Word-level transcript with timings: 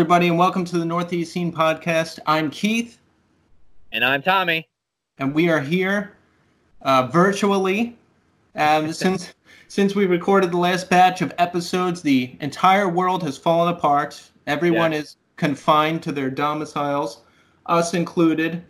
everybody, 0.00 0.28
and 0.28 0.38
welcome 0.38 0.64
to 0.64 0.78
the 0.78 0.84
Northeast 0.86 1.30
Scene 1.30 1.52
Podcast. 1.52 2.18
I'm 2.24 2.50
Keith. 2.50 2.96
And 3.92 4.02
I'm 4.02 4.22
Tommy. 4.22 4.66
And 5.18 5.34
we 5.34 5.50
are 5.50 5.60
here 5.60 6.12
uh, 6.80 7.06
virtually. 7.08 7.98
Um, 8.54 8.90
since 8.94 9.34
since 9.68 9.94
we 9.94 10.06
recorded 10.06 10.52
the 10.52 10.56
last 10.56 10.88
batch 10.88 11.20
of 11.20 11.34
episodes, 11.36 12.00
the 12.00 12.34
entire 12.40 12.88
world 12.88 13.22
has 13.24 13.36
fallen 13.36 13.74
apart. 13.74 14.30
Everyone 14.46 14.92
yes. 14.92 15.04
is 15.04 15.16
confined 15.36 16.02
to 16.04 16.12
their 16.12 16.30
domiciles, 16.30 17.20
us 17.66 17.92
included. 17.92 18.64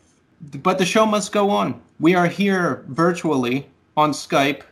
But 0.65 0.79
the 0.79 0.85
show 0.85 1.07
must 1.07 1.31
go 1.31 1.49
on. 1.49 1.81
We 2.01 2.17
are 2.17 2.27
here 2.27 2.85
virtually 2.89 3.69
on 3.97 4.11
Skype, 4.11 4.63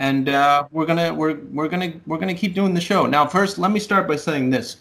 and 0.00 0.28
uh, 0.28 0.66
we're 0.72 0.86
gonna 0.86 1.14
we're 1.14 1.36
we're 1.52 1.68
gonna 1.68 1.92
we're 2.04 2.18
gonna 2.18 2.34
keep 2.34 2.52
doing 2.52 2.74
the 2.74 2.80
show. 2.80 3.06
Now, 3.06 3.28
first, 3.28 3.58
let 3.58 3.70
me 3.70 3.78
start 3.78 4.08
by 4.08 4.16
saying 4.16 4.50
this 4.50 4.78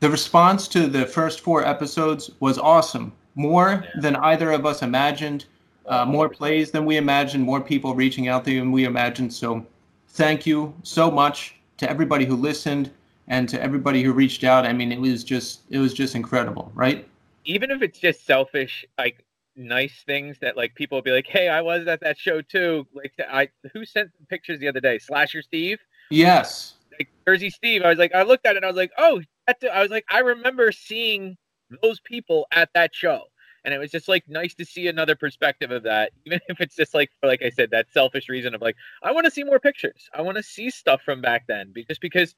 the 0.00 0.10
response 0.10 0.68
to 0.68 0.86
the 0.86 1.06
first 1.06 1.40
four 1.40 1.64
episodes 1.64 2.30
was 2.40 2.58
awesome. 2.58 3.12
More 3.34 3.84
yeah. 3.84 4.00
than 4.00 4.16
either 4.16 4.50
of 4.52 4.66
us 4.66 4.82
imagined. 4.82 5.46
Uh, 5.86 6.04
more 6.04 6.28
plays 6.28 6.70
than 6.70 6.84
we 6.84 6.96
imagined. 6.96 7.44
More 7.44 7.60
people 7.60 7.94
reaching 7.94 8.28
out 8.28 8.44
to 8.44 8.50
you 8.50 8.60
than 8.60 8.72
we 8.72 8.84
imagined. 8.84 9.32
So, 9.32 9.64
thank 10.08 10.46
you 10.46 10.74
so 10.82 11.10
much 11.10 11.54
to 11.76 11.88
everybody 11.88 12.24
who 12.24 12.34
listened 12.34 12.90
and 13.28 13.48
to 13.48 13.62
everybody 13.62 14.02
who 14.02 14.12
reached 14.12 14.44
out. 14.44 14.66
I 14.66 14.72
mean, 14.72 14.90
it 14.92 15.00
was 15.00 15.22
just 15.24 15.60
it 15.70 15.78
was 15.78 15.94
just 15.94 16.14
incredible, 16.14 16.72
right? 16.74 17.06
Even 17.44 17.70
if 17.70 17.82
it's 17.82 17.98
just 17.98 18.26
selfish, 18.26 18.84
like 18.98 19.24
nice 19.54 20.02
things 20.06 20.36
that 20.40 20.56
like 20.56 20.74
people 20.74 20.96
will 20.96 21.02
be 21.02 21.12
like, 21.12 21.26
"Hey, 21.26 21.48
I 21.48 21.60
was 21.60 21.86
at 21.86 22.00
that 22.00 22.18
show 22.18 22.42
too." 22.42 22.86
Like, 22.92 23.12
I 23.30 23.48
who 23.72 23.84
sent 23.84 24.10
pictures 24.28 24.58
the 24.58 24.68
other 24.68 24.80
day? 24.80 24.98
Slasher 24.98 25.42
Steve. 25.42 25.78
Yes. 26.10 26.74
Like 26.98 27.08
Jersey 27.26 27.50
Steve. 27.50 27.82
I 27.82 27.90
was 27.90 27.98
like, 27.98 28.14
I 28.14 28.22
looked 28.22 28.46
at 28.46 28.52
it. 28.52 28.58
and 28.58 28.64
I 28.64 28.68
was 28.68 28.76
like, 28.76 28.92
oh, 28.98 29.20
to, 29.60 29.74
I 29.74 29.82
was 29.82 29.90
like, 29.90 30.04
I 30.10 30.20
remember 30.20 30.72
seeing 30.72 31.36
those 31.82 32.00
people 32.00 32.46
at 32.52 32.70
that 32.74 32.94
show. 32.94 33.22
And 33.64 33.74
it 33.74 33.78
was 33.78 33.90
just 33.90 34.06
like 34.06 34.22
nice 34.28 34.54
to 34.54 34.64
see 34.64 34.86
another 34.86 35.16
perspective 35.16 35.72
of 35.72 35.82
that, 35.82 36.12
even 36.24 36.40
if 36.48 36.60
it's 36.60 36.76
just 36.76 36.94
like, 36.94 37.10
for 37.20 37.26
like 37.26 37.42
I 37.42 37.50
said, 37.50 37.70
that 37.70 37.86
selfish 37.92 38.28
reason 38.28 38.54
of 38.54 38.62
like, 38.62 38.76
I 39.02 39.12
want 39.12 39.24
to 39.24 39.30
see 39.30 39.44
more 39.44 39.58
pictures. 39.58 40.08
I 40.14 40.22
want 40.22 40.36
to 40.36 40.42
see 40.42 40.70
stuff 40.70 41.02
from 41.02 41.20
back 41.20 41.46
then, 41.48 41.72
just 41.88 42.00
because 42.00 42.34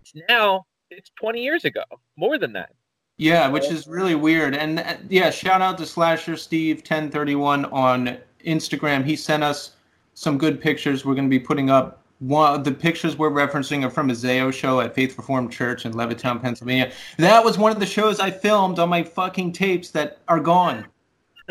it's 0.00 0.12
now 0.28 0.64
it's 0.90 1.10
20 1.20 1.42
years 1.42 1.64
ago, 1.64 1.84
more 2.16 2.38
than 2.38 2.52
that. 2.54 2.70
Yeah, 3.18 3.48
which 3.48 3.66
is 3.66 3.86
really 3.86 4.14
weird. 4.14 4.54
And 4.54 4.80
uh, 4.80 4.94
yeah, 5.10 5.28
shout 5.30 5.60
out 5.60 5.76
to 5.78 5.86
Slasher 5.86 6.38
Steve 6.38 6.78
1031 6.78 7.66
on 7.66 8.16
Instagram. 8.46 9.04
He 9.04 9.14
sent 9.14 9.42
us 9.42 9.72
some 10.14 10.38
good 10.38 10.58
pictures. 10.58 11.04
We're 11.04 11.14
going 11.14 11.26
to 11.26 11.30
be 11.30 11.38
putting 11.38 11.68
up 11.68 11.99
one 12.20 12.62
the 12.62 12.72
pictures 12.72 13.16
we're 13.16 13.30
referencing 13.30 13.84
are 13.84 13.90
from 13.90 14.10
a 14.10 14.12
Zao 14.12 14.52
show 14.52 14.80
at 14.80 14.94
Faith 14.94 15.16
Reformed 15.16 15.50
Church 15.50 15.86
in 15.86 15.92
Levittown, 15.92 16.40
Pennsylvania. 16.40 16.92
That 17.16 17.44
was 17.44 17.58
one 17.58 17.72
of 17.72 17.80
the 17.80 17.86
shows 17.86 18.20
I 18.20 18.30
filmed 18.30 18.78
on 18.78 18.88
my 18.88 19.02
fucking 19.02 19.52
tapes 19.52 19.90
that 19.90 20.18
are 20.28 20.40
gone. 20.40 20.86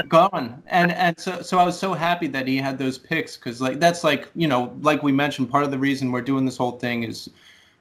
gone. 0.07 0.61
And 0.67 0.91
and 0.91 1.19
so 1.19 1.41
so 1.41 1.57
I 1.57 1.65
was 1.65 1.77
so 1.77 1.93
happy 1.93 2.27
that 2.27 2.47
he 2.47 2.57
had 2.57 2.77
those 2.77 2.97
pics 2.97 3.35
cuz 3.35 3.59
like 3.61 3.79
that's 3.79 4.03
like, 4.03 4.29
you 4.35 4.47
know, 4.47 4.73
like 4.81 5.03
we 5.03 5.11
mentioned 5.11 5.49
part 5.49 5.63
of 5.63 5.71
the 5.71 5.79
reason 5.79 6.11
we're 6.11 6.21
doing 6.21 6.45
this 6.45 6.57
whole 6.57 6.73
thing 6.79 7.03
is 7.03 7.29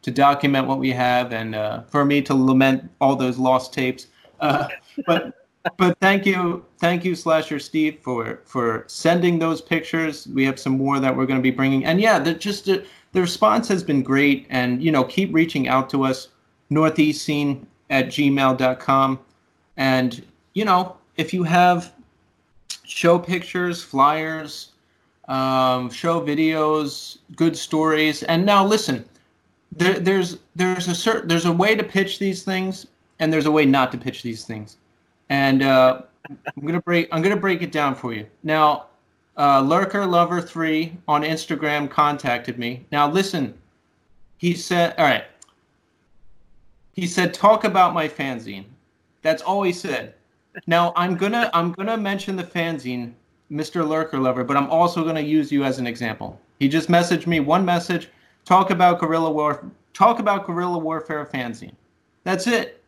to 0.02 0.10
document 0.10 0.66
what 0.66 0.78
we 0.78 0.90
have 0.90 1.32
and 1.32 1.54
uh, 1.54 1.82
for 1.82 2.04
me 2.04 2.22
to 2.22 2.34
lament 2.34 2.90
all 3.00 3.16
those 3.16 3.38
lost 3.38 3.72
tapes. 3.72 4.06
Uh, 4.40 4.68
but 5.06 5.47
but 5.76 5.98
thank 6.00 6.26
you, 6.26 6.64
thank 6.78 7.04
you, 7.04 7.14
Slasher 7.14 7.58
Steve, 7.58 7.98
for 8.00 8.40
for 8.44 8.84
sending 8.86 9.38
those 9.38 9.60
pictures. 9.60 10.26
We 10.28 10.44
have 10.44 10.58
some 10.58 10.78
more 10.78 11.00
that 11.00 11.16
we're 11.16 11.26
going 11.26 11.38
to 11.38 11.42
be 11.42 11.50
bringing, 11.50 11.84
and 11.84 12.00
yeah, 12.00 12.18
the, 12.18 12.34
just 12.34 12.68
uh, 12.68 12.78
the 13.12 13.20
response 13.20 13.68
has 13.68 13.82
been 13.82 14.02
great. 14.02 14.46
And 14.50 14.82
you 14.82 14.92
know, 14.92 15.04
keep 15.04 15.34
reaching 15.34 15.68
out 15.68 15.90
to 15.90 16.04
us, 16.04 16.28
Northeast 16.70 17.24
Scene 17.24 17.66
at 17.90 18.06
gmail.com. 18.06 19.18
and 19.76 20.24
you 20.54 20.64
know, 20.64 20.96
if 21.16 21.32
you 21.32 21.42
have 21.42 21.92
show 22.84 23.18
pictures, 23.18 23.82
flyers, 23.82 24.72
um, 25.28 25.90
show 25.90 26.20
videos, 26.20 27.18
good 27.36 27.56
stories, 27.56 28.22
and 28.24 28.44
now 28.44 28.64
listen, 28.64 29.04
there, 29.72 29.98
there's 29.98 30.38
there's 30.56 30.88
a 30.88 30.94
certain 30.94 31.28
there's 31.28 31.46
a 31.46 31.52
way 31.52 31.74
to 31.74 31.84
pitch 31.84 32.18
these 32.18 32.42
things, 32.42 32.86
and 33.18 33.32
there's 33.32 33.46
a 33.46 33.50
way 33.50 33.64
not 33.64 33.92
to 33.92 33.98
pitch 33.98 34.22
these 34.22 34.44
things 34.44 34.76
and 35.28 35.62
uh, 35.62 36.02
I'm 36.28 36.66
gonna 36.66 36.80
break. 36.80 37.08
I'm 37.12 37.22
gonna 37.22 37.36
break 37.36 37.62
it 37.62 37.72
down 37.72 37.94
for 37.94 38.12
you 38.12 38.26
now. 38.42 38.86
Uh, 39.36 39.60
Lurker 39.62 40.04
Lover 40.04 40.40
Three 40.40 40.96
on 41.06 41.22
Instagram 41.22 41.88
contacted 41.88 42.58
me. 42.58 42.84
Now 42.90 43.10
listen, 43.10 43.54
he 44.38 44.54
said, 44.54 44.94
"All 44.98 45.04
right." 45.04 45.24
He 46.92 47.06
said, 47.06 47.32
"Talk 47.32 47.64
about 47.64 47.94
my 47.94 48.08
fanzine." 48.08 48.64
That's 49.22 49.42
all 49.42 49.62
he 49.62 49.72
said. 49.72 50.14
Now 50.66 50.92
I'm 50.96 51.16
gonna 51.16 51.50
I'm 51.54 51.72
gonna 51.72 51.96
mention 51.96 52.36
the 52.36 52.44
fanzine, 52.44 53.12
Mr. 53.50 53.86
Lurker 53.86 54.18
Lover, 54.18 54.44
but 54.44 54.56
I'm 54.56 54.70
also 54.70 55.04
gonna 55.04 55.20
use 55.20 55.52
you 55.52 55.64
as 55.64 55.78
an 55.78 55.86
example. 55.86 56.40
He 56.58 56.68
just 56.68 56.88
messaged 56.88 57.26
me 57.26 57.40
one 57.40 57.64
message. 57.64 58.08
Talk 58.44 58.70
about 58.70 58.98
guerrilla 58.98 59.30
war. 59.30 59.64
Talk 59.94 60.18
about 60.18 60.46
guerrilla 60.46 60.78
warfare 60.78 61.24
fanzine. 61.26 61.74
That's 62.24 62.46
it. 62.46 62.82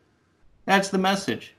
That's 0.65 0.89
the 0.89 0.97
message. 0.97 1.55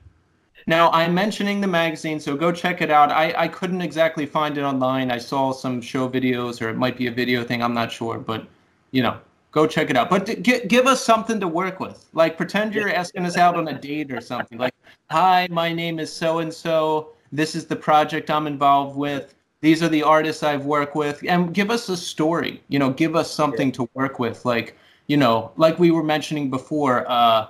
Now, 0.67 0.89
I'm 0.91 1.13
mentioning 1.13 1.61
the 1.61 1.67
magazine, 1.67 2.19
so 2.19 2.35
go 2.35 2.51
check 2.51 2.81
it 2.81 2.89
out. 2.89 3.11
I, 3.11 3.33
I 3.37 3.47
couldn't 3.47 3.81
exactly 3.81 4.25
find 4.25 4.57
it 4.57 4.63
online. 4.63 5.11
I 5.11 5.17
saw 5.17 5.51
some 5.51 5.81
show 5.81 6.07
videos, 6.09 6.61
or 6.61 6.69
it 6.69 6.77
might 6.77 6.97
be 6.97 7.07
a 7.07 7.11
video 7.11 7.43
thing. 7.43 7.61
I'm 7.61 7.73
not 7.73 7.91
sure, 7.91 8.17
but 8.17 8.47
you 8.91 9.03
know, 9.03 9.17
go 9.51 9.67
check 9.67 9.89
it 9.89 9.97
out. 9.97 10.09
But 10.09 10.41
g- 10.41 10.65
give 10.67 10.87
us 10.87 11.03
something 11.03 11.39
to 11.39 11.47
work 11.47 11.79
with. 11.79 12.05
Like, 12.13 12.37
pretend 12.37 12.73
you're 12.73 12.93
asking 12.93 13.25
us 13.25 13.37
out 13.37 13.55
on 13.55 13.67
a 13.67 13.77
date 13.77 14.11
or 14.11 14.21
something. 14.21 14.57
Like, 14.57 14.73
hi, 15.09 15.47
my 15.51 15.73
name 15.73 15.99
is 15.99 16.11
so 16.11 16.39
and 16.39 16.53
so. 16.53 17.09
This 17.31 17.55
is 17.55 17.65
the 17.65 17.75
project 17.75 18.29
I'm 18.29 18.47
involved 18.47 18.95
with. 18.95 19.35
These 19.61 19.81
are 19.81 19.89
the 19.89 20.03
artists 20.03 20.43
I've 20.43 20.65
worked 20.65 20.95
with, 20.95 21.23
and 21.27 21.53
give 21.53 21.71
us 21.71 21.89
a 21.89 21.97
story. 21.97 22.61
You 22.67 22.79
know, 22.79 22.91
give 22.91 23.15
us 23.15 23.31
something 23.31 23.71
to 23.73 23.89
work 23.93 24.19
with. 24.19 24.45
Like, 24.45 24.77
you 25.07 25.17
know, 25.17 25.51
like 25.57 25.79
we 25.79 25.91
were 25.91 26.03
mentioning 26.03 26.49
before. 26.49 27.09
Uh, 27.09 27.47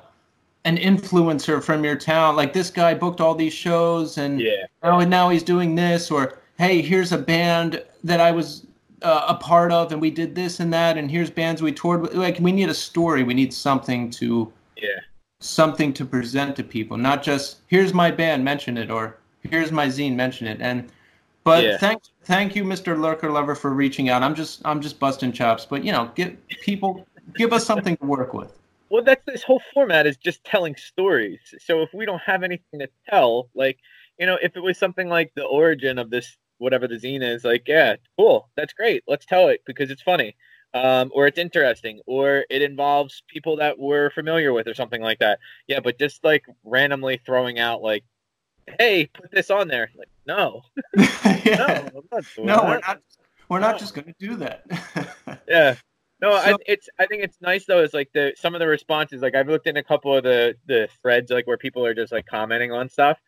an 0.66 0.78
influencer 0.78 1.62
from 1.62 1.84
your 1.84 1.96
town. 1.96 2.36
Like 2.36 2.54
this 2.54 2.70
guy 2.70 2.94
booked 2.94 3.22
all 3.22 3.36
these 3.36 3.54
shows 3.54 4.18
and 4.18 4.40
yeah. 4.40 4.66
now, 4.82 5.00
now 5.00 5.30
he's 5.30 5.44
doing 5.44 5.76
this 5.76 6.10
or 6.10 6.40
hey 6.58 6.82
here's 6.82 7.12
a 7.12 7.18
band 7.18 7.84
that 8.04 8.20
i 8.20 8.32
was 8.32 8.68
uh, 9.04 9.26
a 9.28 9.36
part 9.36 9.72
of 9.72 9.92
and 9.92 10.02
we 10.02 10.10
did 10.10 10.34
this 10.34 10.60
and 10.60 10.72
that 10.74 10.98
and 10.98 11.12
here's 11.12 11.30
bands 11.30 11.62
we 11.62 11.72
toured 11.72 12.02
with. 12.02 12.14
Like 12.14 12.40
we 12.40 12.52
need 12.52 12.70
a 12.70 12.74
story. 12.74 13.24
We 13.24 13.34
need 13.34 13.54
something 13.54 14.10
to 14.12 14.52
yeah. 14.78 15.00
something 15.40 15.94
to 15.94 16.06
present 16.06 16.56
to 16.56 16.64
people 16.64 16.98
not 16.98 17.22
just 17.22 17.58
here's 17.68 17.94
my 17.94 18.10
band 18.10 18.44
mention 18.44 18.78
it 18.78 18.90
or 18.90 19.18
here's 19.42 19.72
my 19.72 19.88
zine 19.88 20.16
mention 20.16 20.48
it. 20.48 20.62
And 20.62 20.90
but 21.44 21.64
yeah. 21.64 21.78
thank 21.78 22.02
thank 22.24 22.56
you 22.56 22.64
mr 22.64 22.98
lurker 22.98 23.30
lover 23.30 23.56
for 23.56 23.72
reaching 23.72 24.08
out. 24.10 24.24
I'm 24.24 24.36
just 24.36 24.62
i'm 24.64 24.82
just 24.82 25.00
busting 25.00 25.34
chops 25.34 25.66
but 25.66 25.84
you 25.84 25.92
know 25.92 26.10
get 26.16 26.48
people 26.48 27.06
give 27.36 27.52
us 27.52 27.66
something 27.66 27.98
to 27.98 28.06
work 28.06 28.34
with 28.34 28.58
well 28.94 29.04
that's 29.04 29.26
this 29.26 29.42
whole 29.42 29.62
format 29.74 30.06
is 30.06 30.18
just 30.18 30.44
telling 30.44 30.76
stories. 30.76 31.40
So 31.60 31.82
if 31.82 31.90
we 31.96 32.06
don't 32.06 32.22
have 32.22 32.44
anything 32.44 32.80
to 32.80 32.88
tell 33.10 33.50
like 33.56 33.80
you 34.20 34.28
know 34.28 34.38
if 34.42 34.56
it 34.56 34.62
was 34.62 34.78
something 34.78 35.10
like 35.10 35.34
the 35.36 35.44
origin 35.44 35.98
of 35.98 36.12
this 36.12 36.38
whatever 36.60 36.88
the 36.88 36.96
zine 36.96 37.24
is 37.24 37.44
like 37.44 37.64
yeah 37.68 37.96
cool 38.18 38.50
that's 38.56 38.72
great 38.74 39.04
let's 39.08 39.26
tell 39.26 39.48
it 39.48 39.62
because 39.66 39.90
it's 39.90 40.04
funny 40.04 40.36
um, 40.76 41.12
or 41.14 41.26
it's 41.26 41.40
interesting 41.40 42.02
or 42.06 42.46
it 42.52 42.62
involves 42.62 43.24
people 43.28 43.56
that 43.58 43.78
we're 43.80 44.12
familiar 44.12 44.54
with 44.54 44.68
or 44.68 44.76
something 44.76 45.02
like 45.02 45.18
that. 45.20 45.40
Yeah 45.68 45.80
but 45.80 45.98
just 45.98 46.24
like 46.24 46.46
randomly 46.64 47.20
throwing 47.26 47.58
out 47.58 47.82
like 47.82 48.04
hey 48.80 49.08
put 49.08 49.32
this 49.32 49.50
on 49.50 49.68
there 49.68 49.90
like 49.98 50.10
no. 50.28 50.62
Yeah. 51.44 51.90
no, 52.12 52.22
no 52.38 52.64
we're 52.64 52.80
not 52.80 53.00
we're 53.50 53.60
not 53.60 53.74
no. 53.74 53.78
just 53.80 53.96
going 53.96 54.06
to 54.06 54.16
do 54.20 54.36
that. 54.36 54.66
Yeah 55.48 55.76
no, 56.24 56.32
so, 56.32 56.54
I, 56.54 56.56
it's. 56.66 56.88
I 56.98 57.06
think 57.06 57.22
it's 57.22 57.42
nice 57.42 57.66
though. 57.66 57.84
Is 57.84 57.94
like 57.94 58.10
the 58.14 58.34
some 58.38 58.56
of 58.56 58.60
the 58.60 58.68
responses. 58.68 59.22
Like 59.22 59.36
I've 59.36 59.50
looked 59.50 59.68
in 59.68 59.76
a 59.76 59.84
couple 59.84 60.16
of 60.16 60.24
the 60.24 60.56
the 60.68 60.88
threads, 61.02 61.30
like 61.30 61.46
where 61.46 61.58
people 61.58 61.86
are 61.86 61.94
just 61.94 62.14
like 62.14 62.26
commenting 62.26 62.72
on 62.72 62.88
stuff, 62.88 63.20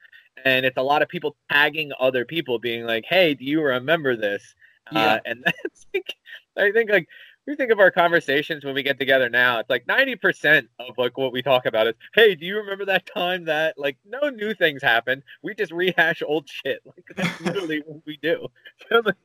and 0.45 0.65
it's 0.65 0.77
a 0.77 0.81
lot 0.81 1.01
of 1.01 1.09
people 1.09 1.35
tagging 1.51 1.91
other 1.99 2.23
people, 2.23 2.57
being 2.57 2.85
like, 2.85 3.03
"Hey, 3.05 3.33
do 3.33 3.43
you 3.43 3.61
remember 3.61 4.15
this?" 4.15 4.55
Yeah. 4.93 5.05
Uh, 5.05 5.19
and 5.25 5.43
that's 5.45 5.87
like, 5.93 6.15
I 6.57 6.71
think 6.71 6.89
like 6.89 7.09
we 7.45 7.57
think 7.57 7.69
of 7.69 7.79
our 7.79 7.91
conversations 7.91 8.63
when 8.63 8.73
we 8.73 8.81
get 8.81 8.97
together 8.97 9.29
now. 9.29 9.59
It's 9.59 9.69
like 9.69 9.85
ninety 9.87 10.15
percent 10.15 10.69
of 10.79 10.97
like 10.97 11.17
what 11.17 11.33
we 11.33 11.41
talk 11.41 11.65
about 11.65 11.87
is, 11.87 11.95
"Hey, 12.13 12.33
do 12.33 12.45
you 12.45 12.55
remember 12.57 12.85
that 12.85 13.05
time 13.13 13.43
that 13.43 13.77
like 13.77 13.97
no 14.05 14.29
new 14.29 14.53
things 14.53 14.81
happened? 14.81 15.21
We 15.41 15.53
just 15.53 15.73
rehash 15.73 16.21
old 16.25 16.47
shit." 16.49 16.81
Like 16.95 17.05
that's 17.17 17.41
literally 17.41 17.83
what 17.85 18.03
we 18.05 18.17
do. 18.21 18.47
So, 18.89 19.01
like, 19.03 19.15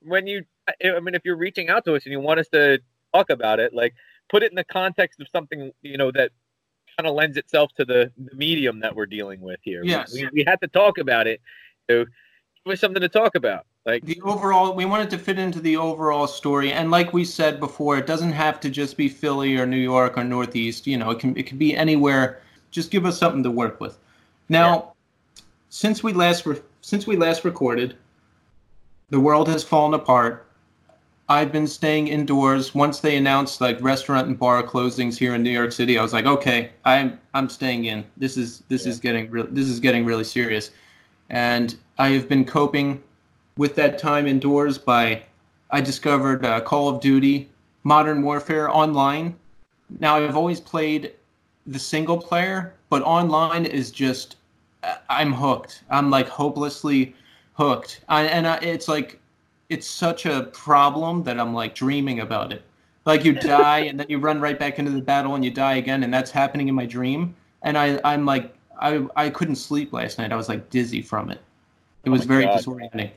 when 0.00 0.26
you, 0.26 0.44
I 0.68 1.00
mean, 1.00 1.14
if 1.14 1.22
you're 1.24 1.36
reaching 1.36 1.70
out 1.70 1.84
to 1.86 1.94
us 1.94 2.04
and 2.04 2.12
you 2.12 2.20
want 2.20 2.40
us 2.40 2.48
to 2.48 2.80
talk 3.12 3.30
about 3.30 3.60
it. 3.60 3.74
Like 3.74 3.94
put 4.28 4.42
it 4.42 4.50
in 4.50 4.56
the 4.56 4.64
context 4.64 5.20
of 5.20 5.28
something 5.28 5.72
you 5.82 5.96
know 5.96 6.10
that 6.12 6.30
kind 6.96 7.06
of 7.06 7.14
lends 7.14 7.36
itself 7.36 7.70
to 7.76 7.84
the, 7.84 8.12
the 8.18 8.34
medium 8.36 8.80
that 8.80 8.94
we're 8.94 9.06
dealing 9.06 9.40
with 9.40 9.60
here. 9.62 9.82
Yes, 9.84 10.12
we, 10.12 10.28
we 10.32 10.44
had 10.46 10.60
to 10.60 10.68
talk 10.68 10.98
about 10.98 11.26
it. 11.26 11.40
So 11.90 12.02
it 12.02 12.08
was 12.64 12.80
something 12.80 13.00
to 13.00 13.08
talk 13.08 13.34
about. 13.34 13.66
Like 13.84 14.04
the 14.04 14.20
overall, 14.22 14.74
we 14.74 14.84
wanted 14.84 15.10
to 15.10 15.18
fit 15.18 15.40
into 15.40 15.60
the 15.60 15.76
overall 15.76 16.28
story, 16.28 16.72
and 16.72 16.90
like 16.90 17.12
we 17.12 17.24
said 17.24 17.58
before, 17.58 17.98
it 17.98 18.06
doesn't 18.06 18.30
have 18.32 18.60
to 18.60 18.70
just 18.70 18.96
be 18.96 19.08
Philly 19.08 19.56
or 19.56 19.66
New 19.66 19.76
York 19.76 20.16
or 20.16 20.22
Northeast. 20.22 20.86
You 20.86 20.98
know, 20.98 21.10
it 21.10 21.18
can 21.18 21.36
it 21.36 21.46
can 21.46 21.58
be 21.58 21.76
anywhere. 21.76 22.40
Just 22.70 22.92
give 22.92 23.04
us 23.04 23.18
something 23.18 23.42
to 23.42 23.50
work 23.50 23.80
with. 23.80 23.98
Now, 24.48 24.94
yeah. 25.36 25.42
since 25.68 26.04
we 26.04 26.12
last 26.12 26.46
re- 26.46 26.62
since 26.80 27.08
we 27.08 27.16
last 27.16 27.44
recorded, 27.44 27.96
the 29.10 29.18
world 29.18 29.48
has 29.48 29.64
fallen 29.64 29.94
apart. 29.94 30.46
I've 31.32 31.50
been 31.50 31.66
staying 31.66 32.08
indoors. 32.08 32.74
Once 32.74 33.00
they 33.00 33.16
announced 33.16 33.62
like 33.62 33.80
restaurant 33.80 34.28
and 34.28 34.38
bar 34.38 34.62
closings 34.62 35.16
here 35.16 35.34
in 35.34 35.42
New 35.42 35.50
York 35.50 35.72
City, 35.72 35.96
I 35.96 36.02
was 36.02 36.12
like, 36.12 36.26
okay, 36.26 36.72
I'm 36.84 37.18
I'm 37.32 37.48
staying 37.48 37.86
in. 37.86 38.04
This 38.18 38.36
is 38.36 38.62
this 38.68 38.84
yeah. 38.84 38.90
is 38.90 39.00
getting 39.00 39.30
real. 39.30 39.46
This 39.48 39.66
is 39.66 39.80
getting 39.80 40.04
really 40.04 40.24
serious, 40.24 40.72
and 41.30 41.74
I 41.96 42.10
have 42.10 42.28
been 42.28 42.44
coping 42.44 43.02
with 43.56 43.74
that 43.76 43.98
time 43.98 44.26
indoors 44.26 44.76
by 44.76 45.22
I 45.70 45.80
discovered 45.80 46.44
uh, 46.44 46.60
Call 46.60 46.90
of 46.90 47.00
Duty 47.00 47.48
Modern 47.82 48.22
Warfare 48.22 48.68
online. 48.68 49.34
Now 50.00 50.16
I've 50.16 50.36
always 50.36 50.60
played 50.60 51.12
the 51.66 51.78
single 51.78 52.18
player, 52.18 52.74
but 52.90 53.00
online 53.04 53.64
is 53.64 53.90
just 53.90 54.36
I'm 55.08 55.32
hooked. 55.32 55.82
I'm 55.88 56.10
like 56.10 56.28
hopelessly 56.28 57.14
hooked. 57.54 58.02
I, 58.10 58.24
and 58.24 58.46
I, 58.46 58.56
it's 58.56 58.86
like 58.86 59.18
it's 59.72 59.86
such 59.86 60.26
a 60.26 60.44
problem 60.52 61.22
that 61.24 61.40
I'm 61.40 61.54
like 61.54 61.74
dreaming 61.74 62.20
about 62.20 62.52
it. 62.52 62.62
Like 63.04 63.24
you 63.24 63.32
die 63.32 63.80
and 63.80 63.98
then 63.98 64.06
you 64.08 64.18
run 64.18 64.40
right 64.40 64.58
back 64.58 64.78
into 64.78 64.92
the 64.92 65.00
battle 65.00 65.34
and 65.34 65.44
you 65.44 65.50
die 65.50 65.76
again, 65.76 66.04
and 66.04 66.14
that's 66.14 66.30
happening 66.30 66.68
in 66.68 66.74
my 66.74 66.86
dream. 66.86 67.34
And 67.62 67.76
I 67.76 67.98
I'm 68.04 68.24
like 68.26 68.54
I 68.80 69.06
I 69.16 69.30
couldn't 69.30 69.56
sleep 69.56 69.92
last 69.92 70.18
night. 70.18 70.32
I 70.32 70.36
was 70.36 70.48
like 70.48 70.70
dizzy 70.70 71.02
from 71.02 71.30
it. 71.30 71.40
It 72.04 72.10
oh 72.10 72.12
was 72.12 72.22
oh 72.22 72.26
very 72.26 72.44
God. 72.44 72.60
disorienting. 72.60 73.10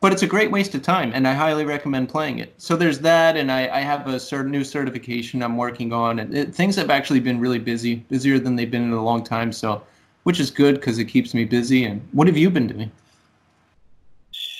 But 0.00 0.12
it's 0.12 0.22
a 0.22 0.26
great 0.26 0.50
waste 0.50 0.74
of 0.74 0.82
time, 0.82 1.12
and 1.14 1.28
I 1.28 1.32
highly 1.32 1.64
recommend 1.64 2.08
playing 2.08 2.40
it. 2.40 2.52
So 2.58 2.74
there's 2.74 2.98
that, 3.00 3.36
and 3.36 3.52
I, 3.52 3.68
I 3.68 3.80
have 3.82 4.08
a 4.08 4.14
cert- 4.14 4.48
new 4.48 4.64
certification 4.64 5.44
I'm 5.44 5.56
working 5.56 5.92
on, 5.92 6.18
and 6.18 6.36
it, 6.36 6.52
things 6.52 6.74
have 6.74 6.90
actually 6.90 7.20
been 7.20 7.38
really 7.38 7.60
busy, 7.60 7.96
busier 8.10 8.40
than 8.40 8.56
they've 8.56 8.68
been 8.68 8.82
in 8.82 8.92
a 8.92 9.04
long 9.04 9.22
time. 9.22 9.52
So, 9.52 9.80
which 10.24 10.40
is 10.40 10.50
good 10.50 10.74
because 10.74 10.98
it 10.98 11.04
keeps 11.04 11.34
me 11.34 11.44
busy. 11.44 11.84
And 11.84 12.02
what 12.10 12.26
have 12.26 12.36
you 12.36 12.50
been 12.50 12.66
doing? 12.66 12.90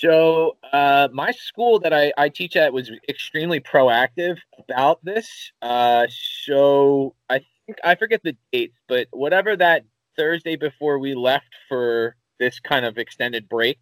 So 0.03 0.57
uh, 0.73 1.07
my 1.13 1.31
school 1.31 1.79
that 1.79 1.93
I, 1.93 2.11
I 2.17 2.27
teach 2.27 2.57
at 2.57 2.73
was 2.73 2.91
extremely 3.07 3.61
proactive 3.61 4.37
about 4.59 5.03
this. 5.05 5.51
Uh, 5.61 6.07
so 6.09 7.15
I 7.29 7.39
think 7.65 7.77
I 7.85 7.95
forget 7.95 8.21
the 8.21 8.35
dates, 8.51 8.77
but 8.89 9.07
whatever 9.11 9.55
that 9.55 9.85
Thursday 10.17 10.57
before 10.57 10.99
we 10.99 11.15
left 11.15 11.55
for 11.69 12.17
this 12.37 12.59
kind 12.59 12.85
of 12.85 12.97
extended 12.97 13.47
break. 13.47 13.77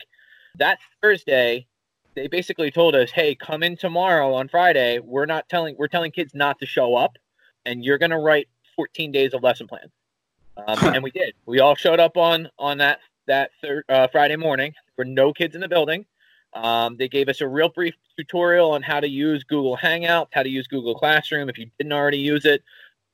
That 0.60 0.78
Thursday, 1.02 1.66
they 2.16 2.28
basically 2.28 2.70
told 2.70 2.94
us, 2.94 3.10
"Hey, 3.10 3.34
come 3.34 3.64
in 3.64 3.76
tomorrow 3.76 4.34
on 4.34 4.48
Friday. 4.48 5.00
We're 5.00 5.26
not 5.26 5.50
telling 5.50 5.76
we're 5.80 5.88
telling 5.88 6.12
kids 6.12 6.34
not 6.36 6.60
to 6.60 6.68
show 6.68 6.96
up, 6.96 7.18
and 7.66 7.84
you're 7.84 7.98
going 7.98 8.12
to 8.12 8.18
write 8.18 8.48
14 8.76 9.12
days 9.12 9.34
of 9.34 9.42
lesson 9.42 9.68
plan." 9.68 9.90
Um, 10.58 10.94
and 10.94 11.04
we 11.04 11.12
did. 11.12 11.34
We 11.46 11.62
all 11.62 11.76
showed 11.76 12.00
up 12.00 12.18
on 12.18 12.50
on 12.60 12.78
that 12.78 13.00
that 13.28 13.52
thir- 13.62 13.86
uh, 13.90 14.08
Friday 14.12 14.36
morning. 14.36 14.74
There 14.74 15.06
were 15.06 15.12
no 15.12 15.34
kids 15.34 15.56
in 15.56 15.62
the 15.62 15.70
building. 15.70 16.06
Um, 16.54 16.98
they 16.98 17.08
gave 17.08 17.30
us 17.30 17.42
a 17.42 17.48
real 17.48 17.70
brief 17.70 17.96
tutorial 18.18 18.72
on 18.72 18.82
how 18.82 19.00
to 19.00 19.08
use 19.08 19.44
Google 19.44 19.78
Hangouts, 19.78 20.28
how 20.32 20.44
to 20.44 20.50
use 20.50 20.68
Google 20.68 20.96
Classroom 20.96 21.50
if 21.50 21.58
you 21.58 21.70
didn't 21.78 21.94
already 21.94 22.18
use 22.18 22.46
it, 22.46 22.64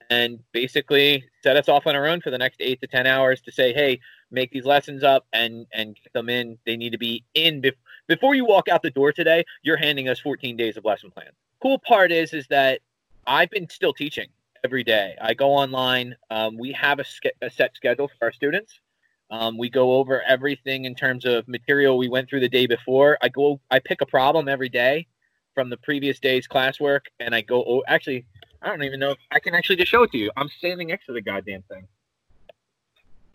and 0.10 0.40
basically 0.52 1.24
set 1.44 1.56
us 1.56 1.70
off 1.70 1.86
on 1.86 1.96
our 1.96 2.08
own 2.08 2.22
for 2.22 2.32
the 2.32 2.38
next 2.38 2.58
eight 2.62 2.82
to 2.82 2.88
ten 2.88 3.06
hours 3.06 3.42
to 3.42 3.52
say, 3.52 3.74
hey, 3.74 4.00
make 4.32 4.52
these 4.52 4.66
lessons 4.66 5.04
up 5.04 5.26
and 5.34 5.68
and 5.74 5.96
get 5.96 6.14
them 6.14 6.30
in. 6.30 6.58
They 6.66 6.78
need 6.78 6.92
to 6.92 6.98
be 6.98 7.24
in 7.34 7.62
bef- 7.62 7.74
before 8.08 8.36
you 8.36 8.46
walk 8.46 8.68
out 8.68 8.82
the 8.82 8.92
door 8.92 9.12
today. 9.12 9.44
You're 9.62 9.78
handing 9.78 10.10
us 10.10 10.20
14 10.20 10.58
days 10.58 10.78
of 10.78 10.86
lesson 10.86 11.12
plan. 11.12 11.30
Cool 11.62 11.80
part 11.80 12.12
is 12.12 12.34
is 12.34 12.48
that 12.48 12.82
I've 13.26 13.50
been 13.50 13.70
still 13.70 13.94
teaching 13.94 14.28
every 14.64 14.84
day. 14.84 15.16
I 15.22 15.34
go 15.34 15.52
online. 15.52 16.16
Um, 16.30 16.58
we 16.58 16.72
have 16.74 17.00
a, 17.00 17.04
ske- 17.04 17.38
a, 17.42 17.50
set 17.50 17.76
schedule 17.76 18.08
for 18.08 18.26
our 18.26 18.32
students. 18.32 18.80
Um, 19.30 19.58
we 19.58 19.70
go 19.70 19.94
over 19.94 20.22
everything 20.24 20.86
in 20.86 20.96
terms 20.96 21.26
of 21.26 21.48
material 21.48 21.98
we 21.98 22.08
went 22.08 22.30
through 22.30 22.40
the 22.40 22.50
day 22.50 22.66
before. 22.66 23.18
I 23.22 23.30
go. 23.30 23.60
I 23.70 23.80
pick 23.80 24.02
a 24.02 24.06
problem 24.06 24.48
every 24.48 24.70
day 24.70 25.08
from 25.54 25.70
the 25.70 25.78
previous 25.78 26.20
day's 26.20 26.48
classwork, 26.48 27.02
and 27.20 27.36
I 27.36 27.42
go. 27.42 27.64
Oh, 27.68 27.84
actually, 27.88 28.26
I 28.62 28.68
don't 28.68 28.84
even 28.84 29.00
know 29.00 29.12
if 29.12 29.18
I 29.32 29.40
can 29.40 29.54
actually 29.54 29.76
just 29.76 29.92
show 29.92 30.04
it 30.04 30.12
to 30.12 30.18
you. 30.18 30.32
I'm 30.38 30.48
standing 30.50 30.88
next 30.88 31.08
to 31.08 31.14
the 31.14 31.22
goddamn 31.22 31.64
thing. 31.64 31.88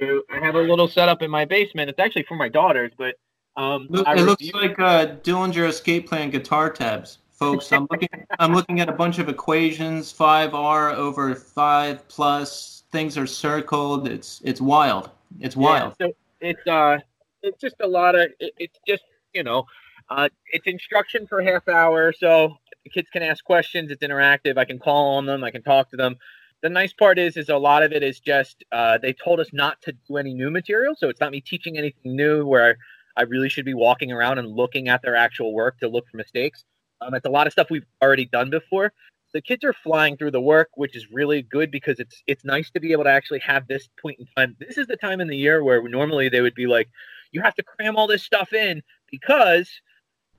I 0.00 0.38
have 0.40 0.56
a 0.56 0.60
little 0.60 0.88
setup 0.88 1.22
in 1.22 1.30
my 1.30 1.44
basement. 1.44 1.88
It's 1.88 1.98
actually 1.98 2.24
for 2.24 2.36
my 2.36 2.48
daughters, 2.48 2.90
but 2.96 3.16
um, 3.56 3.86
Look, 3.90 4.06
it 4.08 4.22
looks 4.22 4.52
like 4.52 4.78
uh, 4.78 5.06
Dillinger 5.22 5.68
Escape 5.68 6.08
Plan 6.08 6.30
guitar 6.30 6.70
tabs, 6.70 7.18
folks. 7.32 7.70
I'm 7.72 7.86
looking. 7.90 8.08
I'm 8.38 8.54
looking 8.54 8.80
at 8.80 8.88
a 8.88 8.92
bunch 8.92 9.18
of 9.18 9.28
equations. 9.28 10.10
Five 10.10 10.54
r 10.54 10.90
over 10.90 11.34
five 11.34 12.06
plus. 12.08 12.84
Things 12.90 13.16
are 13.18 13.26
circled. 13.26 14.08
It's 14.08 14.40
it's 14.44 14.60
wild. 14.60 15.10
It's 15.40 15.56
wild. 15.56 15.94
Yeah, 15.98 16.06
so 16.06 16.12
it's 16.40 16.66
uh, 16.66 16.98
it's 17.42 17.60
just 17.60 17.76
a 17.80 17.86
lot 17.86 18.14
of. 18.14 18.30
It, 18.40 18.52
it's 18.58 18.78
just 18.86 19.02
you 19.34 19.42
know, 19.42 19.64
uh, 20.10 20.28
it's 20.52 20.66
instruction 20.66 21.26
for 21.26 21.42
half 21.42 21.68
hour, 21.68 22.12
so 22.12 22.56
the 22.84 22.90
kids 22.90 23.08
can 23.12 23.22
ask 23.22 23.44
questions. 23.44 23.90
It's 23.90 24.02
interactive. 24.02 24.58
I 24.58 24.64
can 24.64 24.78
call 24.78 25.16
on 25.16 25.26
them. 25.26 25.44
I 25.44 25.50
can 25.50 25.62
talk 25.62 25.90
to 25.90 25.96
them 25.96 26.16
the 26.62 26.68
nice 26.68 26.92
part 26.92 27.18
is 27.18 27.36
is 27.36 27.48
a 27.48 27.56
lot 27.56 27.82
of 27.82 27.92
it 27.92 28.02
is 28.02 28.20
just 28.20 28.64
uh, 28.72 28.96
they 28.96 29.12
told 29.12 29.40
us 29.40 29.48
not 29.52 29.82
to 29.82 29.92
do 30.08 30.16
any 30.16 30.32
new 30.32 30.50
material 30.50 30.94
so 30.96 31.08
it's 31.08 31.20
not 31.20 31.32
me 31.32 31.40
teaching 31.40 31.76
anything 31.76 32.16
new 32.16 32.46
where 32.46 32.78
i 33.16 33.22
really 33.22 33.48
should 33.48 33.64
be 33.64 33.74
walking 33.74 34.10
around 34.10 34.38
and 34.38 34.48
looking 34.48 34.88
at 34.88 35.02
their 35.02 35.16
actual 35.16 35.52
work 35.52 35.78
to 35.78 35.88
look 35.88 36.08
for 36.08 36.16
mistakes 36.16 36.64
um, 37.00 37.14
it's 37.14 37.26
a 37.26 37.30
lot 37.30 37.46
of 37.46 37.52
stuff 37.52 37.66
we've 37.68 37.86
already 38.00 38.26
done 38.26 38.48
before 38.48 38.92
the 39.32 39.40
kids 39.40 39.64
are 39.64 39.72
flying 39.72 40.16
through 40.16 40.30
the 40.30 40.40
work 40.40 40.68
which 40.74 40.96
is 40.96 41.10
really 41.10 41.42
good 41.42 41.70
because 41.70 41.98
it's 41.98 42.22
it's 42.26 42.44
nice 42.44 42.70
to 42.70 42.80
be 42.80 42.92
able 42.92 43.04
to 43.04 43.10
actually 43.10 43.40
have 43.40 43.66
this 43.66 43.88
point 44.00 44.18
in 44.18 44.26
time 44.36 44.56
this 44.60 44.78
is 44.78 44.86
the 44.86 44.96
time 44.96 45.20
in 45.20 45.28
the 45.28 45.36
year 45.36 45.62
where 45.62 45.86
normally 45.88 46.28
they 46.28 46.40
would 46.40 46.54
be 46.54 46.66
like 46.66 46.88
you 47.32 47.40
have 47.40 47.54
to 47.54 47.62
cram 47.62 47.96
all 47.96 48.06
this 48.06 48.22
stuff 48.22 48.52
in 48.52 48.82
because 49.10 49.70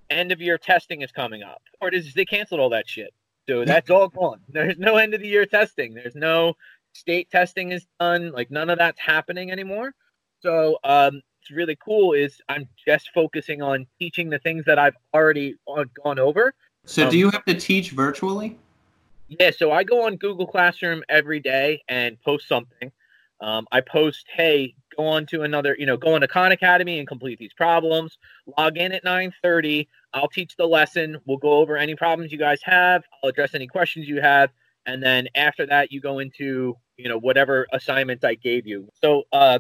end 0.10 0.32
of 0.32 0.42
year 0.42 0.58
testing 0.58 1.02
is 1.02 1.12
coming 1.12 1.44
up 1.44 1.62
or 1.82 1.90
is 1.90 2.14
they 2.14 2.26
canceled 2.26 2.60
all 2.60 2.70
that 2.70 2.88
shit 2.88 3.14
so 3.48 3.66
that's 3.66 3.90
all 3.90 4.08
gone. 4.08 4.40
There's 4.50 4.78
no 4.78 4.98
end 4.98 5.14
of 5.14 5.22
the 5.22 5.28
year 5.28 5.46
testing. 5.46 5.94
There's 5.94 6.16
no 6.16 6.56
state 6.94 7.30
testing 7.30 7.72
is 7.72 7.86
done. 8.00 8.32
Like 8.32 8.52
none 8.52 8.70
of 8.70 8.78
that's 8.78 9.00
happening 9.00 9.52
anymore. 9.52 9.94
So 10.42 10.78
um, 10.84 11.22
it's 11.42 11.52
really 11.52 11.78
cool. 11.84 12.14
Is 12.14 12.40
I'm 12.50 12.68
just 12.86 13.10
focusing 13.14 13.62
on 13.62 13.86
teaching 14.00 14.30
the 14.30 14.40
things 14.40 14.66
that 14.66 14.80
I've 14.80 14.96
already 15.14 15.56
gone 16.04 16.20
over. 16.20 16.54
So 16.86 17.06
um, 17.06 17.10
do 17.10 17.18
you 17.18 17.30
have 17.32 17.46
to 17.46 17.54
teach 17.54 17.92
virtually? 17.92 18.58
Yeah. 19.40 19.52
So 19.52 19.72
I 19.72 19.84
go 19.84 20.06
on 20.06 20.18
Google 20.18 20.48
Classroom 20.48 21.04
every 21.10 21.40
day 21.40 21.82
and 21.88 22.20
post 22.22 22.48
something. 22.48 22.92
Um, 23.42 23.68
I 23.72 23.82
post, 23.82 24.26
hey, 24.34 24.74
go 24.96 25.06
on 25.06 25.26
to 25.28 25.42
another, 25.42 25.76
you 25.78 25.86
know, 25.86 25.98
go 25.98 26.16
into 26.16 26.28
Khan 26.28 26.52
Academy 26.54 27.00
and 27.00 27.08
complete 27.08 27.40
these 27.40 27.54
problems. 27.54 28.18
Log 28.58 28.78
in 28.78 28.94
at 28.94 29.04
9:30. 29.04 29.88
I'll 30.14 30.30
teach 30.30 30.56
the 30.56 30.66
lesson. 30.66 31.20
We'll 31.26 31.38
go 31.38 31.54
over 31.54 31.76
any 31.76 31.96
problems 31.96 32.32
you 32.32 32.38
guys 32.38 32.62
have. 32.64 33.04
I'll 33.22 33.30
address 33.30 33.54
any 33.54 33.68
questions 33.68 34.08
you 34.08 34.22
have, 34.22 34.52
and 34.86 35.04
then 35.04 35.28
after 35.36 35.66
that, 35.66 35.92
you 35.92 36.00
go 36.00 36.20
into, 36.20 36.78
you 36.98 37.10
know, 37.10 37.18
whatever 37.18 37.68
assignment 37.74 38.24
I 38.24 38.36
gave 38.36 38.66
you. 38.66 38.88
So 39.02 39.24
uh, 39.34 39.60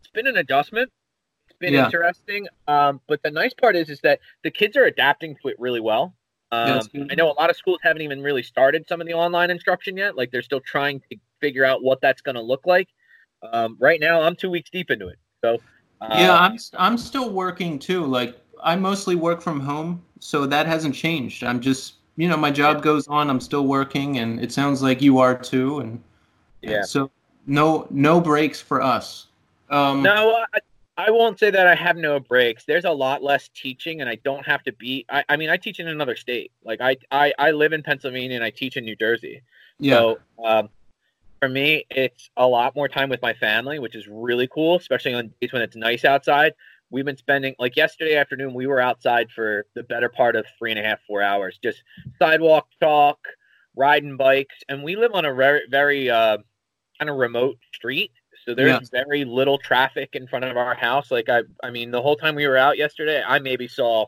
it's 0.00 0.10
been 0.10 0.26
an 0.26 0.36
adjustment. 0.36 0.90
It's 1.48 1.58
been 1.58 1.74
yeah. 1.74 1.84
interesting. 1.84 2.48
Um, 2.66 3.00
but 3.06 3.22
the 3.22 3.30
nice 3.30 3.54
part 3.54 3.76
is, 3.76 3.88
is 3.88 4.00
that 4.00 4.20
the 4.42 4.50
kids 4.50 4.76
are 4.76 4.84
adapting 4.84 5.36
to 5.42 5.48
it 5.48 5.56
really 5.60 5.80
well. 5.80 6.14
Um, 6.52 6.82
I 7.10 7.14
know 7.14 7.30
a 7.30 7.32
lot 7.32 7.48
of 7.48 7.56
schools 7.56 7.78
haven't 7.82 8.02
even 8.02 8.20
really 8.20 8.42
started 8.42 8.86
some 8.86 9.00
of 9.00 9.06
the 9.06 9.14
online 9.14 9.50
instruction 9.50 9.96
yet. 9.96 10.16
Like 10.16 10.30
they're 10.30 10.42
still 10.42 10.60
trying 10.60 11.00
to 11.10 11.16
figure 11.40 11.64
out 11.64 11.82
what 11.82 12.02
that's 12.02 12.20
going 12.20 12.34
to 12.34 12.42
look 12.42 12.66
like. 12.66 12.88
Um, 13.42 13.76
right 13.80 13.98
now, 13.98 14.20
I'm 14.20 14.36
two 14.36 14.50
weeks 14.50 14.68
deep 14.68 14.90
into 14.90 15.08
it. 15.08 15.18
So 15.42 15.58
uh, 16.02 16.08
yeah, 16.10 16.36
I'm 16.36 16.58
I'm 16.78 16.98
still 16.98 17.30
working 17.30 17.78
too. 17.78 18.04
Like 18.04 18.36
I 18.62 18.76
mostly 18.76 19.16
work 19.16 19.40
from 19.40 19.60
home, 19.60 20.02
so 20.20 20.44
that 20.44 20.66
hasn't 20.66 20.94
changed. 20.94 21.42
I'm 21.42 21.58
just 21.58 21.94
you 22.16 22.28
know 22.28 22.36
my 22.36 22.50
job 22.50 22.82
goes 22.82 23.08
on. 23.08 23.30
I'm 23.30 23.40
still 23.40 23.66
working, 23.66 24.18
and 24.18 24.38
it 24.38 24.52
sounds 24.52 24.82
like 24.82 25.00
you 25.00 25.18
are 25.18 25.36
too. 25.36 25.80
And 25.80 26.02
yeah, 26.60 26.82
so 26.82 27.10
no 27.46 27.86
no 27.90 28.20
breaks 28.20 28.60
for 28.60 28.82
us. 28.82 29.28
Um, 29.70 30.02
no, 30.02 30.44
I, 30.52 30.58
I 30.96 31.10
won't 31.10 31.38
say 31.38 31.50
that 31.50 31.66
I 31.66 31.74
have 31.74 31.96
no 31.96 32.20
breaks. 32.20 32.64
There's 32.64 32.84
a 32.84 32.90
lot 32.90 33.22
less 33.22 33.48
teaching, 33.54 34.00
and 34.00 34.10
I 34.10 34.16
don't 34.16 34.44
have 34.46 34.62
to 34.64 34.72
be. 34.72 35.06
I, 35.08 35.24
I 35.28 35.36
mean, 35.36 35.48
I 35.48 35.56
teach 35.56 35.80
in 35.80 35.88
another 35.88 36.16
state. 36.16 36.52
Like 36.64 36.80
I, 36.80 36.96
I 37.10 37.32
I 37.38 37.50
live 37.52 37.72
in 37.72 37.82
Pennsylvania, 37.82 38.36
and 38.36 38.44
I 38.44 38.50
teach 38.50 38.76
in 38.76 38.84
New 38.84 38.96
Jersey. 38.96 39.42
Yeah. 39.78 39.94
So 39.94 40.18
um, 40.44 40.68
for 41.40 41.48
me, 41.48 41.86
it's 41.90 42.30
a 42.36 42.46
lot 42.46 42.76
more 42.76 42.88
time 42.88 43.08
with 43.08 43.22
my 43.22 43.32
family, 43.32 43.78
which 43.78 43.96
is 43.96 44.06
really 44.06 44.46
cool, 44.48 44.76
especially 44.76 45.14
on 45.14 45.32
days 45.40 45.52
when 45.52 45.62
it's 45.62 45.76
nice 45.76 46.04
outside. 46.04 46.52
We've 46.90 47.06
been 47.06 47.16
spending 47.16 47.54
like 47.58 47.74
yesterday 47.74 48.16
afternoon, 48.16 48.52
we 48.52 48.66
were 48.66 48.80
outside 48.80 49.30
for 49.30 49.64
the 49.74 49.82
better 49.82 50.10
part 50.10 50.36
of 50.36 50.44
three 50.58 50.72
and 50.72 50.78
a 50.78 50.82
half, 50.82 51.00
four 51.06 51.22
hours, 51.22 51.58
just 51.62 51.82
sidewalk 52.18 52.68
talk, 52.80 53.18
riding 53.74 54.18
bikes, 54.18 54.56
and 54.68 54.82
we 54.84 54.94
live 54.94 55.14
on 55.14 55.24
a 55.24 55.32
very, 55.34 55.62
very 55.70 56.10
uh, 56.10 56.36
kind 56.98 57.08
of 57.08 57.16
remote 57.16 57.58
street. 57.74 58.12
So 58.44 58.54
there's 58.54 58.90
yeah. 58.92 59.04
very 59.04 59.24
little 59.24 59.58
traffic 59.58 60.10
in 60.14 60.26
front 60.26 60.44
of 60.44 60.56
our 60.56 60.74
house. 60.74 61.10
Like 61.10 61.28
I, 61.28 61.42
I 61.62 61.70
mean, 61.70 61.90
the 61.90 62.02
whole 62.02 62.16
time 62.16 62.34
we 62.34 62.46
were 62.46 62.56
out 62.56 62.76
yesterday, 62.76 63.22
I 63.26 63.38
maybe 63.38 63.68
saw 63.68 64.06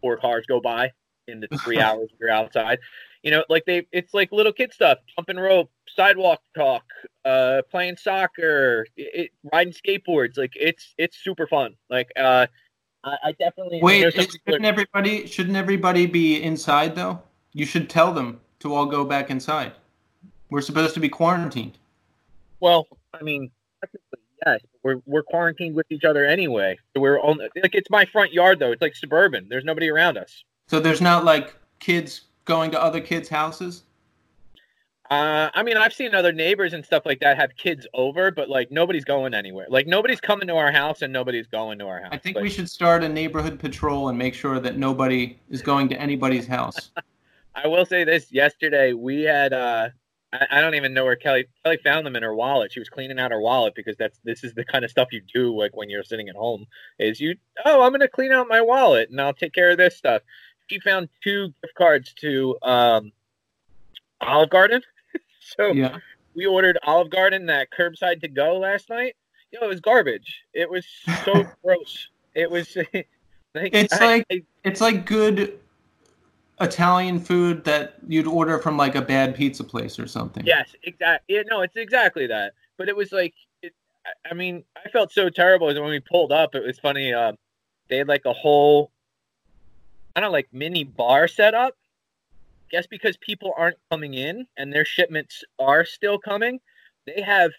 four 0.00 0.16
cars 0.16 0.44
go 0.46 0.60
by 0.60 0.90
in 1.28 1.40
the 1.40 1.48
three 1.58 1.78
hours 1.80 2.10
you're 2.20 2.30
outside. 2.30 2.78
You 3.22 3.30
know, 3.30 3.44
like 3.48 3.64
they, 3.64 3.86
it's 3.92 4.12
like 4.14 4.32
little 4.32 4.52
kid 4.52 4.72
stuff: 4.72 4.98
jumping 5.14 5.36
rope, 5.36 5.70
sidewalk 5.86 6.40
talk, 6.56 6.84
uh, 7.24 7.62
playing 7.70 7.96
soccer, 7.96 8.86
it, 8.96 9.30
riding 9.52 9.72
skateboards. 9.72 10.36
Like 10.36 10.52
it's 10.56 10.94
it's 10.98 11.16
super 11.22 11.46
fun. 11.46 11.74
Like 11.88 12.10
uh, 12.16 12.48
I, 13.04 13.16
I 13.24 13.32
definitely 13.32 13.80
wait. 13.80 14.12
Shouldn't 14.12 14.64
everybody 14.64 15.26
shouldn't 15.26 15.56
everybody 15.56 16.06
be 16.06 16.42
inside 16.42 16.96
though? 16.96 17.22
You 17.52 17.64
should 17.64 17.88
tell 17.88 18.12
them 18.12 18.40
to 18.60 18.74
all 18.74 18.86
go 18.86 19.04
back 19.04 19.30
inside. 19.30 19.72
We're 20.50 20.62
supposed 20.62 20.94
to 20.94 21.00
be 21.00 21.08
quarantined. 21.08 21.78
Well, 22.60 22.86
I 23.14 23.22
mean, 23.22 23.50
technically, 23.80 24.18
yes, 24.46 24.60
we're 24.82 24.96
we're 25.06 25.22
quarantined 25.22 25.74
with 25.74 25.86
each 25.90 26.04
other 26.04 26.24
anyway. 26.24 26.78
So 26.94 27.00
we're 27.00 27.20
only 27.20 27.48
like 27.62 27.74
it's 27.74 27.90
my 27.90 28.04
front 28.04 28.32
yard 28.32 28.58
though. 28.58 28.72
It's 28.72 28.82
like 28.82 28.96
suburban. 28.96 29.46
There's 29.48 29.64
nobody 29.64 29.90
around 29.90 30.18
us. 30.18 30.44
So 30.68 30.80
there's 30.80 31.00
not 31.00 31.24
like 31.24 31.56
kids 31.78 32.22
going 32.44 32.70
to 32.72 32.82
other 32.82 33.00
kids' 33.00 33.28
houses. 33.28 33.84
Uh, 35.10 35.50
I 35.52 35.62
mean, 35.62 35.76
I've 35.76 35.92
seen 35.92 36.14
other 36.14 36.32
neighbors 36.32 36.72
and 36.72 36.82
stuff 36.82 37.02
like 37.04 37.20
that 37.20 37.36
have 37.36 37.54
kids 37.56 37.86
over, 37.92 38.30
but 38.30 38.48
like 38.48 38.70
nobody's 38.70 39.04
going 39.04 39.34
anywhere. 39.34 39.66
Like 39.68 39.86
nobody's 39.86 40.22
coming 40.22 40.48
to 40.48 40.56
our 40.56 40.72
house 40.72 41.02
and 41.02 41.12
nobody's 41.12 41.46
going 41.46 41.78
to 41.80 41.86
our 41.86 42.00
house. 42.00 42.08
I 42.12 42.16
think 42.16 42.36
like, 42.36 42.44
we 42.44 42.48
should 42.48 42.70
start 42.70 43.04
a 43.04 43.08
neighborhood 43.10 43.58
patrol 43.58 44.08
and 44.08 44.16
make 44.16 44.32
sure 44.32 44.58
that 44.58 44.78
nobody 44.78 45.38
is 45.50 45.60
going 45.60 45.90
to 45.90 46.00
anybody's 46.00 46.46
house. 46.46 46.92
I 47.54 47.66
will 47.66 47.84
say 47.84 48.04
this: 48.04 48.32
yesterday 48.32 48.94
we 48.94 49.20
had 49.20 49.52
uh, 49.52 49.90
I, 50.32 50.46
I, 50.50 50.60
don't 50.60 50.74
even 50.74 50.94
know 50.94 51.04
where 51.04 51.16
Kelly 51.16 51.46
Kelly 51.64 51.78
found 51.84 52.06
them 52.06 52.16
in 52.16 52.22
her 52.22 52.34
wallet. 52.34 52.72
She 52.72 52.80
was 52.80 52.88
cleaning 52.88 53.18
out 53.18 53.30
her 53.30 53.40
wallet 53.40 53.74
because 53.74 53.96
that's 53.96 54.18
this 54.24 54.44
is 54.44 54.54
the 54.54 54.64
kind 54.64 54.84
of 54.84 54.90
stuff 54.90 55.08
you 55.12 55.22
do 55.32 55.56
like 55.56 55.76
when 55.76 55.90
you're 55.90 56.04
sitting 56.04 56.28
at 56.28 56.36
home. 56.36 56.66
Is 56.98 57.20
you 57.20 57.36
oh 57.64 57.82
I'm 57.82 57.92
gonna 57.92 58.08
clean 58.08 58.32
out 58.32 58.48
my 58.48 58.60
wallet 58.60 59.10
and 59.10 59.20
I'll 59.20 59.34
take 59.34 59.52
care 59.52 59.70
of 59.70 59.78
this 59.78 59.96
stuff. 59.96 60.22
She 60.68 60.80
found 60.80 61.08
two 61.22 61.48
gift 61.62 61.74
cards 61.76 62.14
to 62.20 62.56
um, 62.62 63.12
Olive 64.20 64.50
Garden. 64.50 64.82
so 65.40 65.72
yeah. 65.72 65.98
we 66.34 66.46
ordered 66.46 66.78
Olive 66.84 67.10
Garden 67.10 67.46
that 67.46 67.68
curbside 67.76 68.20
to 68.22 68.28
go 68.28 68.58
last 68.58 68.88
night. 68.88 69.16
Yo, 69.50 69.60
it 69.62 69.68
was 69.68 69.80
garbage. 69.80 70.44
It 70.54 70.70
was 70.70 70.86
so 71.24 71.44
gross. 71.64 72.08
It 72.34 72.50
was. 72.50 72.74
like, 72.94 73.06
it's 73.54 73.92
I, 73.92 74.06
like 74.06 74.26
I, 74.30 74.42
it's 74.64 74.80
like 74.80 75.04
good 75.04 75.58
Italian 76.62 77.18
food 77.18 77.64
that 77.64 77.96
you'd 78.06 78.26
order 78.26 78.58
from 78.58 78.76
like 78.76 78.94
a 78.94 79.02
bad 79.02 79.34
pizza 79.34 79.64
place 79.64 79.98
or 79.98 80.06
something. 80.06 80.44
Yes, 80.46 80.74
exactly. 80.82 81.36
Yeah, 81.36 81.42
no, 81.50 81.62
it's 81.62 81.76
exactly 81.76 82.26
that. 82.28 82.54
But 82.78 82.88
it 82.88 82.96
was 82.96 83.12
like, 83.12 83.34
it, 83.62 83.74
I 84.28 84.34
mean, 84.34 84.64
I 84.76 84.88
felt 84.88 85.12
so 85.12 85.28
terrible 85.28 85.66
when 85.66 85.84
we 85.84 86.00
pulled 86.00 86.32
up. 86.32 86.54
It 86.54 86.64
was 86.64 86.78
funny. 86.78 87.12
Uh, 87.12 87.32
they 87.88 87.98
had 87.98 88.08
like 88.08 88.24
a 88.24 88.32
whole, 88.32 88.92
don't 90.14 90.24
know, 90.24 90.30
like 90.30 90.48
mini 90.52 90.84
bar 90.84 91.28
set 91.28 91.54
up. 91.54 91.76
Guess 92.70 92.86
because 92.86 93.16
people 93.18 93.52
aren't 93.56 93.76
coming 93.90 94.14
in 94.14 94.46
and 94.56 94.72
their 94.72 94.84
shipments 94.84 95.44
are 95.58 95.84
still 95.84 96.18
coming, 96.18 96.58
they 97.06 97.20
have 97.20 97.50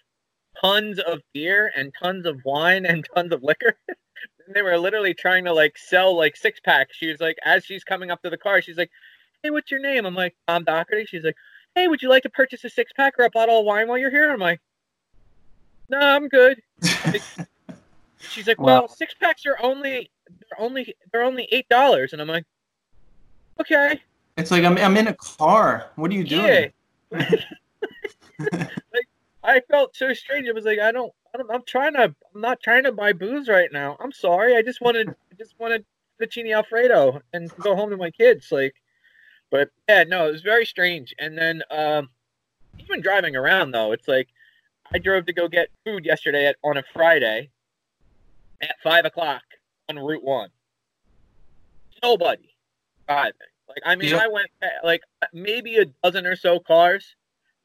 tons 0.60 0.98
of 0.98 1.20
beer 1.32 1.70
and 1.76 1.92
tons 2.00 2.26
of 2.26 2.40
wine 2.44 2.84
and 2.86 3.06
tons 3.14 3.32
of 3.32 3.42
liquor. 3.42 3.76
they 4.52 4.62
were 4.62 4.78
literally 4.78 5.14
trying 5.14 5.44
to 5.44 5.52
like 5.52 5.78
sell 5.78 6.16
like 6.16 6.36
six 6.36 6.60
packs. 6.60 6.96
She 6.96 7.08
was 7.08 7.20
like, 7.20 7.38
as 7.44 7.64
she's 7.64 7.84
coming 7.84 8.10
up 8.10 8.22
to 8.22 8.30
the 8.30 8.36
car, 8.36 8.60
she's 8.60 8.76
like, 8.76 8.90
"Hey, 9.42 9.50
what's 9.50 9.70
your 9.70 9.80
name?" 9.80 10.06
I'm 10.06 10.14
like, 10.14 10.34
"Tom 10.46 10.64
Doherty." 10.64 11.06
She's 11.06 11.24
like, 11.24 11.36
"Hey, 11.74 11.88
would 11.88 12.02
you 12.02 12.08
like 12.08 12.22
to 12.24 12.30
purchase 12.30 12.64
a 12.64 12.70
six 12.70 12.92
pack 12.92 13.14
or 13.18 13.24
a 13.24 13.30
bottle 13.30 13.60
of 13.60 13.64
wine 13.64 13.88
while 13.88 13.98
you're 13.98 14.10
here?" 14.10 14.30
I'm 14.32 14.40
like, 14.40 14.60
"No, 15.88 15.98
I'm 15.98 16.28
good." 16.28 16.60
she's 18.18 18.46
like, 18.46 18.60
"Well, 18.60 18.88
six 18.88 19.14
packs 19.14 19.46
are 19.46 19.56
only 19.62 20.10
they're 20.28 20.60
only 20.60 20.94
they're 21.12 21.22
only 21.22 21.48
eight 21.52 21.68
dollars," 21.68 22.12
and 22.12 22.20
I'm 22.20 22.28
like, 22.28 22.44
"Okay." 23.60 24.00
It's 24.36 24.50
like 24.50 24.64
I'm 24.64 24.76
I'm 24.78 24.96
in 24.96 25.08
a 25.08 25.14
car. 25.14 25.90
What 25.96 26.10
are 26.10 26.14
you 26.14 26.24
doing? 26.24 26.72
Yeah. 27.12 27.30
like 28.52 29.08
I 29.42 29.60
felt 29.70 29.94
so 29.96 30.12
strange. 30.12 30.46
It 30.46 30.54
was 30.54 30.64
like 30.64 30.80
I 30.80 30.92
don't 30.92 31.12
I'm, 31.34 31.50
I'm 31.50 31.62
trying 31.66 31.94
to. 31.94 32.14
I'm 32.34 32.40
not 32.40 32.60
trying 32.60 32.84
to 32.84 32.92
buy 32.92 33.12
booze 33.12 33.48
right 33.48 33.72
now. 33.72 33.96
I'm 34.00 34.12
sorry. 34.12 34.56
I 34.56 34.62
just 34.62 34.80
wanted. 34.80 35.08
I 35.32 35.34
just 35.36 35.54
wanted 35.58 35.84
fettuccine 36.20 36.54
alfredo 36.54 37.20
and 37.32 37.50
go 37.58 37.74
home 37.74 37.90
to 37.90 37.96
my 37.96 38.10
kids. 38.10 38.52
Like, 38.52 38.74
but 39.50 39.70
yeah, 39.88 40.04
no, 40.04 40.28
it 40.28 40.32
was 40.32 40.42
very 40.42 40.64
strange. 40.64 41.14
And 41.18 41.36
then 41.36 41.62
um, 41.70 42.08
even 42.78 43.00
driving 43.00 43.36
around 43.36 43.72
though, 43.72 43.92
it's 43.92 44.08
like 44.08 44.28
I 44.92 44.98
drove 44.98 45.26
to 45.26 45.32
go 45.32 45.48
get 45.48 45.68
food 45.84 46.04
yesterday 46.04 46.46
at, 46.46 46.56
on 46.62 46.76
a 46.76 46.84
Friday 46.92 47.50
at 48.62 48.76
five 48.82 49.04
o'clock 49.04 49.42
on 49.88 49.98
Route 49.98 50.24
One. 50.24 50.50
Nobody 52.02 52.54
driving. 53.08 53.32
Like 53.68 53.82
I 53.84 53.96
mean, 53.96 54.10
yep. 54.10 54.22
I 54.22 54.28
went 54.28 54.50
like 54.84 55.00
maybe 55.32 55.78
a 55.78 55.86
dozen 56.04 56.26
or 56.26 56.36
so 56.36 56.60
cars. 56.60 57.16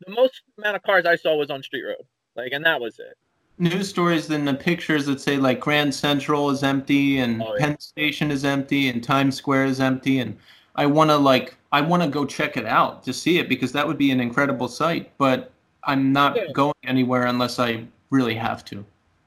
The 0.06 0.14
most 0.14 0.42
amount 0.58 0.78
of 0.78 0.84
cars 0.84 1.06
I 1.06 1.18
saw 1.18 1.36
was 1.36 1.50
on 1.52 1.62
Street 1.62 1.84
Road. 1.84 2.08
Like, 2.36 2.54
and 2.54 2.66
that 2.66 2.80
was 2.80 3.00
it 3.00 3.18
news 3.60 3.90
stories 3.90 4.28
than 4.28 4.46
the 4.46 4.54
pictures 4.54 5.06
that 5.06 5.20
say 5.20 5.38
like 5.38 5.60
Grand 5.60 5.94
Central 5.94 6.50
is 6.50 6.64
empty 6.64 7.20
and 7.20 7.44
oh, 7.44 7.54
yeah. 7.54 7.66
Penn 7.66 7.80
Station 7.80 8.32
is 8.32 8.46
empty 8.46 8.88
and 8.88 9.04
Times 9.04 9.36
Square 9.36 9.66
is 9.66 9.80
empty 9.80 10.20
and 10.20 10.38
I 10.76 10.86
want 10.86 11.10
to 11.10 11.18
like 11.18 11.56
I 11.72 11.82
want 11.82 12.02
to 12.02 12.10
go 12.10 12.26
check 12.26 12.58
it 12.58 12.66
out 12.66 13.04
to 13.04 13.14
see 13.14 13.38
it 13.38 13.50
because 13.50 13.72
that 13.74 13.86
would 13.86 13.98
be 13.98 14.12
an 14.12 14.22
incredible 14.22 14.70
sight 14.70 15.12
but 15.18 15.52
I'm 15.84 16.14
not 16.14 16.38
yeah. 16.38 16.52
going 16.54 16.74
anywhere 16.84 17.26
unless 17.26 17.60
I 17.60 17.86
really 18.10 18.36
have 18.36 18.64
to. 18.66 18.86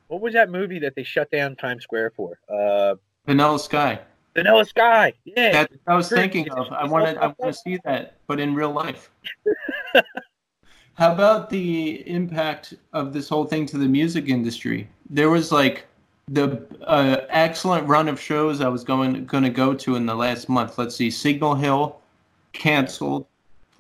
What 0.09 0.21
was 0.21 0.33
that 0.35 0.51
movie 0.51 0.79
that 0.81 0.95
they 0.95 1.03
shut 1.03 1.31
down 1.31 1.55
Times 1.57 1.83
Square 1.83 2.13
for? 2.17 2.39
Uh 2.49 2.97
Vanilla 3.27 3.59
Sky. 3.59 4.01
Vanilla 4.35 4.65
Sky. 4.65 5.13
Yeah. 5.25 5.53
That 5.53 5.73
I 5.87 5.95
was 5.95 6.09
thinking 6.09 6.51
of. 6.51 6.73
I 6.73 6.87
wanted 6.87 7.19
I 7.19 7.27
want 7.39 7.39
to 7.41 7.53
see 7.53 7.79
that 7.85 8.17
but 8.27 8.41
in 8.41 8.55
real 8.55 8.73
life. 8.73 9.11
How 10.95 11.13
about 11.13 11.49
the 11.49 12.07
impact 12.09 12.75
of 12.93 13.13
this 13.13 13.29
whole 13.29 13.45
thing 13.45 13.67
to 13.67 13.79
the 13.79 13.89
music 13.89 14.29
industry? 14.29 14.89
There 15.09 15.31
was 15.31 15.51
like 15.51 15.87
the 16.29 16.65
uh, 16.83 17.19
excellent 17.31 17.87
run 17.89 18.09
of 18.09 18.21
shows 18.21 18.61
I 18.61 18.69
was 18.69 18.85
going 18.85 19.25
going 19.25 19.45
to 19.45 19.51
go 19.51 19.75
to 19.75 19.97
in 19.97 20.07
the 20.07 20.15
last 20.15 20.49
month. 20.49 20.79
Let's 20.79 20.95
see, 20.95 21.11
Signal 21.11 21.55
Hill 21.55 21.99
canceled 22.53 23.27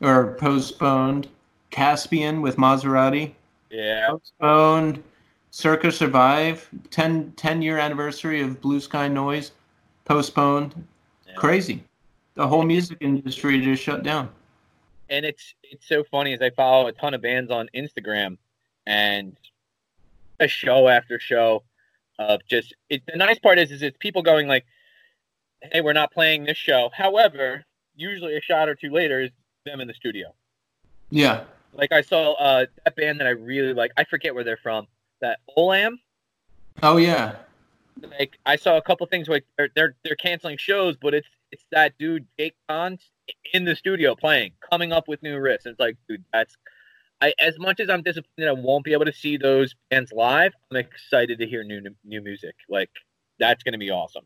or 0.00 0.34
postponed. 0.34 1.28
Caspian 1.70 2.42
with 2.42 2.56
Maserati. 2.56 3.32
Yeah. 3.70 4.08
Postponed. 4.10 5.02
Circa 5.50 5.92
Survive, 5.92 6.66
10, 6.90 7.32
10 7.36 7.60
year 7.60 7.76
anniversary 7.76 8.40
of 8.40 8.58
Blue 8.62 8.80
Sky 8.80 9.06
Noise, 9.06 9.52
postponed. 10.06 10.74
Yeah. 11.26 11.34
Crazy. 11.34 11.84
The 12.34 12.48
whole 12.48 12.62
music 12.62 12.98
industry 13.00 13.60
just 13.60 13.82
shut 13.82 14.02
down 14.02 14.30
and 15.12 15.26
it's 15.26 15.54
it's 15.62 15.86
so 15.86 16.02
funny 16.02 16.32
as 16.32 16.40
I 16.40 16.50
follow 16.50 16.86
a 16.88 16.92
ton 16.92 17.14
of 17.14 17.20
bands 17.20 17.50
on 17.50 17.68
Instagram, 17.74 18.38
and 18.86 19.36
a 20.40 20.48
show 20.48 20.88
after 20.88 21.20
show 21.20 21.62
of 22.18 22.40
just 22.48 22.74
it, 22.88 23.02
the 23.06 23.16
nice 23.16 23.38
part 23.38 23.58
is 23.58 23.70
is 23.70 23.82
it's 23.82 23.96
people 23.98 24.22
going 24.22 24.48
like, 24.48 24.64
"Hey, 25.60 25.82
we're 25.82 25.92
not 25.92 26.12
playing 26.12 26.44
this 26.44 26.56
show." 26.56 26.90
However, 26.94 27.64
usually 27.94 28.36
a 28.36 28.40
shot 28.40 28.68
or 28.68 28.74
two 28.74 28.90
later 28.90 29.20
is 29.20 29.30
them 29.66 29.80
in 29.80 29.86
the 29.86 29.94
studio. 29.94 30.34
Yeah. 31.10 31.44
Like 31.74 31.92
I 31.92 32.00
saw 32.00 32.32
uh, 32.32 32.66
that 32.84 32.96
band 32.96 33.20
that 33.20 33.26
I 33.26 33.30
really 33.30 33.74
like. 33.74 33.92
I 33.96 34.04
forget 34.04 34.34
where 34.34 34.44
they're 34.44 34.56
from. 34.56 34.86
That 35.20 35.40
Olam. 35.56 35.98
Oh 36.82 36.96
yeah. 36.96 37.36
Like 38.18 38.38
I 38.46 38.56
saw 38.56 38.78
a 38.78 38.82
couple 38.82 39.06
things 39.06 39.28
like 39.28 39.44
they're 39.58 39.68
they're, 39.74 39.94
they're 40.04 40.16
canceling 40.16 40.56
shows, 40.56 40.96
but 40.96 41.12
it's 41.12 41.28
it's 41.50 41.64
that 41.70 41.96
dude 41.98 42.26
Jake 42.38 42.54
Cons 42.66 43.10
in 43.52 43.64
the 43.64 43.76
studio 43.76 44.14
playing, 44.14 44.52
coming 44.70 44.92
up 44.92 45.08
with 45.08 45.22
new 45.22 45.36
riffs. 45.36 45.66
It's 45.66 45.78
like, 45.78 45.96
dude, 46.08 46.24
that's 46.32 46.56
I, 47.22 47.32
as 47.38 47.56
much 47.58 47.78
as 47.78 47.88
I'm 47.88 48.02
disappointed 48.02 48.48
I 48.48 48.52
won't 48.52 48.84
be 48.84 48.92
able 48.92 49.04
to 49.04 49.12
see 49.12 49.36
those 49.36 49.74
bands 49.90 50.12
live, 50.12 50.52
I'm 50.70 50.76
excited 50.76 51.38
to 51.38 51.46
hear 51.46 51.62
new 51.62 51.80
new 52.04 52.20
music. 52.20 52.56
Like 52.68 52.90
that's 53.38 53.62
going 53.62 53.72
to 53.72 53.78
be 53.78 53.90
awesome. 53.90 54.24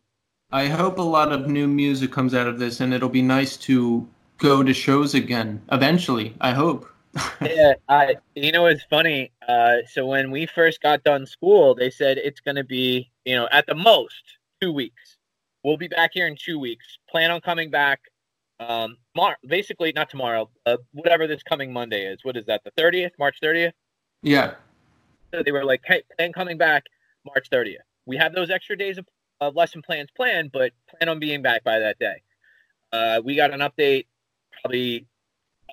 I 0.50 0.66
hope 0.66 0.98
a 0.98 1.02
lot 1.02 1.30
of 1.30 1.48
new 1.48 1.66
music 1.66 2.10
comes 2.10 2.32
out 2.32 2.46
of 2.46 2.58
this, 2.58 2.80
and 2.80 2.94
it'll 2.94 3.08
be 3.10 3.22
nice 3.22 3.56
to 3.58 4.08
go 4.38 4.62
to 4.62 4.72
shows 4.72 5.14
again 5.14 5.60
eventually. 5.72 6.34
I 6.40 6.52
hope. 6.52 6.88
yeah, 7.42 7.75
I. 7.88 8.16
You 8.34 8.52
know, 8.52 8.66
it's 8.66 8.84
funny. 8.84 9.30
Uh, 9.46 9.78
so 9.90 10.06
when 10.06 10.30
we 10.30 10.46
first 10.46 10.80
got 10.80 11.04
done 11.04 11.26
school, 11.26 11.75
they 11.75 11.90
said 11.90 12.16
it's 12.16 12.40
going 12.40 12.56
to 12.56 12.64
be, 12.64 13.10
you 13.26 13.34
know, 13.34 13.46
at 13.52 13.66
the 13.66 13.75
most 13.75 14.22
two 14.62 14.72
weeks. 14.72 15.18
We'll 15.62 15.76
be 15.76 15.88
back 15.88 16.12
here 16.14 16.28
in 16.28 16.36
two 16.36 16.58
weeks. 16.58 16.86
Plan 17.10 17.30
on 17.30 17.40
coming 17.40 17.70
back 17.70 18.00
um, 18.60 18.96
Mar- 19.14 19.38
basically 19.46 19.92
not 19.92 20.08
tomorrow, 20.08 20.48
uh, 20.64 20.76
whatever 20.92 21.26
this 21.26 21.42
coming 21.42 21.72
Monday 21.72 22.06
is. 22.06 22.20
What 22.22 22.36
is 22.36 22.46
that? 22.46 22.62
The 22.64 22.70
thirtieth, 22.76 23.12
March 23.18 23.38
thirtieth. 23.40 23.75
Yeah. 24.22 24.54
So 25.32 25.42
they 25.42 25.52
were 25.52 25.64
like, 25.64 25.82
"Hey, 25.84 26.02
plan 26.16 26.32
coming 26.32 26.56
back 26.56 26.84
March 27.25 27.48
thirtieth. 27.50 27.82
We 28.06 28.16
have 28.16 28.34
those 28.34 28.50
extra 28.50 28.76
days 28.76 28.98
of, 28.98 29.06
of 29.40 29.54
lesson 29.54 29.82
plans 29.82 30.08
planned, 30.16 30.50
but 30.52 30.72
plan 30.88 31.08
on 31.08 31.18
being 31.18 31.42
back 31.42 31.64
by 31.64 31.78
that 31.78 31.98
day." 31.98 32.22
Uh, 32.92 33.20
we 33.25 33.36
got 33.36 33.52
an 33.52 33.60
update, 33.60 34.06
probably 34.62 35.06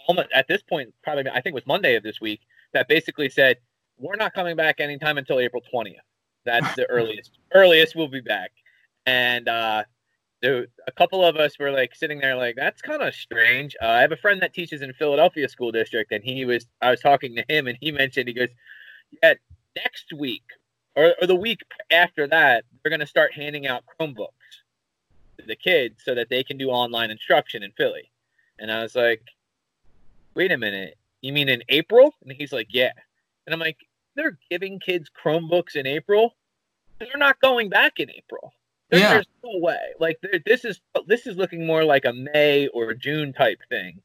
almost 0.08 0.28
at 0.34 0.48
this 0.48 0.62
point, 0.62 0.94
probably 1.04 1.30
I 1.30 1.36
think 1.36 1.48
it 1.48 1.54
was 1.54 1.68
Monday 1.68 1.96
of 1.96 2.04
this 2.04 2.20
week, 2.20 2.42
that 2.74 2.88
basically 2.88 3.30
said 3.30 3.58
we're 3.98 4.16
not 4.16 4.34
coming 4.34 4.56
back 4.56 4.80
anytime 4.80 5.18
until 5.18 5.40
April 5.40 5.62
twentieth. 5.72 6.02
That's 6.46 6.76
the 6.76 6.86
earliest 6.90 7.32
earliest 7.54 7.96
we'll 7.96 8.10
be 8.10 8.22
back, 8.22 8.52
and 9.06 9.48
uh, 9.48 9.84
so 10.44 10.66
a 10.88 10.92
couple 10.92 11.24
of 11.24 11.38
us 11.38 11.58
were 11.60 11.72
like 11.72 11.96
sitting 11.96 12.20
there 12.20 12.36
like 12.36 12.56
that's 12.56 12.82
kind 12.82 13.02
of 13.02 13.14
strange. 13.14 13.76
Uh, 13.82 13.88
I 13.88 14.02
have 14.02 14.12
a 14.12 14.18
friend 14.18 14.42
that 14.42 14.54
teaches 14.54 14.82
in 14.82 14.94
Philadelphia 14.94 15.48
school 15.48 15.72
district, 15.72 16.12
and 16.12 16.24
he 16.24 16.46
was 16.46 16.66
I 16.82 16.92
was 16.92 17.00
talking 17.00 17.36
to 17.36 17.46
him, 17.48 17.68
and 17.68 17.78
he 17.80 17.92
mentioned 17.92 18.28
he 18.28 18.34
goes, 18.34 18.50
yeah, 19.22 19.34
next 19.76 20.12
week 20.14 20.44
or, 20.96 21.16
or 21.22 21.28
the 21.28 21.36
week 21.36 21.62
after 21.92 22.28
that, 22.28 22.66
they're 22.82 22.90
going 22.90 23.00
to 23.00 23.08
start 23.08 23.34
handing 23.34 23.68
out 23.68 23.84
Chromebooks 24.00 24.28
to 25.40 25.46
the 25.46 25.56
kids 25.56 26.04
so 26.04 26.16
that 26.16 26.30
they 26.30 26.44
can 26.44 26.58
do 26.58 26.70
online 26.70 27.12
instruction 27.12 27.64
in 27.64 27.72
Philly. 27.72 28.12
And 28.60 28.72
I 28.72 28.84
was 28.84 28.96
like, 28.96 29.22
wait 30.36 30.52
a 30.52 30.58
minute, 30.58 30.98
you 31.22 31.34
mean 31.34 31.50
in 31.50 31.64
April? 31.70 32.14
And 32.22 32.32
he's 32.32 32.54
like, 32.54 32.68
yeah. 32.70 32.92
And 33.46 33.54
I'm 33.54 33.60
like, 33.60 33.78
they're 34.16 34.38
giving 34.50 34.80
kids 34.80 35.10
Chromebooks 35.10 35.76
in 35.76 35.88
April. 35.88 36.36
They're 37.00 37.10
not 37.18 37.42
going 37.42 37.70
back 37.70 38.00
in 38.00 38.12
April. 38.12 38.54
Yeah. 39.00 39.14
There's 39.14 39.26
no 39.44 39.60
way. 39.60 39.80
Like 40.00 40.20
this 40.46 40.66
is 40.66 40.82
this 41.08 41.28
is 41.28 41.36
looking 41.36 41.66
more 41.66 41.84
like 41.84 42.06
a 42.06 42.14
May 42.14 42.68
or 42.68 42.94
June 42.94 43.34
type 43.34 43.60
thing, 43.70 44.02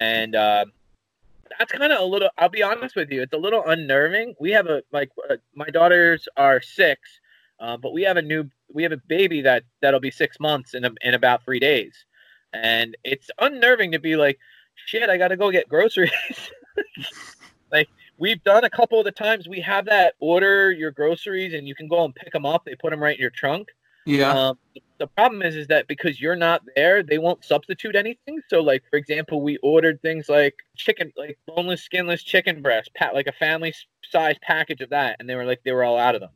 and 0.00 0.34
uh, 0.34 0.64
that's 1.58 1.72
kind 1.72 1.92
of 1.92 2.00
a 2.00 2.04
little. 2.04 2.30
I'll 2.38 2.48
be 2.48 2.62
honest 2.62 2.96
with 2.96 3.10
you, 3.10 3.22
it's 3.22 3.32
a 3.32 3.38
little 3.38 3.64
unnerving. 3.66 4.34
We 4.40 4.50
have 4.52 4.66
a 4.66 4.82
like 4.92 5.10
uh, 5.28 5.36
my 5.54 5.68
daughters 5.68 6.28
are 6.36 6.60
six, 6.60 7.20
uh, 7.58 7.76
but 7.76 7.92
we 7.92 8.02
have 8.02 8.16
a 8.16 8.22
new 8.22 8.48
we 8.72 8.82
have 8.82 8.92
a 8.92 9.00
baby 9.08 9.42
that 9.42 9.64
that'll 9.82 10.00
be 10.00 10.10
six 10.10 10.38
months 10.40 10.74
in 10.74 10.84
a, 10.84 10.90
in 11.02 11.14
about 11.14 11.44
three 11.44 11.60
days, 11.60 12.04
and 12.52 12.96
it's 13.04 13.30
unnerving 13.38 13.92
to 13.92 13.98
be 13.98 14.16
like, 14.16 14.38
shit, 14.86 15.08
I 15.10 15.16
got 15.16 15.28
to 15.28 15.36
go 15.36 15.50
get 15.50 15.68
groceries. 15.68 16.12
like 17.72 17.88
we've 18.18 18.42
done 18.44 18.64
a 18.64 18.70
couple 18.70 18.98
of 18.98 19.04
the 19.04 19.12
times 19.12 19.48
we 19.48 19.60
have 19.60 19.86
that 19.86 20.14
order 20.20 20.70
your 20.70 20.90
groceries 20.90 21.54
and 21.54 21.66
you 21.66 21.74
can 21.74 21.88
go 21.88 22.04
and 22.04 22.14
pick 22.14 22.32
them 22.32 22.46
up. 22.46 22.64
They 22.64 22.74
put 22.74 22.90
them 22.90 23.02
right 23.02 23.16
in 23.16 23.20
your 23.20 23.30
trunk. 23.30 23.68
Yeah. 24.06 24.32
Um, 24.32 24.58
the 24.98 25.06
problem 25.06 25.42
is, 25.42 25.56
is 25.56 25.66
that 25.68 25.88
because 25.88 26.20
you're 26.20 26.36
not 26.36 26.62
there, 26.76 27.02
they 27.02 27.18
won't 27.18 27.44
substitute 27.44 27.96
anything. 27.96 28.40
So, 28.48 28.60
like 28.60 28.82
for 28.90 28.96
example, 28.96 29.40
we 29.40 29.56
ordered 29.58 30.00
things 30.02 30.28
like 30.28 30.54
chicken, 30.76 31.12
like 31.16 31.38
boneless, 31.46 31.82
skinless 31.82 32.22
chicken 32.22 32.62
breast, 32.62 32.90
pat 32.94 33.14
like 33.14 33.26
a 33.26 33.32
family 33.32 33.74
size 34.08 34.36
package 34.42 34.80
of 34.82 34.90
that, 34.90 35.16
and 35.18 35.28
they 35.28 35.34
were 35.34 35.46
like 35.46 35.62
they 35.64 35.72
were 35.72 35.84
all 35.84 35.98
out 35.98 36.14
of 36.14 36.20
them. 36.20 36.30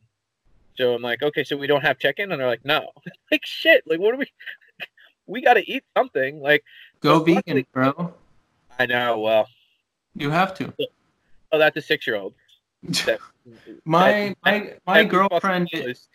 So 0.75 0.93
I'm 0.93 1.01
like, 1.01 1.21
okay, 1.21 1.43
so 1.43 1.55
we 1.55 1.67
don't 1.67 1.83
have 1.83 1.99
chicken, 1.99 2.31
and 2.31 2.41
they're 2.41 2.47
like, 2.47 2.65
no, 2.65 2.89
like 3.31 3.45
shit, 3.45 3.83
like 3.87 3.99
what 3.99 4.11
do 4.11 4.17
we? 4.17 4.31
we 5.27 5.41
got 5.41 5.53
to 5.53 5.71
eat 5.71 5.83
something. 5.95 6.41
Like 6.41 6.63
go 7.01 7.19
vegan, 7.19 7.65
bro. 7.71 8.13
I 8.77 8.85
know. 8.87 9.19
Well, 9.19 9.47
you 10.15 10.31
have 10.31 10.53
to. 10.55 10.73
Oh, 11.51 11.59
that's 11.59 11.77
a 11.77 11.81
six-year-old. 11.81 12.33
my 13.85 14.35
my 14.43 14.73
my 14.85 15.03
girlfriend 15.03 15.69
is, 15.71 16.07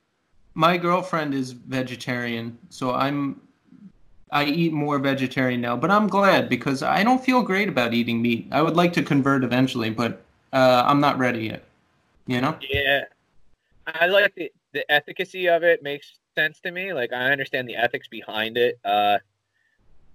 my 0.54 0.76
girlfriend 0.76 1.35
is 1.35 1.52
vegetarian, 1.52 2.59
so 2.69 2.92
I'm 2.92 3.40
I 4.33 4.45
eat 4.45 4.73
more 4.73 4.99
vegetarian 4.99 5.61
now, 5.61 5.76
but 5.76 5.90
I'm 5.90 6.07
glad 6.07 6.49
because 6.49 6.83
I 6.83 7.02
don't 7.02 7.23
feel 7.23 7.42
great 7.42 7.69
about 7.69 7.95
eating 7.95 8.23
meat. 8.23 8.47
I 8.52 8.62
would 8.62 8.76
like 8.76 8.92
to 8.95 9.02
convert 9.02 9.42
eventually, 9.42 9.90
but 9.90 10.23
uh, 10.52 10.85
I'm 10.87 11.00
not 11.00 11.19
ready 11.19 11.47
yet. 11.47 11.64
You 12.26 12.40
know? 12.40 12.57
Yeah, 12.71 13.04
I 13.87 14.07
like 14.07 14.35
the 14.35 14.52
the 14.73 14.90
efficacy 14.90 15.49
of 15.49 15.64
it 15.64 15.83
makes 15.83 16.19
sense 16.37 16.61
to 16.61 16.71
me. 16.71 16.92
Like 16.92 17.12
I 17.12 17.33
understand 17.33 17.69
the 17.69 17.76
ethics 17.76 18.07
behind 18.09 18.57
it. 18.57 18.78
Uh, 18.85 19.19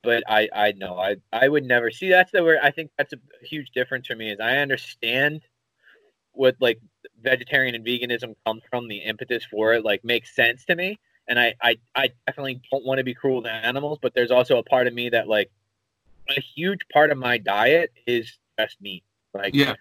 but 0.01 0.23
I 0.29 0.47
I 0.53 0.71
know 0.73 0.97
I 0.97 1.17
I 1.33 1.49
would 1.49 1.65
never 1.65 1.91
see 1.91 2.09
that's 2.09 2.31
the 2.31 2.43
where 2.43 2.63
I 2.63 2.71
think 2.71 2.91
that's 2.97 3.13
a 3.13 3.17
huge 3.41 3.71
difference 3.71 4.07
for 4.07 4.15
me 4.15 4.31
is 4.31 4.39
I 4.39 4.57
understand 4.57 5.41
what 6.31 6.55
like 6.61 6.79
vegetarian 7.25 7.75
and 7.75 7.85
veganism 7.85 8.35
comes 8.45 8.63
from 8.69 8.87
the 8.87 8.97
impetus 8.97 9.43
for 9.43 9.73
it 9.73 9.83
like 9.83 10.03
makes 10.05 10.33
sense 10.35 10.63
to 10.65 10.75
me 10.75 10.97
and 11.27 11.39
I 11.39 11.55
I, 11.61 11.77
I 11.95 12.09
definitely 12.25 12.61
don't 12.71 12.85
want 12.85 12.99
to 12.99 13.03
be 13.03 13.13
cruel 13.13 13.43
to 13.43 13.51
animals 13.51 13.99
but 14.01 14.13
there's 14.13 14.31
also 14.31 14.57
a 14.57 14.63
part 14.63 14.87
of 14.87 14.93
me 14.93 15.09
that 15.09 15.27
like 15.27 15.51
a 16.29 16.39
huge 16.39 16.81
part 16.93 17.11
of 17.11 17.17
my 17.17 17.37
diet 17.37 17.91
is 18.07 18.31
just 18.57 18.79
meat 18.79 19.03
like 19.33 19.53
yeah 19.53 19.75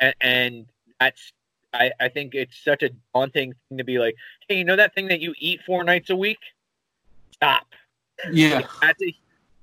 and, 0.00 0.14
and 0.20 0.66
that's 0.98 1.32
I, 1.76 1.92
I 2.00 2.08
think 2.08 2.34
it's 2.34 2.56
such 2.64 2.82
a 2.82 2.90
daunting 3.14 3.54
thing 3.68 3.78
to 3.78 3.84
be 3.84 3.98
like, 3.98 4.16
hey, 4.48 4.56
you 4.56 4.64
know 4.64 4.76
that 4.76 4.94
thing 4.94 5.08
that 5.08 5.20
you 5.20 5.34
eat 5.38 5.60
four 5.66 5.84
nights 5.84 6.10
a 6.10 6.16
week? 6.16 6.38
Stop. 7.32 7.66
Yeah. 8.32 8.62
that's 8.80 9.02
a 9.02 9.14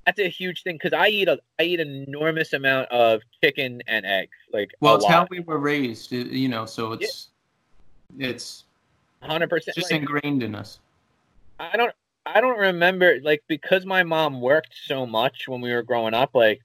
that's 0.06 0.20
a 0.20 0.30
huge 0.30 0.64
thing 0.64 0.76
because 0.76 0.94
I 0.94 1.08
eat 1.08 1.28
a 1.28 1.40
I 1.60 1.64
eat 1.64 1.80
an 1.80 2.06
enormous 2.08 2.54
amount 2.54 2.90
of 2.90 3.22
chicken 3.44 3.82
and 3.88 4.06
eggs. 4.06 4.36
Like 4.52 4.72
well, 4.80 4.96
it's 4.96 5.04
lot. 5.04 5.12
how 5.12 5.28
we 5.30 5.40
were 5.40 5.60
raised, 5.60 6.12
you 6.12 6.50
know. 6.50 6.66
So 6.66 6.94
it's 6.94 7.30
yeah. 8.16 8.28
it's 8.28 8.66
hundred 9.22 9.50
percent 9.50 9.76
just 9.76 9.92
like, 9.92 10.02
ingrained 10.02 10.44
in 10.44 10.56
us. 10.56 10.80
I 11.60 11.78
don't 11.78 11.94
I 12.26 12.42
don't 12.42 12.60
remember 12.60 13.20
like 13.24 13.44
because 13.48 13.86
my 13.86 14.04
mom 14.04 14.42
worked 14.42 14.76
so 14.86 15.06
much 15.06 15.48
when 15.48 15.62
we 15.62 15.74
were 15.74 15.84
growing 15.84 16.14
up. 16.14 16.32
Like 16.34 16.62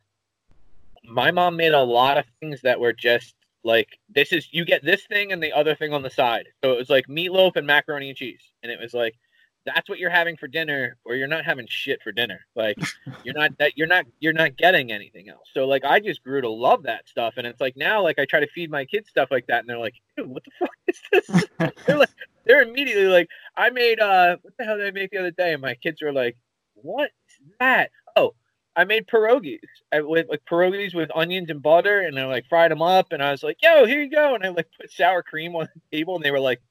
my 1.05 1.31
mom 1.31 1.57
made 1.57 1.72
a 1.72 1.83
lot 1.83 2.18
of 2.18 2.24
things 2.40 2.61
that 2.62 2.81
were 2.81 2.92
just 2.92 3.35
like 3.64 3.88
this 4.09 4.33
is 4.33 4.48
you 4.53 4.64
get 4.64 4.85
this 4.85 5.05
thing 5.07 5.33
and 5.33 5.42
the 5.42 5.53
other 5.53 5.74
thing 5.74 5.92
on 5.92 6.03
the 6.03 6.11
side. 6.11 6.48
So 6.62 6.72
it 6.72 6.79
was 6.79 6.90
like 6.90 7.07
meatloaf 7.07 7.57
and 7.57 7.66
macaroni 7.66 8.09
and 8.09 8.16
cheese, 8.16 8.42
and 8.62 8.72
it 8.72 8.81
was 8.81 8.94
like 8.94 9.16
that's 9.64 9.88
what 9.88 9.99
you're 9.99 10.11
having 10.11 10.37
for 10.37 10.49
dinner 10.49 10.97
or 11.05 11.14
you're 11.14 11.27
not 11.27 11.44
having 11.44 11.66
shit 11.68 12.01
for 12.03 12.12
dinner 12.12 12.40
like 12.55 12.79
you're 13.25 13.35
not 13.35 13.57
that 13.59 13.77
you're 13.77 13.87
not 13.87 14.05
you're 14.21 14.33
not 14.33 14.57
getting 14.57 14.90
anything 14.92 15.29
else 15.29 15.49
so 15.53 15.66
like 15.66 15.85
i 15.85 16.01
just 16.01 16.23
grew 16.23 16.40
to 16.40 16.49
love 16.49 16.83
that 16.85 17.09
stuff 17.09 17.35
and 17.37 17.47
it's 17.47 17.61
like 17.61 17.77
now 17.77 18.03
like 18.03 18.18
i 18.18 18.25
try 18.25 18.40
to 18.40 18.49
feed 18.49 18.71
my 18.71 18.85
kids 18.85 19.09
stuff 19.09 19.29
like 19.31 19.47
that 19.47 19.61
and 19.61 19.68
they're 19.68 19.79
like 19.79 19.94
what 20.16 20.42
the 20.44 20.51
fuck 20.59 20.71
is 20.87 21.01
this 21.12 21.44
they're 21.87 21.99
like 21.99 22.11
they're 22.44 22.62
immediately 22.62 23.07
like 23.07 23.29
i 23.57 23.71
made 23.71 24.01
uh 24.01 24.37
what 24.42 24.55
the 24.59 24.64
hell 24.64 24.77
did 24.77 24.87
i 24.87 24.90
make 24.90 25.11
the 25.11 25.18
other 25.18 25.31
day 25.33 25.53
and 25.53 25.62
my 25.62 25.75
kids 25.75 26.01
were 26.01 26.12
like 26.12 26.37
what 26.75 27.11
is 27.29 27.37
that 27.59 27.90
oh 28.16 28.35
I 28.77 28.85
made 28.85 29.09
pierogies 29.09 29.59
I, 29.92 30.03
with 30.03 30.29
like 30.29 30.42
pierogies 30.49 30.94
with 30.94 31.11
onions 31.12 31.51
and 31.51 31.61
butter, 31.61 32.03
and 32.03 32.16
I 32.16 32.27
like 32.27 32.47
fried 32.49 32.71
them 32.71 32.81
up. 32.81 33.09
And 33.11 33.21
I 33.21 33.33
was 33.33 33.42
like, 33.42 33.61
"Yo, 33.61 33.87
here 33.87 34.01
you 34.01 34.09
go!" 34.09 34.37
And 34.37 34.44
I 34.44 34.51
like 34.51 34.68
put 34.81 34.92
sour 34.92 35.21
cream 35.21 35.57
on 35.57 35.68
the 35.75 35.97
table, 35.97 36.14
and 36.14 36.25
they 36.25 36.31
were 36.31 36.38
like, 36.38 36.62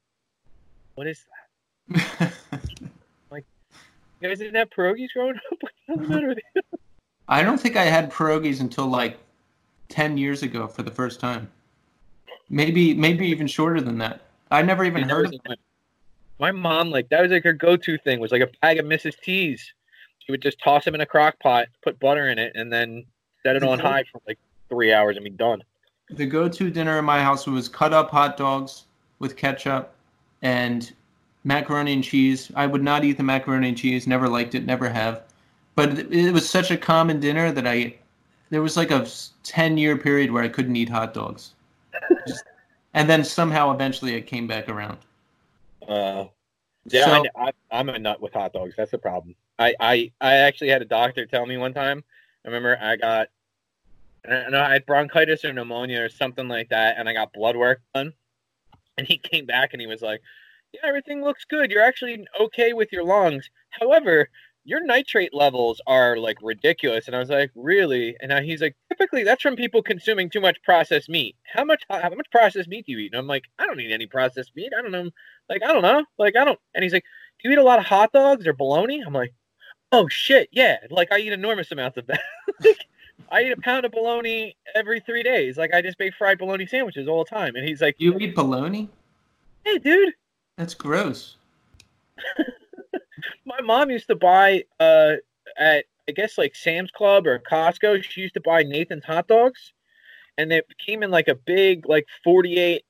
"What 0.96 1.06
is 1.06 1.26
that?" 1.90 2.34
You 4.20 4.30
guys 4.30 4.40
didn't 4.40 4.56
have 4.56 4.70
pierogies 4.70 5.10
growing 5.14 5.36
up? 5.36 5.42
What's 5.88 6.02
the 6.02 6.08
matter 6.08 6.28
with 6.30 6.40
you? 6.56 6.62
I 7.28 7.44
don't 7.44 7.60
think 7.60 7.76
I 7.76 7.84
had 7.84 8.12
pierogies 8.12 8.62
until 8.62 8.88
like 8.88 9.20
ten 9.90 10.18
years 10.18 10.44
ago 10.44 10.68
for 10.68 10.84
the 10.84 10.92
first 10.92 11.20
time. 11.20 11.50
Maybe 12.50 12.94
maybe 12.94 13.28
even 13.28 13.48
shorter 13.48 13.82
than 13.82 13.98
that. 14.00 14.22
I 14.50 14.62
never 14.62 14.84
even 14.86 15.08
heard 15.08 15.28
of 15.28 15.34
it. 15.34 15.60
My 16.40 16.52
mom, 16.52 16.90
like 16.90 17.10
that 17.10 17.22
was 17.22 17.32
like 17.32 17.44
her 17.44 17.54
go-to 17.54 17.98
thing 17.98 18.20
was 18.20 18.32
like 18.32 18.42
a 18.42 18.50
bag 18.62 18.80
of 18.80 18.86
Mrs. 18.86 19.20
T's. 19.22 19.74
She 20.20 20.32
would 20.32 20.42
just 20.42 20.60
toss 20.60 20.86
them 20.86 20.96
in 20.96 21.02
a 21.02 21.06
crock 21.06 21.40
pot, 21.40 21.68
put 21.84 22.00
butter 22.00 22.30
in 22.30 22.38
it, 22.38 22.54
and 22.56 22.72
then 22.72 23.06
set 23.44 23.56
it 23.56 23.64
on 23.64 23.80
high 23.80 24.04
for 24.12 24.22
like 24.28 24.38
three 24.70 24.94
hours 24.94 25.18
and 25.18 25.24
be 25.24 25.30
done. 25.30 25.64
The 26.10 26.26
go-to 26.26 26.70
dinner 26.70 27.00
in 27.00 27.06
my 27.06 27.22
house 27.22 27.48
was 27.48 27.68
cut 27.68 27.92
up 27.92 28.10
hot 28.10 28.38
dogs 28.38 28.86
with 29.20 29.36
ketchup 29.36 29.96
and 30.42 30.92
macaroni 31.44 31.94
and 31.94 32.04
cheese. 32.04 32.52
I 32.56 32.68
would 32.68 32.84
not 32.84 33.04
eat 33.04 33.18
the 33.18 33.24
macaroni 33.24 33.70
and 33.70 33.78
cheese. 33.78 34.08
Never 34.08 34.28
liked 34.28 34.56
it. 34.56 34.66
Never 34.66 34.90
have. 34.90 35.24
But 35.76 36.12
it 36.12 36.34
was 36.34 36.50
such 36.50 36.72
a 36.72 36.78
common 36.78 37.20
dinner 37.20 37.52
that 37.52 37.68
I 37.68 37.96
there 38.50 38.62
was 38.62 38.78
like 38.78 38.92
a 38.92 39.08
10 39.44 39.78
year 39.78 39.98
period 39.98 40.32
where 40.32 40.44
I 40.44 40.48
couldn't 40.48 40.76
eat 40.76 40.90
hot 40.90 41.14
dogs. 41.14 41.54
and 42.94 43.10
then 43.10 43.24
somehow 43.24 43.74
eventually 43.74 44.16
it 44.16 44.22
came 44.22 44.48
back 44.48 44.70
around. 44.70 44.98
Uh, 45.88 46.26
yeah, 46.86 47.06
so, 47.06 47.26
I, 47.36 47.52
am 47.72 47.90
a 47.90 48.00
nut 48.00 48.22
with 48.22 48.34
hot 48.34 48.54
dogs. 48.54 48.76
That's 48.78 48.92
the 48.92 48.98
problem. 48.98 49.36
I, 49.60 49.76
I, 49.80 50.12
I 50.22 50.36
actually 50.36 50.70
had 50.70 50.82
a 50.82 50.86
doctor 50.86 51.26
tell 51.26 51.46
me 51.46 51.58
one 51.58 51.74
time. 51.74 52.04
I 52.46 52.48
remember 52.48 52.78
I 52.82 52.96
got, 52.96 53.28
I 54.30 54.50
know 54.50 54.62
I 54.62 54.74
had 54.74 54.86
bronchitis 54.86 55.44
or 55.44 55.52
pneumonia 55.52 56.02
or 56.02 56.10
something 56.10 56.48
like 56.48 56.70
that, 56.70 56.96
and 56.98 57.10
I 57.10 57.14
got 57.14 57.34
blood 57.34 57.56
work 57.56 57.82
done. 57.94 58.14
And 58.98 59.06
he 59.06 59.18
came 59.18 59.46
back 59.46 59.74
and 59.74 59.82
he 59.82 59.88
was 59.88 60.02
like, 60.02 60.22
yeah, 60.82 60.88
everything 60.90 61.24
looks 61.24 61.46
good. 61.46 61.72
You're 61.72 61.84
actually 61.84 62.26
okay 62.40 62.74
with 62.74 62.92
your 62.92 63.04
lungs. 63.04 63.50
However, 63.70 64.30
your 64.68 64.84
nitrate 64.84 65.34
levels 65.34 65.80
are 65.88 66.18
like 66.18 66.38
ridiculous. 66.42 67.08
And 67.08 67.16
I 67.16 67.20
was 67.20 67.30
like, 67.30 67.52
really? 67.56 68.18
And 68.20 68.34
he's 68.44 68.62
like, 68.62 68.76
typically 68.90 69.24
that's 69.24 69.42
from 69.42 69.56
people 69.56 69.82
consuming 69.82 70.30
too 70.30 70.42
much 70.42 70.62
processed 70.62 71.08
meat. 71.08 71.38
How 71.54 71.64
much 71.64 71.84
how 71.90 72.10
much 72.10 72.30
processed 72.32 72.68
meat 72.68 72.86
do 72.86 72.92
you 72.92 73.00
eat? 73.00 73.14
And 73.14 73.20
I'm 73.20 73.28
like, 73.28 73.46
I 73.58 73.66
don't 73.66 73.80
eat 73.80 73.94
any 73.94 74.08
processed 74.08 74.52
meat. 74.56 74.74
I 74.78 74.82
don't 74.82 74.92
know. 74.92 75.10
Like, 75.50 75.64
I 75.64 75.72
don't 75.72 75.84
know. 75.84 76.04
Like, 76.18 76.36
I 76.36 76.44
don't. 76.44 76.60
And 76.76 76.84
he's 76.84 76.92
like, 76.92 77.06
do 77.42 77.48
you 77.48 77.54
eat 77.54 77.62
a 77.62 77.64
lot 77.64 77.80
of 77.80 77.86
hot 77.86 78.12
dogs 78.12 78.46
or 78.46 78.52
bologna? 78.52 79.02
I'm 79.06 79.14
like, 79.14 79.34
oh 79.94 80.10
shit, 80.10 80.50
yeah. 80.52 80.78
Like 80.90 81.14
I 81.14 81.20
eat 81.20 81.32
enormous 81.32 81.72
amounts 81.72 81.98
of 81.98 82.08
that. 82.08 82.20
like, 82.64 82.88
I 83.32 83.44
eat 83.44 83.54
a 83.54 83.62
pound 83.62 83.86
of 83.86 83.94
bologna 83.94 84.58
every 84.76 85.00
three 85.00 85.24
days. 85.24 85.58
Like 85.58 85.74
I 85.74 85.82
just 85.82 85.98
make 85.98 86.14
fried 86.14 86.40
bologna 86.40 86.66
sandwiches 86.66 87.08
all 87.08 87.24
the 87.24 87.30
time. 87.30 87.56
And 87.56 87.66
he's 87.66 87.82
like, 87.82 87.96
you 88.00 88.18
eat 88.20 88.36
bologna? 88.36 88.90
Hey, 89.64 89.78
dude. 89.78 90.14
That's 90.58 90.74
gross. 90.74 91.36
My 93.46 93.62
mom 93.62 93.90
used 93.92 94.08
to 94.08 94.16
buy 94.16 94.64
uh 94.80 95.16
at 95.58 95.86
I 96.10 96.12
guess 96.14 96.38
like 96.38 96.56
Sam's 96.56 96.92
Club 96.92 97.28
or 97.28 97.40
Costco. 97.40 98.04
She 98.04 98.22
used 98.22 98.34
to 98.34 98.42
buy 98.42 98.64
Nathan's 98.64 99.04
hot 99.04 99.28
dogs, 99.28 99.74
and 100.38 100.52
it 100.52 100.66
came 100.78 101.04
in 101.04 101.12
like 101.12 101.28
a 101.28 101.36
big 101.36 101.88
like 101.88 102.08
forty 102.24 102.58
eight, 102.58 102.86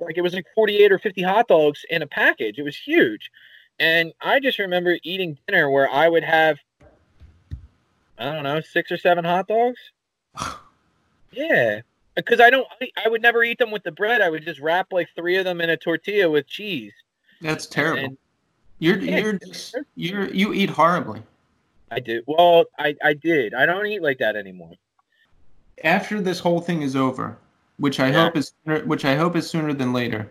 like 0.00 0.18
it 0.18 0.22
was 0.22 0.34
like 0.34 0.46
forty 0.54 0.78
eight 0.82 0.92
or 0.92 0.98
fifty 0.98 1.22
hot 1.22 1.48
dogs 1.48 1.84
in 1.88 2.02
a 2.02 2.06
package. 2.06 2.58
It 2.58 2.62
was 2.62 2.76
huge, 2.76 3.30
And 3.78 4.12
I 4.20 4.40
just 4.40 4.58
remember 4.58 4.98
eating 5.02 5.38
dinner 5.46 5.70
where 5.70 5.90
I 5.90 6.08
would 6.08 6.24
have, 6.24 6.58
I 8.18 8.32
don't 8.32 8.42
know, 8.42 8.60
six 8.60 8.90
or 8.90 8.98
seven 8.98 9.24
hot 9.24 9.46
dogs. 9.48 9.78
yeah, 11.32 11.82
because 12.14 12.40
I 12.40 12.50
don't, 12.50 12.66
I, 12.80 12.90
I, 13.04 13.08
would 13.08 13.22
never 13.22 13.42
eat 13.42 13.58
them 13.58 13.70
with 13.70 13.82
the 13.82 13.92
bread. 13.92 14.20
I 14.20 14.28
would 14.28 14.44
just 14.44 14.60
wrap 14.60 14.92
like 14.92 15.08
three 15.14 15.36
of 15.36 15.44
them 15.44 15.60
in 15.60 15.70
a 15.70 15.76
tortilla 15.76 16.30
with 16.30 16.46
cheese. 16.46 16.92
That's 17.40 17.66
terrible. 17.66 18.04
And, 18.04 18.18
you're 18.78 18.98
you're 18.98 19.38
you're 19.94 20.28
you 20.34 20.52
eat 20.52 20.70
horribly. 20.70 21.22
I 21.92 22.00
do. 22.00 22.22
Well, 22.26 22.64
I 22.78 22.96
I 23.04 23.14
did. 23.14 23.54
I 23.54 23.64
don't 23.64 23.86
eat 23.86 24.02
like 24.02 24.18
that 24.18 24.34
anymore. 24.34 24.72
After 25.84 26.20
this 26.20 26.40
whole 26.40 26.60
thing 26.60 26.82
is 26.82 26.96
over, 26.96 27.38
which 27.76 28.00
I 28.00 28.08
yeah. 28.08 28.24
hope 28.24 28.36
is 28.36 28.54
which 28.84 29.04
I 29.04 29.14
hope 29.14 29.36
is 29.36 29.48
sooner 29.48 29.72
than 29.72 29.92
later, 29.92 30.28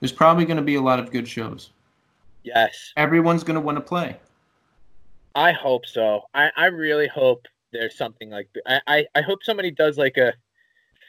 there's 0.00 0.12
probably 0.12 0.44
going 0.44 0.58
to 0.58 0.62
be 0.62 0.74
a 0.74 0.80
lot 0.80 0.98
of 0.98 1.10
good 1.10 1.26
shows. 1.26 1.70
Yes. 2.42 2.92
Everyone's 2.96 3.42
going 3.42 3.54
to 3.54 3.60
want 3.60 3.76
to 3.76 3.82
play. 3.82 4.18
I 5.34 5.52
hope 5.52 5.84
so. 5.86 6.22
I, 6.34 6.50
I 6.56 6.66
really 6.66 7.08
hope 7.08 7.46
there's 7.72 7.96
something 7.96 8.30
like 8.30 8.48
I, 8.66 8.80
I, 8.86 9.06
I 9.14 9.22
hope 9.22 9.42
somebody 9.42 9.70
does 9.70 9.98
like 9.98 10.16
a 10.16 10.34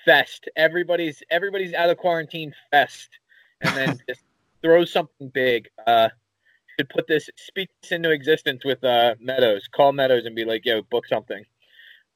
fest. 0.08 0.50
Everybody's 0.56 1.22
everybody's 1.30 1.74
out 1.74 1.92
of 1.92 1.98
quarantine 1.98 2.56
fest, 2.72 3.10
and 3.62 3.76
then 3.76 4.00
just 4.10 4.24
throw 4.64 4.86
something 4.86 5.30
big. 5.30 5.68
Uh, 5.86 6.10
could 6.78 6.90
put 6.90 7.08
this 7.08 7.30
speak 7.36 7.70
this 7.82 7.92
into 7.92 8.12
existence 8.12 8.66
with 8.66 8.84
uh 8.84 9.16
Meadows. 9.20 9.68
Call 9.72 9.92
Meadows 9.92 10.26
and 10.26 10.36
be 10.36 10.46
like, 10.46 10.66
"Yo, 10.66 10.82
book 10.82 11.06
something." 11.06 11.46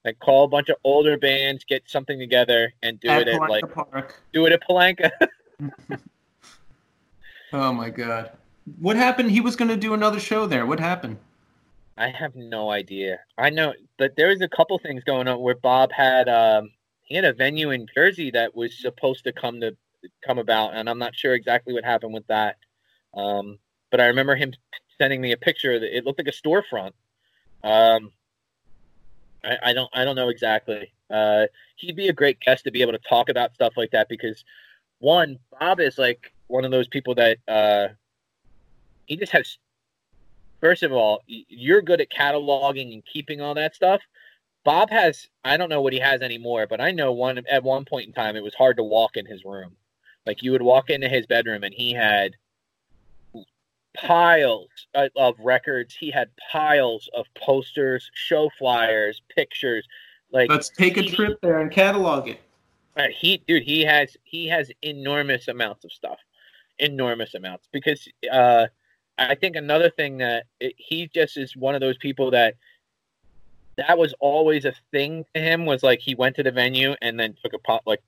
Like 0.04 0.17
call 0.19 0.45
a 0.45 0.47
bunch 0.47 0.69
of 0.69 0.77
older 0.84 1.17
bands, 1.17 1.63
get 1.63 1.84
something 1.86 2.17
together, 2.17 2.73
and 2.82 2.99
do 2.99 3.10
at 3.10 3.27
it 3.27 3.27
at 3.27 3.49
like 3.49 3.71
Park. 3.71 4.19
do 4.34 4.47
it 4.47 4.54
at 4.54 4.63
Palanca. 4.67 5.12
oh 7.54 7.71
my 7.71 7.89
god. 7.89 8.32
What 8.80 8.95
happened? 8.95 9.32
He 9.32 9.41
was 9.41 9.56
going 9.56 9.69
to 9.69 9.77
do 9.77 9.93
another 9.93 10.19
show 10.19 10.47
there. 10.47 10.65
What 10.65 10.80
happened? 10.80 11.17
I 11.97 12.10
have 12.10 12.36
no 12.36 12.71
idea. 12.71 13.19
I 13.38 13.49
know 13.49 13.73
that 13.99 14.15
there 14.15 14.30
was 14.30 14.41
a 14.41 14.47
couple 14.47 14.80
things 14.80 15.04
going 15.04 15.27
on 15.27 15.39
where 15.39 15.56
Bob 15.56 15.91
had 15.91 16.30
um 16.30 16.71
had 17.15 17.26
a 17.26 17.34
venue 17.34 17.71
in 17.71 17.88
Jersey 17.93 18.32
that 18.32 18.56
was 18.56 18.78
supposed 18.80 19.24
to 19.26 19.34
come 19.34 19.62
to 19.62 19.76
come 20.26 20.39
about, 20.39 20.74
and 20.74 20.89
I'm 20.89 21.00
not 21.00 21.15
sure 21.15 21.34
exactly 21.34 21.74
what 21.74 21.84
happened 21.84 22.13
with 22.13 22.28
that. 22.28 22.58
Um, 23.13 23.60
but 23.89 24.00
I 24.00 24.08
remember 24.08 24.36
him 24.36 24.54
sending 24.97 25.21
me 25.21 25.32
a 25.32 25.38
picture 25.38 25.80
that 25.80 25.97
it 25.97 26.06
looked 26.06 26.19
like 26.19 26.28
a 26.28 26.32
storefront. 26.32 26.93
Um, 27.63 28.12
I, 29.43 29.58
I 29.65 29.74
don't 29.74 29.89
I 29.93 30.06
don't 30.06 30.15
know 30.15 30.30
exactly. 30.30 30.93
Uh, 31.10 31.47
he'd 31.76 31.95
be 31.95 32.08
a 32.08 32.13
great 32.13 32.39
guest 32.39 32.63
to 32.63 32.71
be 32.71 32.82
able 32.82 32.93
to 32.93 33.00
talk 33.10 33.30
about 33.30 33.54
stuff 33.54 33.74
like 33.76 33.91
that 33.91 34.08
because 34.08 34.43
one, 35.00 35.39
Bob 35.60 35.80
is 35.80 35.97
like 35.97 36.32
one 36.47 36.63
of 36.63 36.71
those 36.71 36.88
people 36.88 37.15
that 37.15 37.38
uh, 37.47 37.88
he 39.06 39.17
just 39.17 39.32
has 39.32 39.58
first 40.62 40.84
of 40.84 40.91
all 40.91 41.21
you're 41.28 41.82
good 41.82 42.00
at 42.00 42.12
cataloging 42.12 42.93
and 42.93 43.04
keeping 43.12 43.41
all 43.41 43.56
that 43.56 43.74
stuff 43.76 44.00
bob 44.63 44.89
has 44.89 45.28
i 45.43 45.58
don't 45.58 45.69
know 45.69 45.82
what 45.82 45.93
he 45.93 46.00
has 46.00 46.21
anymore 46.21 46.67
but 46.67 46.80
i 46.80 46.91
know 46.91 47.12
one 47.12 47.41
at 47.50 47.63
one 47.63 47.86
point 47.86 48.08
in 48.08 48.13
time 48.13 48.36
it 48.36 48.43
was 48.43 48.54
hard 48.54 48.78
to 48.78 48.84
walk 48.84 49.17
in 49.17 49.26
his 49.26 49.43
room. 49.43 49.76
Like 50.26 50.43
you 50.43 50.52
would 50.52 50.62
walk 50.62 50.89
into 50.89 51.10
his 51.10 51.26
bedroom 51.26 51.63
and 51.63 51.74
he 51.74 51.93
had 51.93 52.36
piles 53.97 54.69
of 55.15 55.36
records. 55.39 55.95
He 55.95 56.12
had 56.12 56.30
piles 56.52 57.10
of 57.13 57.26
posters 57.36 58.10
show 58.13 58.50
flyers 58.58 59.21
pictures 59.36 59.88
like 60.32 60.50
let's 60.50 60.69
take 60.69 60.97
a 60.97 61.04
trip 61.04 61.39
there 61.41 61.60
and 61.60 61.71
catalog 61.71 62.28
it. 62.28 62.39
Uh, 62.95 63.08
he 63.12 63.38
dude 63.47 63.63
he 63.63 63.82
has 63.82 64.15
he 64.24 64.47
has 64.47 64.71
enormous 64.82 65.47
amounts 65.47 65.86
of 65.86 65.91
stuff. 65.91 66.19
Enormous 66.80 67.34
amounts. 67.34 67.67
Because 67.71 68.08
uh 68.32 68.67
I 69.17 69.36
think 69.36 69.56
another 69.56 69.89
thing 69.89 70.17
that 70.19 70.45
it, 70.60 70.74
he 70.78 71.08
just 71.08 71.38
is 71.38 71.56
one 71.56 71.76
of 71.76 71.82
those 71.82 71.97
people 71.97 72.32
that 72.32 72.56
that 73.78 73.98
was 73.98 74.14
always 74.20 74.66
a 74.66 74.74
thing 74.92 75.26
to 75.34 75.42
him 75.42 75.66
was 75.66 75.84
like 75.84 76.00
he 76.00 76.16
went 76.16 76.36
to 76.36 76.44
the 76.44 76.52
venue 76.52 76.96
and 77.02 77.20
then 77.20 77.36
took 77.42 77.54
a 77.54 77.60
pot 77.60 77.84
like 77.86 78.02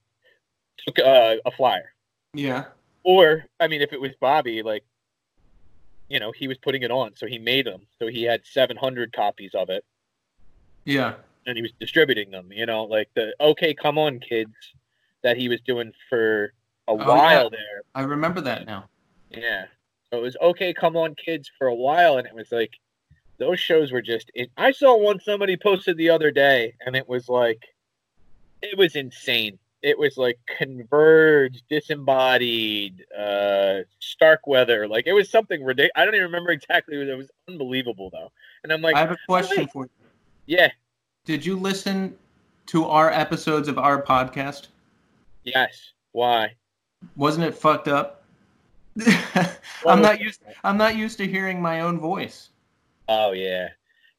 took 0.86 0.97
a, 0.99 1.39
a 1.45 1.52
flyer. 1.52 1.93
Yeah. 2.34 2.65
Or 3.04 3.45
I 3.60 3.67
mean, 3.67 3.82
if 3.82 3.93
it 3.93 4.02
was 4.02 4.12
Bobby, 4.19 4.62
like 4.62 4.84
you 6.10 6.19
know, 6.19 6.32
he 6.32 6.47
was 6.47 6.58
putting 6.58 6.84
it 6.84 6.91
on, 6.91 7.15
so 7.15 7.26
he 7.26 7.39
made 7.39 7.65
them. 7.65 7.82
So 7.97 8.08
he 8.08 8.23
had 8.23 8.41
700 8.45 9.13
copies 9.13 9.52
of 9.56 9.69
it. 9.69 9.84
Yeah. 10.86 11.15
And 11.45 11.56
he 11.56 11.62
was 11.62 11.71
distributing 11.80 12.30
them. 12.32 12.52
You 12.52 12.65
know, 12.65 12.84
like 12.84 13.10
the 13.15 13.34
"Okay, 13.39 13.73
come 13.73 13.97
on, 13.97 14.19
kids" 14.19 14.54
that 15.23 15.38
he 15.38 15.49
was 15.49 15.62
doing 15.62 15.93
for 16.10 16.54
a 16.88 16.91
oh, 16.91 16.95
while 16.95 17.43
yeah. 17.43 17.49
there. 17.49 17.82
I 17.95 18.02
remember 18.02 18.41
that 18.41 18.65
now. 18.65 18.86
Yeah 19.32 19.65
So 20.12 20.19
it 20.19 20.21
was 20.21 20.38
okay, 20.41 20.73
come 20.73 20.95
on, 20.95 21.15
kids, 21.15 21.49
for 21.58 21.67
a 21.67 21.76
while, 21.76 22.17
and 22.17 22.28
it 22.28 22.36
was 22.36 22.52
like 22.52 22.71
those 23.43 23.60
shows 23.60 23.91
were 23.91 24.01
just. 24.01 24.32
I 24.58 24.71
saw 24.71 24.97
one 24.97 25.19
somebody 25.19 25.58
posted 25.58 25.97
the 25.97 26.10
other 26.10 26.32
day, 26.32 26.75
and 26.86 26.95
it 26.95 27.08
was 27.08 27.27
like 27.27 27.62
it 28.62 28.77
was 28.77 28.95
insane. 28.95 29.60
It 29.82 29.99
was 29.99 30.17
like 30.17 30.39
Converge, 30.58 31.62
Disembodied, 31.69 33.06
uh, 33.17 33.79
Starkweather. 33.99 34.88
Like 34.88 35.08
it 35.08 35.13
was 35.13 35.29
something 35.29 35.62
ridiculous. 35.62 35.91
I 35.95 36.06
don't 36.06 36.15
even 36.15 36.27
remember 36.27 36.51
exactly. 36.51 36.95
It 36.95 37.17
was 37.17 37.29
unbelievable 37.49 38.10
though. 38.10 38.32
And 38.63 38.71
I'm 38.71 38.82
like, 38.82 38.95
I 38.95 38.99
have 38.99 39.12
a 39.12 39.17
question 39.27 39.67
for 39.67 39.84
you. 39.84 39.89
Yeah. 40.45 40.71
Did 41.25 41.45
you 41.45 41.58
listen 41.58 42.15
to 42.67 42.86
our 42.86 43.12
episodes 43.12 43.67
of 43.67 43.77
our 43.77 44.01
podcast? 44.01 44.67
Yes. 45.43 45.91
Why? 46.13 46.56
Wasn't 47.17 47.45
it 47.45 47.53
fucked 47.53 47.89
up? 47.89 48.23
I'm 49.86 50.01
not 50.01 50.21
used. 50.21 50.43
I'm 50.63 50.77
not 50.77 50.95
used 50.95 51.17
to 51.17 51.27
hearing 51.27 51.62
my 51.62 51.82
own 51.82 51.99
voice. 51.99 52.51
Oh 53.07 53.31
yeah, 53.31 53.69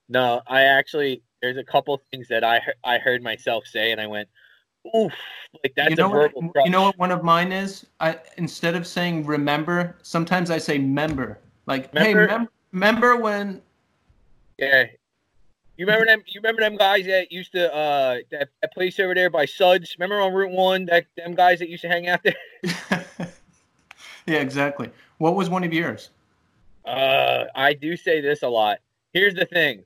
no. 0.09 0.43
I 0.47 0.63
actually 0.63 1.23
there's 1.41 1.57
a 1.57 1.65
couple 1.65 2.01
things 2.11 2.29
that 2.29 2.45
I 2.45 2.61
I 2.85 2.99
heard 2.99 3.23
myself 3.23 3.65
say, 3.67 3.93
and 3.93 4.01
I 4.01 4.07
went, 4.07 4.29
"Oof!" 4.95 5.13
Like 5.63 5.75
that's 5.77 5.91
you 5.91 5.97
know 5.97 6.09
a 6.09 6.13
verbal. 6.13 6.43
What, 6.43 6.65
you 6.65 6.71
know 6.71 6.83
what 6.83 6.99
one 6.99 7.11
of 7.11 7.23
mine 7.23 7.53
is? 7.53 7.87
I 8.01 8.19
instead 8.37 8.75
of 8.75 8.87
saying 8.87 9.27
remember, 9.27 9.97
sometimes 10.03 10.51
I 10.51 10.59
say 10.59 10.79
member. 10.79 11.39
Like, 11.67 11.93
remember? 11.93 12.27
hey, 12.27 12.39
mem- 12.39 12.49
remember 12.73 13.17
when? 13.17 13.63
Yeah, 14.59 14.85
you 15.77 15.87
remember 15.87 16.07
them? 16.07 16.23
You 16.27 16.41
remember 16.41 16.63
them 16.63 16.77
guys 16.77 17.07
that 17.07 17.33
used 17.33 17.53
to 17.53 17.75
uh 17.75 18.19
that, 18.31 18.49
that 18.63 18.73
place 18.73 19.01
over 19.01 19.15
there 19.15 19.31
by 19.31 19.45
Suds? 19.45 19.97
Remember 19.99 20.21
on 20.21 20.33
Route 20.33 20.53
One? 20.53 20.87
That 20.87 21.07
them 21.17 21.35
guys 21.35 21.59
that 21.59 21.69
used 21.69 21.83
to 21.83 21.89
hang 21.89 22.07
out 22.07 22.21
there. 22.23 22.37
yeah, 24.27 24.39
exactly. 24.39 24.91
What 25.19 25.35
was 25.35 25.51
one 25.51 25.65
of 25.65 25.73
yours? 25.73 26.11
Uh, 26.85 27.45
I 27.55 27.75
do 27.75 27.97
say 27.97 28.21
this 28.21 28.43
a 28.43 28.49
lot. 28.49 28.79
Here's 29.13 29.35
the 29.35 29.47
thing. 29.47 29.85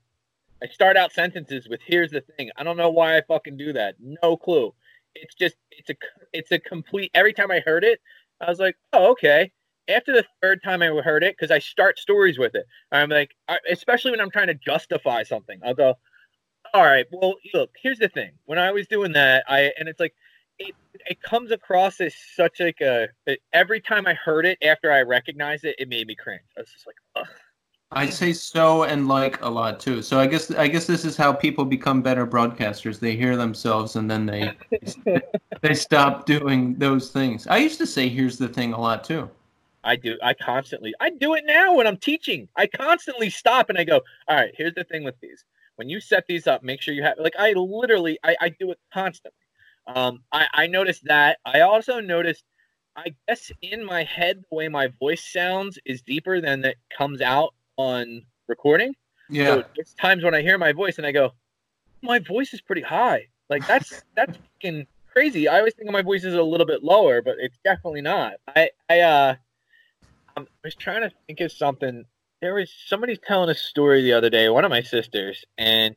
I 0.62 0.66
start 0.68 0.96
out 0.96 1.12
sentences 1.12 1.68
with 1.68 1.80
"Here's 1.86 2.10
the 2.10 2.22
thing." 2.22 2.50
I 2.56 2.64
don't 2.64 2.76
know 2.76 2.90
why 2.90 3.16
I 3.16 3.22
fucking 3.22 3.56
do 3.56 3.72
that. 3.74 3.96
No 4.00 4.36
clue. 4.36 4.74
It's 5.14 5.34
just 5.34 5.56
it's 5.70 5.90
a 5.90 5.94
it's 6.32 6.52
a 6.52 6.58
complete. 6.58 7.10
Every 7.14 7.32
time 7.32 7.50
I 7.50 7.60
heard 7.60 7.84
it, 7.84 8.00
I 8.40 8.50
was 8.50 8.58
like, 8.60 8.76
"Oh, 8.92 9.12
okay." 9.12 9.52
After 9.88 10.12
the 10.12 10.24
third 10.42 10.62
time 10.62 10.82
I 10.82 10.88
heard 10.88 11.24
it, 11.24 11.36
because 11.36 11.50
I 11.50 11.60
start 11.60 11.98
stories 11.98 12.38
with 12.38 12.54
it, 12.54 12.66
I'm 12.92 13.08
like, 13.10 13.34
I, 13.48 13.58
especially 13.70 14.10
when 14.12 14.20
I'm 14.20 14.30
trying 14.30 14.48
to 14.48 14.54
justify 14.54 15.22
something, 15.22 15.60
I'll 15.64 15.74
go, 15.74 15.94
"All 16.74 16.84
right, 16.84 17.06
well, 17.12 17.36
look. 17.54 17.70
Here's 17.82 17.98
the 17.98 18.08
thing. 18.08 18.32
When 18.46 18.58
I 18.58 18.72
was 18.72 18.86
doing 18.88 19.12
that, 19.12 19.44
I 19.48 19.72
and 19.78 19.88
it's 19.88 20.00
like 20.00 20.14
it 20.58 20.74
it 21.06 21.22
comes 21.22 21.50
across 21.50 22.00
as 22.00 22.14
such 22.34 22.60
like 22.60 22.80
a 22.80 23.08
every 23.52 23.80
time 23.80 24.06
I 24.06 24.14
heard 24.14 24.46
it 24.46 24.58
after 24.62 24.92
I 24.92 25.02
recognized 25.02 25.64
it, 25.64 25.76
it 25.78 25.88
made 25.88 26.06
me 26.06 26.14
cringe. 26.14 26.42
I 26.56 26.60
was 26.60 26.70
just 26.70 26.86
like, 26.86 26.96
Ugh. 27.16 27.26
I 27.90 28.10
say 28.10 28.34
so 28.34 28.82
and 28.82 29.08
like 29.08 29.40
a 29.42 29.48
lot 29.48 29.80
too. 29.80 30.02
So 30.02 30.20
I 30.20 30.26
guess 30.26 30.50
I 30.50 30.68
guess 30.68 30.86
this 30.86 31.04
is 31.04 31.16
how 31.16 31.32
people 31.32 31.64
become 31.64 32.02
better 32.02 32.26
broadcasters. 32.26 33.00
They 33.00 33.16
hear 33.16 33.36
themselves 33.36 33.96
and 33.96 34.10
then 34.10 34.26
they 34.26 34.52
they 35.62 35.74
stop 35.74 36.26
doing 36.26 36.74
those 36.74 37.10
things. 37.10 37.46
I 37.46 37.58
used 37.58 37.78
to 37.78 37.86
say 37.86 38.08
here's 38.08 38.36
the 38.36 38.48
thing 38.48 38.74
a 38.74 38.80
lot 38.80 39.04
too. 39.04 39.30
I 39.84 39.96
do. 39.96 40.18
I 40.22 40.34
constantly. 40.34 40.92
I 41.00 41.10
do 41.10 41.34
it 41.34 41.44
now 41.46 41.76
when 41.76 41.86
I'm 41.86 41.96
teaching. 41.96 42.48
I 42.56 42.66
constantly 42.66 43.30
stop 43.30 43.70
and 43.70 43.78
I 43.78 43.84
go, 43.84 44.02
"All 44.26 44.36
right, 44.36 44.52
here's 44.54 44.74
the 44.74 44.84
thing 44.84 45.02
with 45.02 45.18
these. 45.20 45.44
When 45.76 45.88
you 45.88 46.00
set 46.00 46.26
these 46.26 46.46
up, 46.46 46.62
make 46.62 46.82
sure 46.82 46.92
you 46.92 47.04
have 47.04 47.18
like 47.18 47.36
I 47.38 47.52
literally 47.52 48.18
I, 48.22 48.36
I 48.40 48.48
do 48.50 48.70
it 48.70 48.78
constantly. 48.92 49.47
Um, 49.88 50.22
I, 50.32 50.46
I 50.52 50.66
noticed 50.66 51.04
that. 51.04 51.38
I 51.44 51.60
also 51.60 52.00
noticed, 52.00 52.44
I 52.94 53.14
guess 53.26 53.50
in 53.62 53.84
my 53.84 54.04
head, 54.04 54.44
the 54.50 54.56
way 54.56 54.68
my 54.68 54.88
voice 55.00 55.24
sounds 55.32 55.78
is 55.84 56.02
deeper 56.02 56.40
than 56.40 56.64
it 56.64 56.76
comes 56.96 57.20
out 57.20 57.54
on 57.76 58.22
recording. 58.48 58.94
Yeah. 59.30 59.46
So 59.46 59.62
there's 59.74 59.94
times 59.94 60.24
when 60.24 60.34
I 60.34 60.42
hear 60.42 60.58
my 60.58 60.72
voice 60.72 60.98
and 60.98 61.06
I 61.06 61.12
go, 61.12 61.32
my 62.02 62.18
voice 62.18 62.52
is 62.52 62.60
pretty 62.60 62.82
high. 62.82 63.28
Like 63.48 63.66
that's 63.66 64.02
that's 64.16 64.38
fucking 64.54 64.86
crazy. 65.12 65.48
I 65.48 65.58
always 65.58 65.74
think 65.74 65.90
my 65.90 66.02
voice 66.02 66.24
is 66.24 66.34
a 66.34 66.42
little 66.42 66.66
bit 66.66 66.84
lower, 66.84 67.22
but 67.22 67.36
it's 67.38 67.58
definitely 67.64 68.02
not. 68.02 68.34
I 68.54 68.70
I 68.88 69.00
uh 69.00 69.34
I 70.36 70.44
was 70.62 70.74
trying 70.74 71.02
to 71.02 71.10
think 71.26 71.40
of 71.40 71.50
something. 71.50 72.04
There 72.40 72.54
was 72.54 72.72
somebody 72.86 73.16
telling 73.16 73.50
a 73.50 73.54
story 73.54 74.02
the 74.02 74.12
other 74.12 74.30
day, 74.30 74.48
one 74.48 74.64
of 74.64 74.70
my 74.70 74.82
sisters, 74.82 75.44
and 75.56 75.96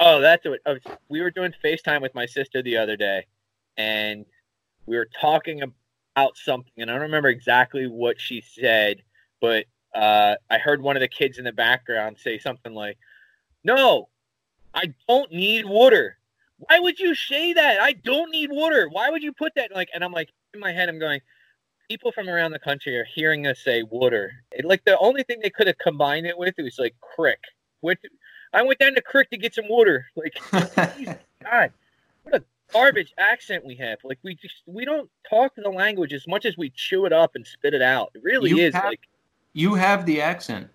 oh, 0.00 0.20
that's 0.20 0.44
what 0.44 0.60
oh, 0.66 0.76
we 1.08 1.20
were 1.20 1.30
doing 1.30 1.54
FaceTime 1.64 2.02
with 2.02 2.14
my 2.14 2.26
sister 2.26 2.62
the 2.62 2.76
other 2.76 2.96
day, 2.96 3.26
and 3.76 4.24
we 4.86 4.96
were 4.96 5.08
talking 5.20 5.62
about 5.62 6.36
something, 6.36 6.72
and 6.78 6.90
I 6.90 6.94
don't 6.94 7.02
remember 7.02 7.28
exactly 7.28 7.86
what 7.86 8.20
she 8.20 8.40
said, 8.40 9.02
but 9.40 9.66
uh, 9.94 10.36
I 10.50 10.58
heard 10.58 10.82
one 10.82 10.96
of 10.96 11.00
the 11.00 11.08
kids 11.08 11.38
in 11.38 11.44
the 11.44 11.52
background 11.52 12.18
say 12.18 12.38
something 12.38 12.74
like, 12.74 12.98
"No, 13.64 14.08
I 14.74 14.94
don't 15.08 15.32
need 15.32 15.66
water. 15.66 16.18
Why 16.58 16.78
would 16.78 16.98
you 16.98 17.14
say 17.14 17.52
that? 17.52 17.80
I 17.80 17.92
don't 17.92 18.30
need 18.30 18.50
water. 18.50 18.88
Why 18.90 19.10
would 19.10 19.22
you 19.22 19.32
put 19.32 19.54
that 19.56 19.74
like?" 19.74 19.88
And 19.94 20.02
I'm 20.02 20.12
like, 20.12 20.30
in 20.54 20.60
my 20.60 20.72
head, 20.72 20.88
I'm 20.88 20.98
going, 20.98 21.20
people 21.88 22.12
from 22.12 22.28
around 22.28 22.52
the 22.52 22.58
country 22.58 22.96
are 22.96 23.06
hearing 23.14 23.46
us 23.46 23.60
say 23.60 23.82
water. 23.82 24.32
It, 24.50 24.64
like 24.64 24.84
the 24.84 24.98
only 24.98 25.22
thing 25.22 25.40
they 25.40 25.50
could 25.50 25.66
have 25.66 25.78
combined 25.78 26.26
it 26.26 26.36
with 26.36 26.54
was 26.58 26.78
like 26.78 26.96
crick. 27.00 27.40
What? 27.80 27.98
I 28.56 28.62
went 28.62 28.78
down 28.78 28.94
to 28.94 29.02
creek 29.02 29.28
to 29.30 29.36
get 29.36 29.54
some 29.54 29.68
water. 29.68 30.06
Like, 30.16 30.34
God, 31.44 31.72
what 32.22 32.34
a 32.34 32.42
garbage 32.72 33.12
accent 33.18 33.64
we 33.64 33.74
have. 33.76 33.98
Like 34.02 34.18
we 34.22 34.34
just 34.34 34.62
we 34.66 34.84
don't 34.84 35.10
talk 35.28 35.52
the 35.56 35.68
language 35.68 36.12
as 36.14 36.26
much 36.26 36.44
as 36.46 36.56
we 36.56 36.70
chew 36.70 37.04
it 37.04 37.12
up 37.12 37.32
and 37.34 37.46
spit 37.46 37.74
it 37.74 37.82
out. 37.82 38.10
It 38.14 38.22
really 38.24 38.50
You 38.50 38.58
is 38.58 38.74
have- 38.74 38.84
like 38.84 39.00
You 39.52 39.74
have 39.74 40.06
the 40.06 40.20
accent. 40.22 40.68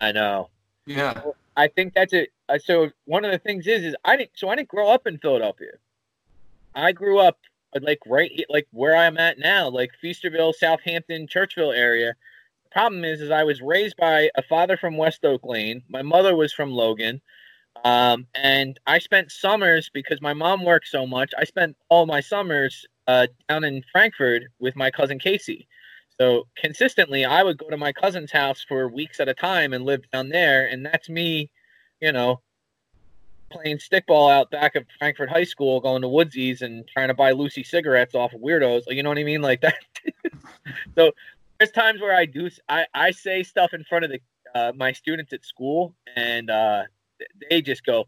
I 0.00 0.12
know. 0.12 0.50
Yeah. 0.86 1.22
I 1.56 1.68
think 1.68 1.94
that's 1.94 2.12
it. 2.12 2.30
So 2.62 2.90
one 3.06 3.24
of 3.24 3.30
the 3.32 3.38
things 3.38 3.66
is, 3.66 3.84
is 3.84 3.96
I 4.04 4.16
didn't. 4.16 4.32
So 4.34 4.48
I 4.50 4.56
didn't 4.56 4.68
grow 4.68 4.90
up 4.90 5.06
in 5.06 5.18
Philadelphia. 5.18 5.72
I 6.74 6.92
grew 6.92 7.18
up 7.20 7.38
like 7.80 8.00
right, 8.06 8.30
like 8.50 8.66
where 8.72 8.94
I'm 8.94 9.16
at 9.18 9.38
now, 9.38 9.68
like 9.68 9.92
Feasterville, 10.02 10.52
Southampton, 10.54 11.26
Churchville 11.26 11.74
area. 11.74 12.14
Problem 12.74 13.04
is, 13.04 13.20
is 13.20 13.30
I 13.30 13.44
was 13.44 13.62
raised 13.62 13.96
by 13.96 14.30
a 14.34 14.42
father 14.42 14.76
from 14.76 14.96
West 14.96 15.24
Oak 15.24 15.44
Lane. 15.44 15.84
My 15.88 16.02
mother 16.02 16.34
was 16.34 16.52
from 16.52 16.72
Logan, 16.72 17.20
um, 17.84 18.26
and 18.34 18.80
I 18.84 18.98
spent 18.98 19.30
summers 19.30 19.88
because 19.94 20.20
my 20.20 20.32
mom 20.32 20.64
worked 20.64 20.88
so 20.88 21.06
much. 21.06 21.32
I 21.38 21.44
spent 21.44 21.76
all 21.88 22.04
my 22.04 22.20
summers 22.20 22.84
uh, 23.06 23.28
down 23.48 23.62
in 23.62 23.84
Frankford 23.92 24.48
with 24.58 24.74
my 24.74 24.90
cousin 24.90 25.20
Casey. 25.20 25.68
So 26.20 26.48
consistently, 26.56 27.24
I 27.24 27.44
would 27.44 27.58
go 27.58 27.70
to 27.70 27.76
my 27.76 27.92
cousin's 27.92 28.32
house 28.32 28.64
for 28.66 28.88
weeks 28.88 29.20
at 29.20 29.28
a 29.28 29.34
time 29.34 29.72
and 29.72 29.84
live 29.84 30.10
down 30.10 30.28
there, 30.30 30.66
and 30.66 30.84
that's 30.84 31.08
me, 31.08 31.52
you 32.00 32.10
know, 32.10 32.40
playing 33.50 33.78
stickball 33.78 34.32
out 34.32 34.50
back 34.50 34.74
of 34.74 34.84
Frankford 34.98 35.30
High 35.30 35.44
School, 35.44 35.80
going 35.80 36.02
to 36.02 36.08
Woodsies 36.08 36.62
and 36.62 36.84
trying 36.88 37.06
to 37.06 37.14
buy 37.14 37.30
Lucy 37.30 37.62
cigarettes 37.62 38.16
off 38.16 38.32
of 38.32 38.40
weirdos. 38.40 38.82
You 38.88 39.04
know 39.04 39.10
what 39.10 39.18
I 39.18 39.22
mean, 39.22 39.42
like 39.42 39.60
that. 39.60 39.76
so 40.96 41.12
there's 41.64 41.72
times 41.72 42.00
where 42.02 42.14
I 42.14 42.26
do, 42.26 42.50
I 42.68 42.86
I 42.92 43.10
say 43.10 43.42
stuff 43.42 43.72
in 43.72 43.84
front 43.84 44.04
of 44.04 44.10
the 44.10 44.20
uh, 44.54 44.72
my 44.76 44.92
students 44.92 45.32
at 45.32 45.44
school, 45.44 45.94
and 46.14 46.50
uh, 46.50 46.82
they 47.48 47.62
just 47.62 47.86
go. 47.86 48.04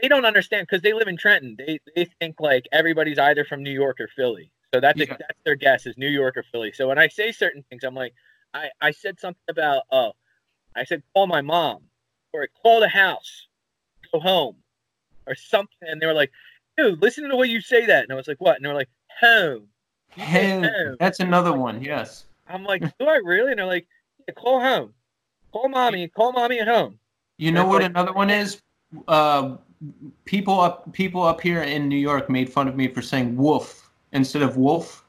They 0.00 0.08
don't 0.08 0.24
understand 0.24 0.66
because 0.66 0.82
they 0.82 0.94
live 0.94 1.08
in 1.08 1.18
Trenton. 1.18 1.56
They 1.58 1.80
they 1.94 2.06
think 2.20 2.36
like 2.40 2.66
everybody's 2.72 3.18
either 3.18 3.44
from 3.44 3.62
New 3.62 3.70
York 3.70 4.00
or 4.00 4.08
Philly. 4.16 4.50
So 4.72 4.80
that's 4.80 4.98
a, 4.98 5.06
that's 5.06 5.40
their 5.44 5.56
guess 5.56 5.84
is 5.84 5.98
New 5.98 6.08
York 6.08 6.38
or 6.38 6.44
Philly. 6.50 6.72
So 6.72 6.88
when 6.88 6.98
I 6.98 7.08
say 7.08 7.32
certain 7.32 7.62
things, 7.68 7.84
I'm 7.84 7.94
like, 7.94 8.14
I 8.54 8.70
I 8.80 8.92
said 8.92 9.20
something 9.20 9.42
about 9.50 9.82
oh, 9.92 10.12
I 10.74 10.84
said 10.84 11.02
call 11.12 11.26
my 11.26 11.42
mom 11.42 11.82
or 12.32 12.48
call 12.62 12.80
the 12.80 12.88
house, 12.88 13.48
go 14.10 14.20
home, 14.20 14.56
or 15.26 15.34
something. 15.34 15.76
And 15.82 16.00
they 16.00 16.06
were 16.06 16.14
like, 16.14 16.30
dude, 16.78 17.02
listen 17.02 17.24
to 17.24 17.28
the 17.28 17.36
way 17.36 17.48
you 17.48 17.60
say 17.60 17.84
that. 17.84 18.04
And 18.04 18.12
I 18.12 18.14
was 18.14 18.26
like, 18.28 18.40
what? 18.40 18.56
And 18.56 18.64
they 18.64 18.68
were 18.68 18.74
like, 18.74 18.90
home. 19.20 19.66
Hey, 20.12 20.60
home. 20.60 20.96
that's 20.98 21.20
another 21.20 21.52
one. 21.52 21.82
Yes. 21.82 22.24
I'm 22.50 22.64
like, 22.64 22.82
do 22.98 23.06
I 23.06 23.20
really? 23.24 23.50
And 23.50 23.58
they're 23.58 23.66
like, 23.66 23.86
yeah, 24.26 24.34
call 24.34 24.60
home, 24.60 24.92
call 25.52 25.68
mommy, 25.68 26.08
call 26.08 26.32
mommy 26.32 26.60
at 26.60 26.68
home. 26.68 26.98
You 27.38 27.52
know 27.52 27.66
what 27.66 27.82
like- 27.82 27.90
another 27.90 28.12
one 28.12 28.30
is? 28.30 28.60
Uh, 29.06 29.56
people 30.24 30.60
up 30.60 30.92
people 30.92 31.22
up 31.22 31.40
here 31.40 31.62
in 31.62 31.88
New 31.88 31.96
York 31.96 32.28
made 32.28 32.52
fun 32.52 32.66
of 32.66 32.74
me 32.76 32.88
for 32.88 33.00
saying 33.00 33.36
wolf 33.36 33.90
instead 34.12 34.42
of 34.42 34.56
wolf. 34.56 35.04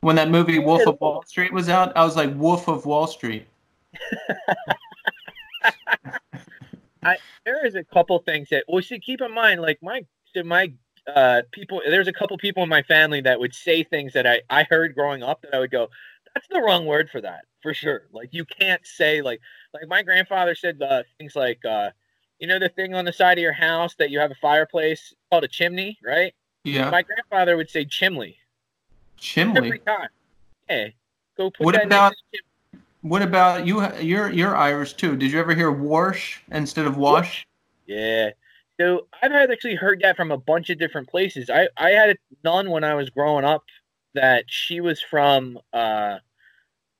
When 0.00 0.16
that 0.16 0.30
movie 0.30 0.58
Wolf 0.58 0.86
of 0.86 0.98
Wall 0.98 1.22
Street 1.26 1.52
was 1.52 1.68
out, 1.68 1.94
I 1.94 2.02
was 2.02 2.16
like 2.16 2.34
Wolf 2.34 2.68
of 2.68 2.86
Wall 2.86 3.06
Street. 3.06 3.46
There 7.44 7.66
is 7.66 7.74
a 7.74 7.84
couple 7.84 8.18
things 8.20 8.48
that 8.50 8.64
we 8.70 8.82
should 8.82 9.02
keep 9.02 9.20
in 9.20 9.32
mind. 9.32 9.62
Like 9.62 9.82
my, 9.82 10.04
so 10.34 10.42
my 10.42 10.72
uh, 11.06 11.42
people, 11.52 11.80
there's 11.84 12.08
a 12.08 12.12
couple 12.12 12.36
people 12.38 12.62
in 12.62 12.68
my 12.68 12.82
family 12.82 13.20
that 13.22 13.40
would 13.40 13.54
say 13.54 13.82
things 13.82 14.12
that 14.12 14.26
I 14.26 14.42
I 14.50 14.64
heard 14.64 14.94
growing 14.94 15.22
up 15.22 15.42
that 15.42 15.54
I 15.54 15.58
would 15.58 15.70
go, 15.70 15.88
that's 16.40 16.48
the 16.52 16.60
wrong 16.60 16.86
word 16.86 17.10
for 17.10 17.20
that 17.20 17.44
for 17.62 17.74
sure. 17.74 18.02
Like 18.12 18.30
you 18.32 18.44
can't 18.44 18.84
say 18.86 19.20
like 19.22 19.40
like 19.74 19.86
my 19.88 20.02
grandfather 20.02 20.54
said 20.54 20.80
uh, 20.82 21.02
things 21.18 21.36
like 21.36 21.62
uh, 21.64 21.90
you 22.38 22.46
know 22.46 22.58
the 22.58 22.68
thing 22.70 22.94
on 22.94 23.04
the 23.04 23.12
side 23.12 23.36
of 23.38 23.42
your 23.42 23.52
house 23.52 23.94
that 23.96 24.10
you 24.10 24.18
have 24.18 24.30
a 24.30 24.34
fireplace 24.36 25.14
called 25.30 25.44
a 25.44 25.48
chimney, 25.48 25.98
right? 26.04 26.34
Yeah. 26.64 26.90
My 26.90 27.02
grandfather 27.02 27.56
would 27.56 27.70
say 27.70 27.84
chimney 27.84 28.38
every 29.36 29.52
Chimley. 29.70 29.78
time. 29.80 30.08
Yeah, 30.68 30.88
go 31.36 31.50
put 31.50 31.64
What 31.66 31.74
that 31.74 31.86
about- 31.86 32.10
next 32.12 32.22
to 32.32 32.38
chim- 32.38 32.82
What 33.02 33.22
about 33.22 33.66
you? 33.66 33.86
You're 33.98 34.30
you're 34.30 34.56
Irish 34.56 34.94
too. 34.94 35.16
Did 35.16 35.30
you 35.32 35.40
ever 35.40 35.54
hear 35.54 35.70
wash 35.70 36.42
instead 36.50 36.86
of 36.86 36.96
wash? 36.96 37.46
Yeah. 37.86 38.30
So 38.78 39.08
I've 39.22 39.32
actually 39.32 39.74
heard 39.74 40.00
that 40.00 40.16
from 40.16 40.30
a 40.30 40.38
bunch 40.38 40.70
of 40.70 40.78
different 40.78 41.06
places. 41.08 41.50
I, 41.50 41.68
I 41.76 41.90
had 41.90 42.10
a 42.10 42.16
nun 42.44 42.70
when 42.70 42.82
I 42.82 42.94
was 42.94 43.10
growing 43.10 43.44
up 43.44 43.62
that 44.14 44.44
she 44.48 44.80
was 44.80 45.02
from 45.02 45.58
uh 45.74 46.18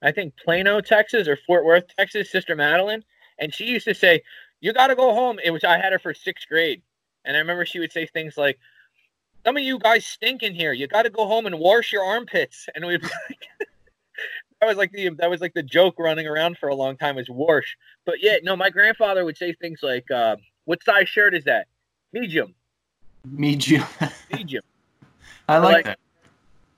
I 0.03 0.13
think 0.13 0.35
Plano, 0.43 0.81
Texas 0.81 1.29
or 1.29 1.37
Fort 1.47 1.65
Worth, 1.65 1.85
Texas, 1.97 2.31
Sister 2.31 2.57
Madeline. 2.57 3.05
And 3.39 3.53
she 3.55 3.65
used 3.65 3.87
to 3.87 3.95
say, 3.95 4.23
You 4.61 4.73
gotta 4.73 4.95
go 4.95 5.13
home. 5.15 5.39
It 5.43 5.51
was 5.51 5.65
I 5.65 5.79
had 5.79 5.93
her 5.93 5.99
for 5.99 6.15
sixth 6.15 6.49
grade. 6.49 6.83
And 7.25 7.37
I 7.37 7.41
remember 7.41 7.67
she 7.67 7.81
would 7.81 7.93
say 7.93 8.07
things 8.07 8.37
like, 8.37 8.59
Some 9.45 9.57
of 9.57 9.63
you 9.63 9.79
guys 9.79 10.07
stink 10.07 10.43
in 10.43 10.55
here. 10.55 10.73
You 10.73 10.87
gotta 10.87 11.11
go 11.11 11.27
home 11.27 11.47
and 11.47 11.59
wash 11.59 11.93
your 11.93 12.05
armpits. 12.05 12.69
And 12.75 12.87
we'd 12.87 13.01
be 13.03 13.07
like 13.29 13.69
That 14.61 14.67
was 14.67 14.77
like 14.77 14.93
the 14.93 15.09
that 15.19 15.31
was 15.31 15.41
like 15.41 15.55
the 15.55 15.63
joke 15.63 15.95
running 15.99 16.27
around 16.27 16.59
for 16.59 16.69
a 16.69 16.75
long 16.75 16.97
time 16.97 17.17
is 17.19 17.29
wash. 17.31 17.77
But 18.05 18.17
yeah, 18.23 18.37
no, 18.43 18.57
my 18.57 18.69
grandfather 18.71 19.25
would 19.25 19.39
say 19.39 19.55
things 19.55 19.81
like, 19.83 20.11
uh, 20.11 20.37
"What 20.67 20.83
size 20.85 21.09
shirt 21.09 21.35
is 21.35 21.45
that? 21.45 21.67
Medium, 22.13 22.55
Medium. 23.25 23.85
medium." 24.33 24.63
I 25.49 25.57
like, 25.57 25.73
Like- 25.73 25.85
that. 25.87 25.99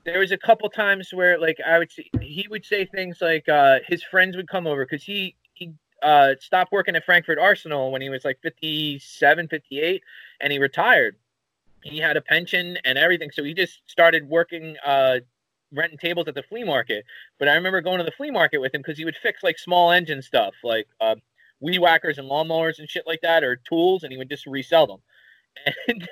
There 0.05 0.19
was 0.19 0.31
a 0.31 0.37
couple 0.37 0.69
times 0.69 1.13
where, 1.13 1.39
like, 1.39 1.57
I 1.65 1.79
would 1.79 1.91
see 1.91 2.09
he 2.21 2.47
would 2.49 2.65
say 2.65 2.85
things 2.85 3.19
like, 3.21 3.47
uh, 3.47 3.79
his 3.87 4.03
friends 4.03 4.35
would 4.35 4.49
come 4.49 4.67
over 4.67 4.85
because 4.85 5.03
he 5.03 5.35
he 5.53 5.73
uh, 6.01 6.35
stopped 6.39 6.71
working 6.71 6.95
at 6.95 7.05
Frankford 7.05 7.39
Arsenal 7.39 7.91
when 7.91 8.01
he 8.01 8.09
was 8.09 8.25
like 8.25 8.39
57, 8.41 9.47
58, 9.47 10.03
and 10.41 10.51
he 10.51 10.59
retired. 10.59 11.15
He 11.83 11.99
had 11.99 12.17
a 12.17 12.21
pension 12.21 12.77
and 12.85 12.97
everything, 12.97 13.31
so 13.31 13.43
he 13.43 13.53
just 13.53 13.79
started 13.87 14.27
working. 14.27 14.75
Uh, 14.85 15.19
renting 15.75 15.97
tables 15.97 16.27
at 16.27 16.35
the 16.35 16.43
flea 16.43 16.63
market 16.63 17.03
but 17.39 17.47
i 17.47 17.55
remember 17.55 17.81
going 17.81 17.97
to 17.97 18.03
the 18.03 18.11
flea 18.11 18.29
market 18.29 18.59
with 18.59 18.75
him 18.75 18.81
because 18.81 18.95
he 18.95 19.05
would 19.05 19.15
fix 19.15 19.41
like 19.41 19.57
small 19.57 19.89
engine 19.89 20.21
stuff 20.21 20.53
like 20.63 20.87
uh, 21.01 21.15
weed 21.59 21.79
whackers 21.79 22.19
and 22.19 22.29
lawnmowers 22.29 22.77
and 22.77 22.87
shit 22.87 23.07
like 23.07 23.21
that 23.21 23.43
or 23.43 23.55
tools 23.55 24.03
and 24.03 24.11
he 24.11 24.17
would 24.19 24.29
just 24.29 24.45
resell 24.45 24.85
them 24.85 24.99
and 25.87 26.07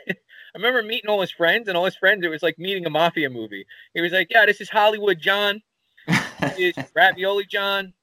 i 0.53 0.57
remember 0.57 0.83
meeting 0.83 1.09
all 1.09 1.21
his 1.21 1.31
friends 1.31 1.67
and 1.67 1.77
all 1.77 1.85
his 1.85 1.95
friends 1.95 2.23
it 2.25 2.29
was 2.29 2.43
like 2.43 2.57
meeting 2.59 2.85
a 2.85 2.89
mafia 2.89 3.29
movie. 3.29 3.65
He 3.93 4.01
was 4.01 4.11
like 4.11 4.27
yeah 4.29 4.45
this 4.45 4.61
is 4.61 4.69
hollywood 4.69 5.19
john. 5.19 5.61
This 6.07 6.53
is 6.57 6.75
ravioli 6.95 7.45
john. 7.45 7.93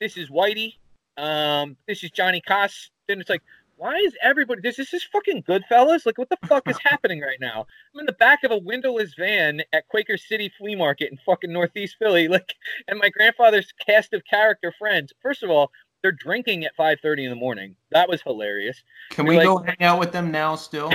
This 0.00 0.16
is 0.16 0.30
whitey. 0.30 0.74
Um 1.16 1.76
this 1.86 2.02
is 2.04 2.10
johnny 2.10 2.40
Coss. 2.40 2.90
then 3.08 3.20
it's 3.20 3.30
like 3.30 3.42
why 3.76 3.94
is 3.94 4.12
everybody 4.22 4.60
this 4.60 4.80
is 4.80 4.90
this 4.90 5.04
fucking 5.04 5.44
goodfellas? 5.44 6.04
Like 6.04 6.18
what 6.18 6.28
the 6.30 6.38
fuck 6.48 6.68
is 6.68 6.76
happening 6.84 7.20
right 7.20 7.38
now? 7.40 7.64
I'm 7.94 8.00
in 8.00 8.06
the 8.06 8.12
back 8.12 8.42
of 8.42 8.50
a 8.50 8.58
windowless 8.58 9.14
van 9.16 9.62
at 9.72 9.86
quaker 9.88 10.16
city 10.16 10.50
flea 10.58 10.74
market 10.74 11.12
in 11.12 11.18
fucking 11.24 11.52
northeast 11.52 11.94
philly 11.98 12.26
like 12.36 12.54
and 12.88 12.98
my 12.98 13.08
grandfather's 13.08 13.72
cast 13.86 14.12
of 14.14 14.22
character 14.24 14.72
friends. 14.78 15.12
First 15.22 15.42
of 15.42 15.50
all 15.50 15.70
they're 16.02 16.12
drinking 16.12 16.64
at 16.64 16.76
5.30 16.78 17.24
in 17.24 17.30
the 17.30 17.34
morning. 17.36 17.74
That 17.90 18.08
was 18.08 18.22
hilarious. 18.22 18.80
Can 19.10 19.26
You're 19.26 19.30
we 19.30 19.36
like- 19.38 19.46
go 19.46 19.58
hang 19.58 19.82
out 19.82 19.98
with 19.98 20.12
them 20.12 20.30
now 20.30 20.54
still? 20.54 20.92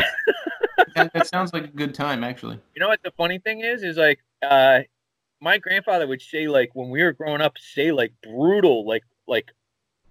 That, 0.96 1.14
that 1.14 1.28
sounds 1.28 1.54
like 1.54 1.66
a 1.66 1.68
good 1.68 1.94
time, 1.94 2.24
actually. 2.24 2.60
you 2.76 2.80
know 2.80 2.88
what 2.88 3.02
the 3.04 3.12
funny 3.12 3.40
thing 3.40 3.62
is 3.62 3.84
is 3.84 3.98
like 3.98 4.20
uh 4.42 4.80
my 5.42 5.58
grandfather 5.58 6.08
would 6.08 6.22
say 6.22 6.48
like 6.48 6.72
when 6.74 6.90
we 6.90 7.04
were 7.04 7.12
growing 7.14 7.42
up 7.42 7.58
say 7.58 7.92
like 7.92 8.14
brutal 8.24 8.88
like 8.88 9.04
like 9.28 9.52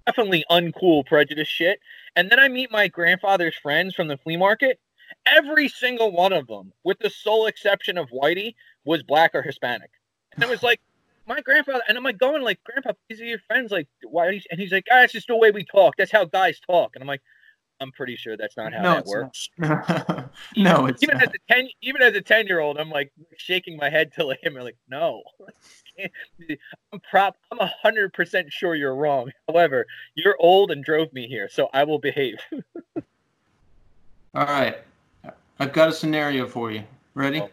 definitely 0.07 0.45
uncool 0.51 1.07
prejudice 1.07 1.49
shit. 1.49 1.81
And 2.17 2.31
then 2.31 2.39
i 2.39 2.49
meet 2.49 2.71
my 2.71 2.89
grandfather's 2.89 3.55
friends 3.55 3.95
from 3.95 4.09
the 4.09 4.19
flea 4.19 4.37
market. 4.37 4.79
Every 5.27 5.69
single 5.69 6.11
one 6.13 6.33
of 6.33 6.47
them 6.47 6.73
with 6.85 6.99
the 6.99 7.11
sole 7.11 7.47
exception 7.47 7.97
of 7.99 8.09
whitey 8.11 8.55
was 8.85 9.03
black 9.03 9.35
or 9.35 9.43
hispanic. 9.43 9.91
And 10.35 10.43
it 10.43 10.51
was 10.51 10.63
like 10.71 10.81
my 11.27 11.41
grandfather 11.41 11.83
and 11.89 11.97
i'm 11.97 12.03
like 12.03 12.19
going 12.19 12.43
like 12.43 12.59
grandpa 12.65 12.93
these 13.09 13.21
are 13.21 13.25
your 13.25 13.39
friends 13.47 13.71
like 13.71 13.87
why 14.03 14.27
are 14.27 14.33
you 14.33 14.41
and 14.51 14.59
he's 14.61 14.73
like 14.73 14.85
ah, 14.91 14.97
that's 14.97 15.13
just 15.13 15.29
the 15.29 15.37
way 15.37 15.51
we 15.51 15.65
talk. 15.65 15.95
That's 15.97 16.13
how 16.13 16.25
guys 16.25 16.61
talk. 16.61 16.93
And 16.95 17.03
i'm 17.03 17.09
like 17.09 17.23
i'm 17.83 17.93
pretty 17.93 18.17
sure 18.17 18.37
that's 18.37 18.57
not 18.57 18.73
how 18.73 18.83
no, 18.83 18.95
that 18.95 19.07
works 19.07 19.49
no, 20.57 20.87
it's 20.87 21.03
even 21.03 21.19
not. 21.19 21.29
as 21.29 21.35
a 21.35 21.53
ten, 21.53 21.69
even 21.81 22.03
as 22.03 22.15
a 22.15 22.21
ten 22.21 22.47
year 22.47 22.61
old, 22.61 22.79
I'm 22.79 22.91
like 22.91 23.13
shaking 23.37 23.77
my 23.77 23.89
head 23.91 24.13
to 24.15 24.31
him. 24.43 24.57
I'm 24.57 24.65
like, 24.65 24.77
no, 24.89 25.23
I'm 26.93 27.01
prop. 27.11 27.37
I'm 27.51 27.59
a 27.59 27.73
hundred 27.83 28.13
percent 28.13 28.53
sure 28.53 28.75
you're 28.75 28.95
wrong. 28.95 29.31
However, 29.49 29.87
you're 30.15 30.37
old 30.39 30.71
and 30.71 30.85
drove 30.85 31.13
me 31.13 31.27
here, 31.27 31.49
so 31.51 31.69
I 31.73 31.85
will 31.85 31.99
behave. 31.99 32.37
All 34.35 34.47
right. 34.47 34.79
I've 35.59 35.73
got 35.73 35.89
a 35.89 35.93
scenario 35.93 36.47
for 36.47 36.71
you. 36.71 36.83
Ready? 37.15 37.41
Oh. 37.41 37.51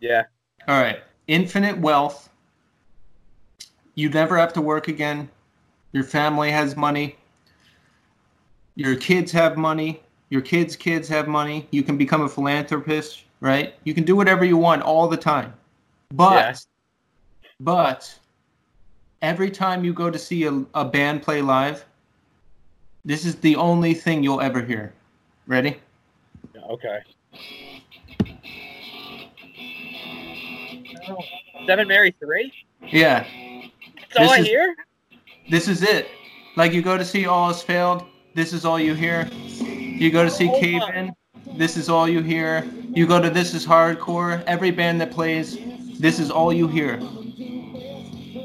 yeah. 0.00 0.24
All 0.66 0.80
right. 0.80 1.00
Infinite 1.26 1.78
wealth. 1.78 2.28
You 3.94 4.10
never 4.10 4.36
have 4.36 4.52
to 4.52 4.60
work 4.60 4.88
again. 4.88 5.28
Your 5.92 6.04
family 6.04 6.50
has 6.50 6.76
money. 6.76 7.16
Your 8.78 8.94
kids 8.94 9.32
have 9.32 9.56
money. 9.56 10.00
Your 10.30 10.40
kids' 10.40 10.76
kids 10.76 11.08
have 11.08 11.26
money. 11.26 11.66
You 11.72 11.82
can 11.82 11.98
become 11.98 12.22
a 12.22 12.28
philanthropist, 12.28 13.24
right? 13.40 13.74
You 13.82 13.92
can 13.92 14.04
do 14.04 14.14
whatever 14.14 14.44
you 14.44 14.56
want 14.56 14.82
all 14.82 15.08
the 15.08 15.16
time. 15.16 15.52
But, 16.14 16.64
yeah. 17.42 17.48
but 17.58 18.16
every 19.20 19.50
time 19.50 19.84
you 19.84 19.92
go 19.92 20.12
to 20.12 20.18
see 20.18 20.44
a, 20.44 20.64
a 20.74 20.84
band 20.84 21.22
play 21.22 21.42
live, 21.42 21.84
this 23.04 23.24
is 23.24 23.34
the 23.34 23.56
only 23.56 23.94
thing 23.94 24.22
you'll 24.22 24.40
ever 24.40 24.62
hear. 24.62 24.92
Ready? 25.48 25.80
Okay. 26.70 27.00
Seven 31.66 31.88
Mary 31.88 32.14
Three? 32.20 32.52
Yeah. 32.86 33.26
That's 34.14 34.28
all 34.28 34.30
I 34.30 34.38
is, 34.38 34.46
hear? 34.46 34.76
This 35.50 35.66
is 35.66 35.82
it. 35.82 36.06
Like 36.54 36.72
you 36.72 36.80
go 36.80 36.96
to 36.96 37.04
see 37.04 37.26
All 37.26 37.48
Else 37.48 37.60
Failed, 37.60 38.04
this 38.34 38.52
is 38.52 38.64
all 38.64 38.78
you 38.78 38.94
hear. 38.94 39.28
You 39.32 40.10
go 40.10 40.22
to 40.22 40.30
see 40.30 40.48
oh, 40.48 40.60
Cave 40.60 40.82
In, 40.94 41.12
this 41.56 41.76
is 41.76 41.88
all 41.88 42.08
you 42.08 42.22
hear. 42.22 42.64
You 42.90 43.06
go 43.06 43.20
to 43.20 43.30
This 43.30 43.54
Is 43.54 43.66
Hardcore, 43.66 44.42
every 44.44 44.70
band 44.70 45.00
that 45.00 45.10
plays, 45.10 45.58
this 45.98 46.18
is 46.18 46.30
all 46.30 46.52
you 46.52 46.68
hear. 46.68 46.96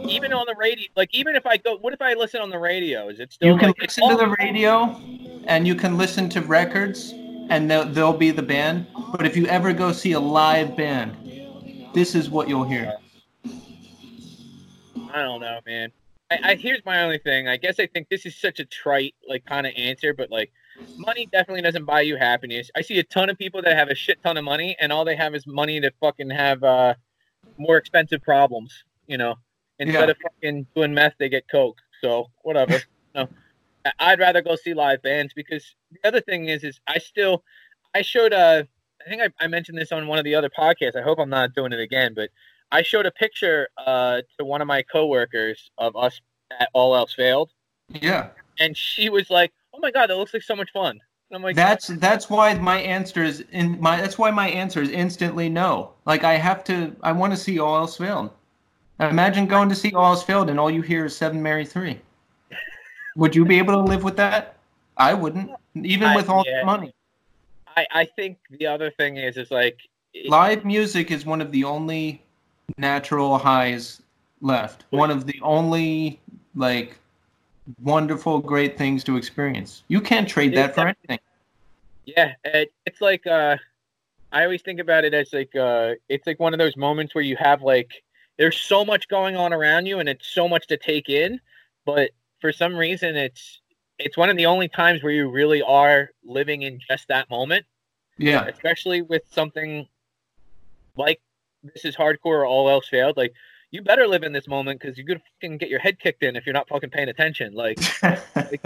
Even 0.05 0.33
on 0.33 0.45
the 0.47 0.55
radio, 0.57 0.87
like 0.95 1.13
even 1.13 1.35
if 1.35 1.45
I 1.45 1.57
go, 1.57 1.77
what 1.77 1.93
if 1.93 2.01
I 2.01 2.13
listen 2.13 2.41
on 2.41 2.49
the 2.49 2.59
radio? 2.59 3.07
Is 3.07 3.19
it 3.19 3.31
still? 3.31 3.53
You 3.53 3.57
can 3.57 3.69
like, 3.69 3.81
listen 3.81 4.09
to 4.09 4.15
oh. 4.15 4.17
the 4.17 4.35
radio, 4.39 4.99
and 5.45 5.65
you 5.67 5.75
can 5.75 5.97
listen 5.97 6.27
to 6.29 6.41
records, 6.41 7.11
and 7.49 7.69
they'll, 7.69 7.85
they'll 7.85 8.17
be 8.17 8.31
the 8.31 8.41
band. 8.41 8.87
But 9.11 9.25
if 9.25 9.37
you 9.37 9.45
ever 9.47 9.71
go 9.71 9.91
see 9.91 10.11
a 10.11 10.19
live 10.19 10.75
band, 10.75 11.15
this 11.93 12.15
is 12.15 12.29
what 12.29 12.49
you'll 12.49 12.65
hear. 12.65 12.93
I 15.13 15.21
don't 15.21 15.39
know, 15.39 15.59
man. 15.65 15.91
I, 16.31 16.39
I 16.43 16.55
here's 16.55 16.83
my 16.85 17.03
only 17.03 17.17
thing. 17.17 17.47
I 17.47 17.57
guess 17.57 17.79
I 17.79 17.87
think 17.87 18.09
this 18.09 18.25
is 18.25 18.35
such 18.35 18.59
a 18.59 18.65
trite 18.65 19.15
like 19.27 19.45
kind 19.45 19.67
of 19.67 19.73
answer, 19.75 20.13
but 20.13 20.31
like 20.31 20.51
money 20.97 21.27
definitely 21.31 21.61
doesn't 21.61 21.85
buy 21.85 22.01
you 22.01 22.15
happiness. 22.15 22.71
I 22.75 22.81
see 22.81 22.99
a 22.99 23.03
ton 23.03 23.29
of 23.29 23.37
people 23.37 23.61
that 23.61 23.75
have 23.75 23.89
a 23.89 23.95
shit 23.95 24.21
ton 24.23 24.37
of 24.37 24.43
money 24.43 24.75
and 24.79 24.91
all 24.91 25.05
they 25.05 25.15
have 25.15 25.35
is 25.35 25.45
money 25.45 25.79
to 25.81 25.91
fucking 25.99 26.29
have 26.29 26.63
uh 26.63 26.95
more 27.57 27.77
expensive 27.77 28.21
problems, 28.21 28.83
you 29.07 29.17
know. 29.17 29.35
Instead 29.79 30.05
yeah. 30.05 30.11
of 30.11 30.17
fucking 30.17 30.67
doing 30.75 30.93
meth, 30.93 31.13
they 31.19 31.29
get 31.29 31.49
coke. 31.49 31.79
So 32.01 32.29
whatever. 32.43 32.81
no. 33.15 33.27
I'd 33.99 34.19
rather 34.19 34.41
go 34.41 34.55
see 34.55 34.73
live 34.73 35.01
bands 35.01 35.33
because 35.33 35.75
the 35.91 36.07
other 36.07 36.21
thing 36.21 36.47
is 36.47 36.63
is 36.63 36.79
I 36.87 36.99
still 36.99 37.43
I 37.93 38.01
showed 38.01 38.33
uh 38.33 38.63
I 39.05 39.09
think 39.09 39.21
I, 39.21 39.29
I 39.43 39.47
mentioned 39.47 39.77
this 39.77 39.91
on 39.91 40.07
one 40.07 40.17
of 40.17 40.23
the 40.23 40.35
other 40.35 40.49
podcasts. 40.49 40.95
I 40.95 41.01
hope 41.01 41.19
I'm 41.19 41.29
not 41.29 41.53
doing 41.53 41.73
it 41.73 41.79
again, 41.79 42.13
but 42.15 42.29
I 42.73 42.81
showed 42.81 43.05
a 43.05 43.11
picture 43.11 43.69
uh, 43.77 44.23
to 44.37 44.45
one 44.45 44.59
of 44.59 44.67
my 44.67 44.81
coworkers 44.81 45.69
of 45.77 45.95
us 45.95 46.19
at 46.59 46.69
All 46.73 46.95
Else 46.95 47.13
Failed. 47.13 47.51
Yeah. 47.87 48.29
And 48.59 48.75
she 48.75 49.09
was 49.09 49.29
like, 49.29 49.53
"Oh 49.73 49.79
my 49.79 49.91
god, 49.91 50.09
that 50.09 50.17
looks 50.17 50.33
like 50.33 50.41
so 50.41 50.55
much 50.55 50.71
fun." 50.71 50.99
And 51.29 51.37
I'm 51.37 51.43
like, 51.43 51.55
"That's 51.55 51.87
that's 51.87 52.31
why 52.31 52.55
my 52.55 52.79
answer 52.81 53.23
is 53.23 53.45
in 53.51 53.79
my 53.79 54.01
that's 54.01 54.17
why 54.17 54.31
my 54.31 54.49
answer 54.49 54.81
is 54.81 54.89
instantly 54.89 55.49
no. 55.49 55.93
Like 56.05 56.23
I 56.23 56.33
have 56.33 56.63
to 56.65 56.95
I 57.03 57.11
want 57.11 57.31
to 57.31 57.37
see 57.37 57.59
All 57.59 57.75
Else 57.75 57.97
Failed. 57.97 58.31
Imagine 58.99 59.45
going 59.45 59.69
to 59.69 59.75
see 59.75 59.93
All 59.93 60.05
Else 60.05 60.23
Failed 60.23 60.49
and 60.49 60.59
all 60.59 60.71
you 60.71 60.81
hear 60.81 61.05
is 61.05 61.15
Seven 61.15 61.41
Mary 61.41 61.65
Three. 61.65 62.01
Would 63.15 63.35
you 63.35 63.45
be 63.45 63.59
able 63.59 63.73
to 63.73 63.81
live 63.81 64.03
with 64.03 64.17
that? 64.17 64.57
I 64.97 65.13
wouldn't, 65.13 65.51
even 65.75 66.09
I, 66.09 66.15
with 66.15 66.29
all 66.29 66.43
yeah. 66.47 66.59
the 66.59 66.65
money. 66.65 66.93
I 67.75 67.85
I 67.91 68.05
think 68.05 68.37
the 68.49 68.65
other 68.65 68.89
thing 68.89 69.17
is 69.17 69.37
is 69.37 69.51
like 69.51 69.77
live 70.25 70.65
music 70.65 71.11
is 71.11 71.25
one 71.25 71.41
of 71.41 71.51
the 71.51 71.63
only 71.63 72.22
natural 72.77 73.37
highs 73.37 74.01
left. 74.41 74.85
One 74.89 75.11
of 75.11 75.25
the 75.25 75.39
only 75.41 76.19
like 76.55 76.97
wonderful, 77.81 78.39
great 78.39 78.77
things 78.77 79.03
to 79.05 79.17
experience. 79.17 79.83
You 79.87 80.01
can't 80.01 80.27
trade 80.27 80.55
that 80.55 80.75
for 80.75 80.81
anything. 80.81 81.19
Yeah, 82.05 82.33
it, 82.43 82.73
it's 82.85 83.01
like 83.01 83.25
uh, 83.25 83.57
I 84.31 84.43
always 84.43 84.61
think 84.61 84.79
about 84.79 85.05
it 85.05 85.13
as 85.13 85.31
like 85.31 85.55
uh, 85.55 85.93
it's 86.09 86.27
like 86.27 86.39
one 86.39 86.53
of 86.53 86.59
those 86.59 86.75
moments 86.75 87.15
where 87.15 87.23
you 87.23 87.37
have 87.37 87.61
like 87.61 88.03
there's 88.37 88.59
so 88.59 88.83
much 88.83 89.07
going 89.07 89.35
on 89.35 89.53
around 89.53 89.85
you 89.85 89.99
and 89.99 90.09
it's 90.09 90.27
so 90.27 90.47
much 90.49 90.67
to 90.67 90.77
take 90.77 91.09
in, 91.09 91.39
but 91.85 92.11
for 92.41 92.51
some 92.51 92.75
reason 92.75 93.15
it's 93.15 93.61
it's 93.99 94.17
one 94.17 94.29
of 94.29 94.37
the 94.37 94.45
only 94.45 94.67
times 94.67 95.03
where 95.03 95.13
you 95.13 95.29
really 95.29 95.61
are 95.61 96.09
living 96.25 96.63
in 96.63 96.79
just 96.89 97.07
that 97.07 97.29
moment. 97.29 97.65
Yeah, 98.17 98.45
especially 98.45 99.01
with 99.01 99.23
something 99.31 99.87
like 100.97 101.21
this 101.63 101.85
is 101.85 101.95
hardcore 101.95 102.17
or 102.25 102.45
all 102.45 102.69
else 102.69 102.87
failed. 102.87 103.17
Like 103.17 103.33
you 103.71 103.81
better 103.81 104.07
live 104.07 104.23
in 104.23 104.33
this 104.33 104.47
moment 104.47 104.79
because 104.79 104.97
you're 104.97 105.07
gonna 105.07 105.21
fucking 105.41 105.57
get 105.57 105.69
your 105.69 105.79
head 105.79 105.99
kicked 105.99 106.23
in 106.23 106.35
if 106.35 106.45
you're 106.45 106.53
not 106.53 106.69
fucking 106.69 106.91
paying 106.91 107.09
attention. 107.09 107.53
Like, 107.53 107.79
like 108.35 108.61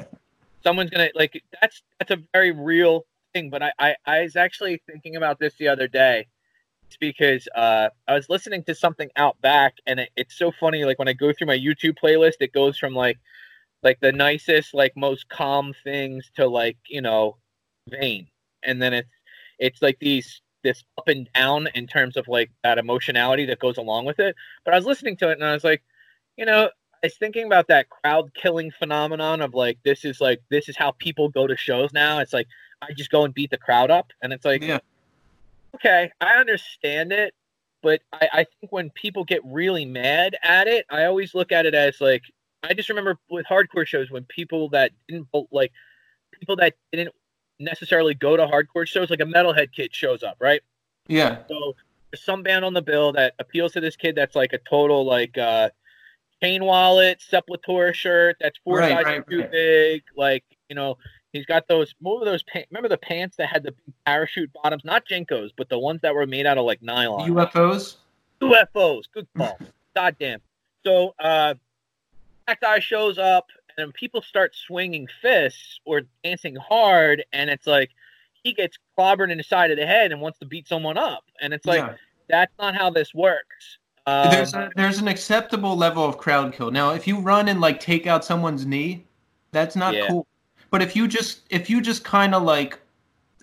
someone's 0.64 0.90
gonna 0.90 1.10
like 1.16 1.44
that's 1.62 1.82
that's 2.00 2.12
a 2.12 2.22
very 2.34 2.52
real 2.52 3.06
thing. 3.34 3.50
But 3.50 3.64
I, 3.64 3.72
I 3.80 3.96
I 4.06 4.22
was 4.22 4.36
actually 4.36 4.82
thinking 4.86 5.16
about 5.16 5.40
this 5.40 5.54
the 5.58 5.70
other 5.70 5.88
day. 5.88 6.28
It's 6.88 6.98
because 6.98 7.48
uh, 7.54 7.90
I 8.08 8.14
was 8.14 8.30
listening 8.30 8.64
to 8.64 8.76
something 8.76 9.10
out 9.18 9.40
back, 9.42 9.76
and 9.86 10.00
it, 10.00 10.10
it's 10.16 10.38
so 10.38 10.52
funny. 10.52 10.86
Like 10.86 11.00
when 11.00 11.10
I 11.10 11.14
go 11.14 11.34
through 11.34 11.48
my 11.48 11.58
YouTube 11.58 11.96
playlist, 12.02 12.36
it 12.40 12.54
goes 12.54 12.78
from 12.78 12.94
like 12.94 13.18
like 13.84 14.00
the 14.02 14.12
nicest, 14.12 14.74
like 14.74 14.94
most 14.98 15.30
calm 15.30 15.74
things 15.84 16.30
to 16.36 16.48
like 16.48 16.78
you 16.88 17.02
know 17.02 17.38
Vein, 17.90 18.28
and 18.64 18.82
then 18.82 18.94
it's 18.94 19.10
it's 19.60 19.82
like 19.82 20.00
these 20.00 20.42
this 20.68 20.84
up 20.98 21.08
and 21.08 21.30
down 21.34 21.68
in 21.76 21.88
terms 21.88 22.18
of 22.18 22.28
like 22.28 22.52
that 22.64 22.78
emotionality 22.78 23.46
that 23.46 23.60
goes 23.60 23.78
along 23.78 24.06
with 24.06 24.20
it. 24.20 24.36
But 24.66 24.74
I 24.74 24.78
was 24.78 24.86
listening 24.86 25.16
to 25.18 25.30
it 25.30 25.34
and 25.34 25.46
I 25.46 25.54
was 25.54 25.64
like, 25.64 25.82
you 26.36 26.46
know, 26.46 26.66
I 27.04 27.08
was 27.08 27.16
thinking 27.16 27.46
about 27.46 27.70
that 27.70 27.90
crowd 27.90 28.34
killing 28.34 28.72
phenomenon 28.78 29.42
of 29.42 29.54
like 29.54 29.78
this 29.84 30.04
is 30.04 30.20
like 30.20 30.42
this 30.50 30.68
is 30.68 30.76
how 30.76 30.92
people 30.92 31.30
go 31.30 31.48
to 31.48 31.56
shows 31.56 31.94
now. 31.94 32.20
It's 32.20 32.34
like 32.34 32.48
I 32.82 32.92
just 32.94 33.12
go 33.12 33.24
and 33.24 33.34
beat 33.34 33.50
the 33.50 33.58
crowd 33.58 33.90
up, 33.90 34.12
and 34.22 34.34
it's 34.34 34.46
like, 34.46 34.62
yeah. 34.62 34.80
okay, 35.76 36.12
I 36.20 36.34
understand 36.34 37.12
it, 37.12 37.34
but 37.82 38.02
I, 38.14 38.30
I 38.34 38.46
think 38.60 38.72
when 38.72 38.90
people 38.92 39.24
get 39.24 39.42
really 39.46 39.86
mad 39.86 40.36
at 40.44 40.68
it, 40.68 40.86
I 40.90 41.06
always 41.06 41.34
look 41.34 41.52
at 41.52 41.66
it 41.66 41.74
as 41.74 42.02
like 42.02 42.24
I 42.64 42.74
just 42.74 42.90
remember 42.90 43.18
with 43.30 43.46
hardcore 43.46 43.88
shows 43.88 44.12
when 44.12 44.26
people 44.26 44.70
that 44.70 44.92
didn't 45.08 45.28
like 45.52 45.72
people 46.40 46.56
that 46.58 46.74
didn't 46.92 47.14
necessarily 47.60 48.14
go 48.14 48.38
to 48.38 48.46
hardcore 48.46 48.88
shows. 48.88 49.10
Like 49.10 49.22
a 49.22 49.26
metalhead 49.26 49.72
kid 49.74 49.94
shows 49.94 50.24
up, 50.24 50.38
right? 50.40 50.62
Yeah. 51.08 51.40
So 51.48 51.76
there's 52.12 52.24
some 52.24 52.44
band 52.44 52.66
on 52.66 52.74
the 52.74 52.82
bill 52.82 53.14
that 53.14 53.34
appeals 53.40 53.74
to 53.74 53.82
this 53.82 53.96
kid 53.96 54.16
that's 54.16 54.36
like 54.36 54.54
a 54.54 54.60
total 54.60 55.06
like 55.06 55.38
uh 55.38 55.70
chain 56.42 56.64
wallet, 56.64 57.24
Sepultura 57.32 57.94
shirt 57.94 58.38
that's 58.40 58.60
four 58.64 58.80
right, 58.80 58.92
sizes 58.92 59.06
right, 59.06 59.30
too 59.30 59.40
right. 59.40 59.52
big. 59.52 60.04
Like, 60.16 60.44
you 60.70 60.76
know, 60.76 60.98
he's 61.34 61.46
got 61.46 61.68
those 61.68 61.94
what 62.00 62.20
were 62.20 62.26
those 62.26 62.44
pants 62.44 62.68
remember 62.72 62.90
the 62.90 62.98
pants 62.98 63.38
that 63.38 63.48
had 63.48 63.64
the 63.64 63.74
parachute 64.06 64.52
bottoms, 64.62 64.84
not 64.86 65.06
JNCOs, 65.08 65.52
but 65.58 65.70
the 65.70 65.80
ones 65.80 66.02
that 66.02 66.14
were 66.14 66.28
made 66.28 66.46
out 66.46 66.58
of 66.58 66.66
like 66.66 66.82
nylon. 66.82 67.30
UFOs? 67.30 67.96
UFOs. 68.42 69.04
Good 69.14 69.28
call. 69.36 69.58
God 69.96 70.16
damn. 70.20 70.42
So 70.86 71.14
uh 71.20 71.56
that 72.48 72.62
guy 72.62 72.80
shows 72.80 73.18
up 73.18 73.48
and 73.78 73.94
people 73.94 74.22
start 74.22 74.56
swinging 74.56 75.08
fists 75.22 75.80
or 75.86 76.02
dancing 76.24 76.56
hard, 76.56 77.24
and 77.34 77.50
it's 77.50 77.68
like 77.68 77.92
he 78.44 78.54
gets 78.54 78.78
clobbered 78.98 79.32
in 79.32 79.38
the 79.38 79.44
side 79.44 79.72
of 79.72 79.78
the 79.78 79.86
head 79.86 80.12
and 80.12 80.22
wants 80.22 80.40
to 80.40 80.46
beat 80.46 80.68
someone 80.68 80.98
up, 80.98 81.24
and 81.42 81.54
it's 81.54 81.66
like 81.66 81.82
yeah. 81.82 81.96
that's 82.30 82.54
not 82.60 82.76
how 82.76 82.90
this 82.90 83.14
works. 83.14 83.78
Um, 84.06 84.32
there's 84.32 84.54
a, 84.54 84.70
there's 84.76 85.00
an 85.00 85.10
acceptable 85.10 85.76
level 85.76 86.06
of 86.06 86.18
crowd 86.18 86.54
kill. 86.54 86.72
Now, 86.72 86.92
if 86.92 87.08
you 87.08 87.20
run 87.20 87.50
and 87.50 87.60
like 87.60 87.80
take 87.80 88.08
out 88.08 88.24
someone's 88.24 88.66
knee, 88.66 89.06
that's 89.52 89.76
not 89.76 89.94
yeah. 89.94 90.08
cool. 90.08 90.26
But 90.70 90.82
if 90.82 90.96
you 90.96 91.08
just 91.08 91.42
if 91.50 91.70
you 91.70 91.82
just 91.82 92.04
kind 92.04 92.34
of 92.34 92.44
like 92.44 92.80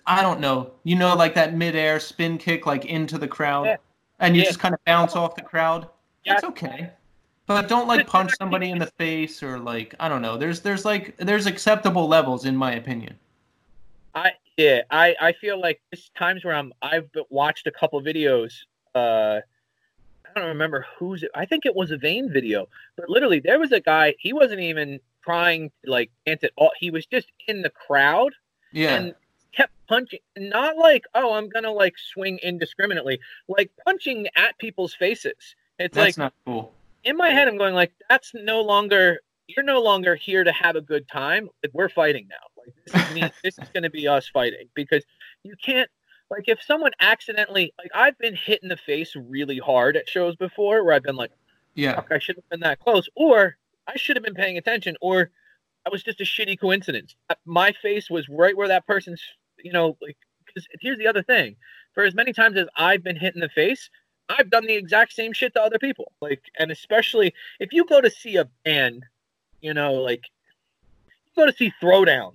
I 0.07 0.21
don't 0.21 0.39
know, 0.39 0.71
you 0.83 0.95
know, 0.95 1.15
like 1.15 1.35
that 1.35 1.55
midair 1.55 1.99
spin 1.99 2.37
kick 2.37 2.65
like 2.65 2.85
into 2.85 3.17
the 3.17 3.27
crowd, 3.27 3.65
yeah. 3.65 3.77
and 4.19 4.35
you 4.35 4.43
just 4.43 4.59
kind 4.59 4.73
of 4.73 4.83
bounce 4.85 5.15
off 5.15 5.35
the 5.35 5.41
crowd, 5.41 5.87
that's 6.25 6.43
okay. 6.43 6.91
But 7.47 7.67
don't 7.67 7.87
like 7.87 8.07
punch 8.07 8.31
somebody 8.39 8.71
in 8.71 8.79
the 8.79 8.87
face 8.87 9.43
or 9.43 9.59
like 9.59 9.93
I 9.99 10.09
don't 10.09 10.21
know. 10.21 10.37
There's 10.37 10.61
there's 10.61 10.83
like 10.83 11.15
there's 11.17 11.45
acceptable 11.45 12.07
levels 12.07 12.45
in 12.45 12.55
my 12.55 12.73
opinion. 12.73 13.17
I 14.15 14.31
yeah, 14.57 14.81
I 14.89 15.15
I 15.21 15.33
feel 15.33 15.59
like 15.59 15.79
there's 15.91 16.09
times 16.17 16.43
where 16.43 16.55
I'm 16.55 16.73
I've 16.81 17.09
watched 17.29 17.67
a 17.67 17.71
couple 17.71 18.01
videos 18.01 18.53
uh 18.95 19.41
I 20.35 20.39
don't 20.39 20.49
remember 20.49 20.87
who's 20.97 21.21
it. 21.23 21.31
I 21.35 21.45
think 21.45 21.65
it 21.65 21.75
was 21.75 21.91
a 21.91 21.97
Vein 21.97 22.33
video, 22.33 22.67
but 22.95 23.09
literally 23.09 23.39
there 23.39 23.59
was 23.59 23.71
a 23.71 23.79
guy. 23.79 24.15
He 24.17 24.33
wasn't 24.33 24.61
even 24.61 24.99
trying 25.23 25.71
to 25.83 25.91
like 25.91 26.09
dance 26.25 26.43
at 26.43 26.51
all. 26.55 26.71
He 26.79 26.89
was 26.89 27.05
just 27.05 27.27
in 27.47 27.61
the 27.61 27.69
crowd, 27.69 28.33
yeah, 28.71 28.95
and 28.95 29.15
kept 29.51 29.71
punching. 29.87 30.19
Not 30.35 30.77
like 30.77 31.03
oh, 31.13 31.33
I'm 31.33 31.47
gonna 31.47 31.71
like 31.71 31.93
swing 31.97 32.39
indiscriminately, 32.41 33.19
like 33.47 33.69
punching 33.85 34.27
at 34.35 34.57
people's 34.57 34.95
faces. 34.95 35.55
It's 35.77 35.95
That's 35.95 35.95
like 35.95 36.17
not 36.17 36.33
cool 36.43 36.73
in 37.05 37.15
my 37.15 37.29
head, 37.29 37.47
I'm 37.47 37.57
going 37.57 37.75
like, 37.75 37.93
that's 38.09 38.31
no 38.33 38.61
longer. 38.61 39.19
You're 39.47 39.63
no 39.63 39.79
longer 39.79 40.15
here 40.15 40.43
to 40.43 40.51
have 40.51 40.75
a 40.75 40.81
good 40.81 41.07
time. 41.07 41.47
Like, 41.63 41.71
we're 41.73 41.87
fighting 41.87 42.27
now. 42.27 42.35
Like 42.57 42.75
this 42.85 43.07
is 43.07 43.13
me. 43.13 43.31
this 43.43 43.57
is 43.59 43.69
going 43.73 43.83
to 43.83 43.89
be 43.89 44.07
us 44.07 44.27
fighting 44.27 44.67
because 44.73 45.03
you 45.43 45.55
can't. 45.63 45.89
Like 46.31 46.45
if 46.47 46.59
someone 46.63 46.91
accidentally, 46.99 47.71
like 47.77 47.91
I've 47.93 48.17
been 48.17 48.35
hit 48.35 48.63
in 48.63 48.69
the 48.69 48.77
face 48.77 49.15
really 49.15 49.59
hard 49.59 49.95
at 49.95 50.09
shows 50.09 50.35
before, 50.35 50.83
where 50.83 50.95
I've 50.95 51.03
been 51.03 51.15
like, 51.15 51.31
yeah, 51.75 52.01
I 52.09 52.17
shouldn't 52.17 52.43
have 52.45 52.49
been 52.49 52.61
that 52.61 52.79
close. 52.79 53.07
Or 53.15 53.57
I 53.87 53.95
should 53.95 54.15
have 54.15 54.25
been 54.25 54.33
paying 54.33 54.57
attention, 54.57 54.95
or 55.01 55.29
I 55.85 55.89
was 55.91 56.01
just 56.01 56.21
a 56.21 56.23
shitty 56.23 56.59
coincidence. 56.59 57.15
My 57.45 57.71
face 57.79 58.09
was 58.09 58.27
right 58.27 58.57
where 58.57 58.67
that 58.67 58.87
person's, 58.87 59.21
you 59.63 59.71
know, 59.71 59.97
like. 60.01 60.17
Because 60.47 60.67
here's 60.79 60.97
the 60.97 61.07
other 61.07 61.21
thing: 61.21 61.57
for 61.93 62.03
as 62.03 62.15
many 62.15 62.31
times 62.31 62.57
as 62.57 62.67
I've 62.77 63.03
been 63.03 63.17
hit 63.17 63.35
in 63.35 63.41
the 63.41 63.49
face, 63.49 63.89
I've 64.29 64.49
done 64.49 64.65
the 64.65 64.73
exact 64.73 65.13
same 65.13 65.33
shit 65.33 65.53
to 65.53 65.61
other 65.61 65.79
people. 65.79 66.11
Like, 66.21 66.41
and 66.57 66.71
especially 66.71 67.33
if 67.59 67.71
you 67.71 67.85
go 67.85 68.01
to 68.01 68.09
see 68.09 68.37
a 68.37 68.45
band, 68.63 69.05
you 69.61 69.73
know, 69.73 69.93
like 69.93 70.23
you 71.07 71.43
go 71.43 71.45
to 71.45 71.55
see 71.55 71.71
Throwdown, 71.81 72.33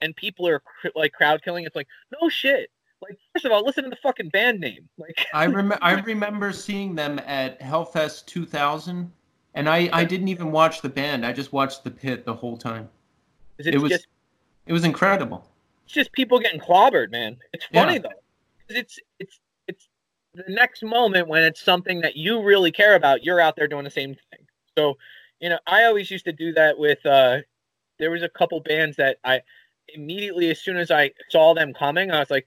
and 0.00 0.14
people 0.16 0.46
are 0.48 0.62
like 0.94 1.12
crowd 1.12 1.42
killing. 1.42 1.64
It's 1.64 1.76
like 1.76 1.88
no 2.20 2.28
shit. 2.28 2.70
Like, 3.02 3.18
first 3.32 3.46
of 3.46 3.52
all, 3.52 3.64
listen 3.64 3.84
to 3.84 3.90
the 3.90 3.96
fucking 3.96 4.28
band 4.28 4.60
name. 4.60 4.88
Like, 4.98 5.26
I 5.34 5.44
remember, 5.44 5.78
I 5.80 5.92
remember 5.92 6.52
seeing 6.52 6.94
them 6.94 7.18
at 7.20 7.58
Hellfest 7.60 8.26
2000, 8.26 9.10
and 9.54 9.68
I, 9.68 9.88
I 9.92 10.04
didn't 10.04 10.28
even 10.28 10.52
watch 10.52 10.82
the 10.82 10.90
band. 10.90 11.24
I 11.24 11.32
just 11.32 11.52
watched 11.52 11.82
the 11.82 11.90
pit 11.90 12.26
the 12.26 12.34
whole 12.34 12.58
time. 12.58 12.90
It 13.58 13.80
was, 13.80 13.90
just, 13.90 14.06
it 14.66 14.72
was 14.72 14.84
incredible. 14.84 15.46
It's 15.84 15.94
just 15.94 16.12
people 16.12 16.38
getting 16.40 16.60
clobbered, 16.60 17.10
man. 17.10 17.36
It's 17.52 17.64
funny 17.66 17.94
yeah. 17.94 18.00
though, 18.00 18.10
it's 18.68 18.98
it's 19.18 19.40
the 20.34 20.44
next 20.48 20.82
moment 20.82 21.28
when 21.28 21.42
it's 21.42 21.62
something 21.62 22.00
that 22.02 22.16
you 22.16 22.42
really 22.42 22.72
care 22.72 22.94
about. 22.94 23.24
You're 23.24 23.40
out 23.40 23.56
there 23.56 23.68
doing 23.68 23.84
the 23.84 23.90
same 23.90 24.14
thing. 24.14 24.46
So, 24.76 24.96
you 25.40 25.48
know, 25.48 25.58
I 25.66 25.84
always 25.84 26.10
used 26.10 26.24
to 26.26 26.32
do 26.32 26.52
that 26.52 26.78
with. 26.78 27.04
uh 27.04 27.38
There 27.98 28.10
was 28.10 28.22
a 28.22 28.28
couple 28.28 28.60
bands 28.60 28.96
that 28.96 29.18
I 29.24 29.40
immediately, 29.94 30.50
as 30.50 30.60
soon 30.60 30.76
as 30.76 30.90
I 30.90 31.10
saw 31.30 31.54
them 31.54 31.72
coming, 31.74 32.10
I 32.10 32.20
was 32.20 32.30
like, 32.30 32.46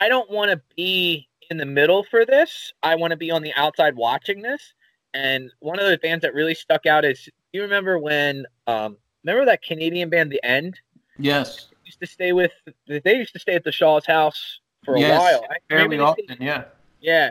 I 0.00 0.08
don't 0.08 0.30
want 0.30 0.50
to 0.50 0.60
be 0.76 1.28
in 1.50 1.56
the 1.56 1.66
middle 1.66 2.04
for 2.10 2.26
this. 2.26 2.72
I 2.82 2.96
want 2.96 3.12
to 3.12 3.16
be 3.16 3.30
on 3.30 3.42
the 3.42 3.54
outside 3.54 3.94
watching 3.96 4.42
this. 4.42 4.74
And 5.14 5.50
one 5.60 5.78
of 5.78 5.88
the 5.88 5.98
bands 5.98 6.22
that 6.22 6.34
really 6.34 6.54
stuck 6.54 6.86
out 6.86 7.04
is 7.04 7.28
you 7.52 7.62
remember 7.62 7.98
when 7.98 8.46
um 8.66 8.96
remember 9.24 9.46
that 9.46 9.62
Canadian 9.62 10.10
band 10.10 10.30
The 10.30 10.42
End? 10.44 10.78
Yes. 11.18 11.68
used 11.84 12.00
to 12.00 12.06
stay 12.06 12.32
with 12.32 12.52
they 12.88 13.16
used 13.16 13.32
to 13.32 13.38
stay 13.38 13.54
at 13.54 13.64
the 13.64 13.72
Shaw's 13.72 14.04
house 14.04 14.60
for 14.84 14.96
a 14.96 15.00
yes, 15.00 15.20
while. 15.20 15.46
Fairly 15.68 15.98
often, 15.98 16.36
yeah. 16.40 16.64
Yeah. 17.00 17.30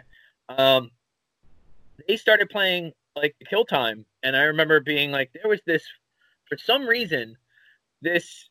Um 0.49 0.91
they 2.07 2.17
started 2.17 2.49
playing 2.49 2.91
like 3.15 3.35
Kill 3.49 3.65
Time 3.65 4.05
and 4.23 4.35
I 4.35 4.43
remember 4.43 4.79
being 4.79 5.11
like 5.11 5.31
there 5.33 5.49
was 5.49 5.61
this 5.65 5.83
for 6.47 6.57
some 6.57 6.87
reason 6.87 7.37
this 8.01 8.49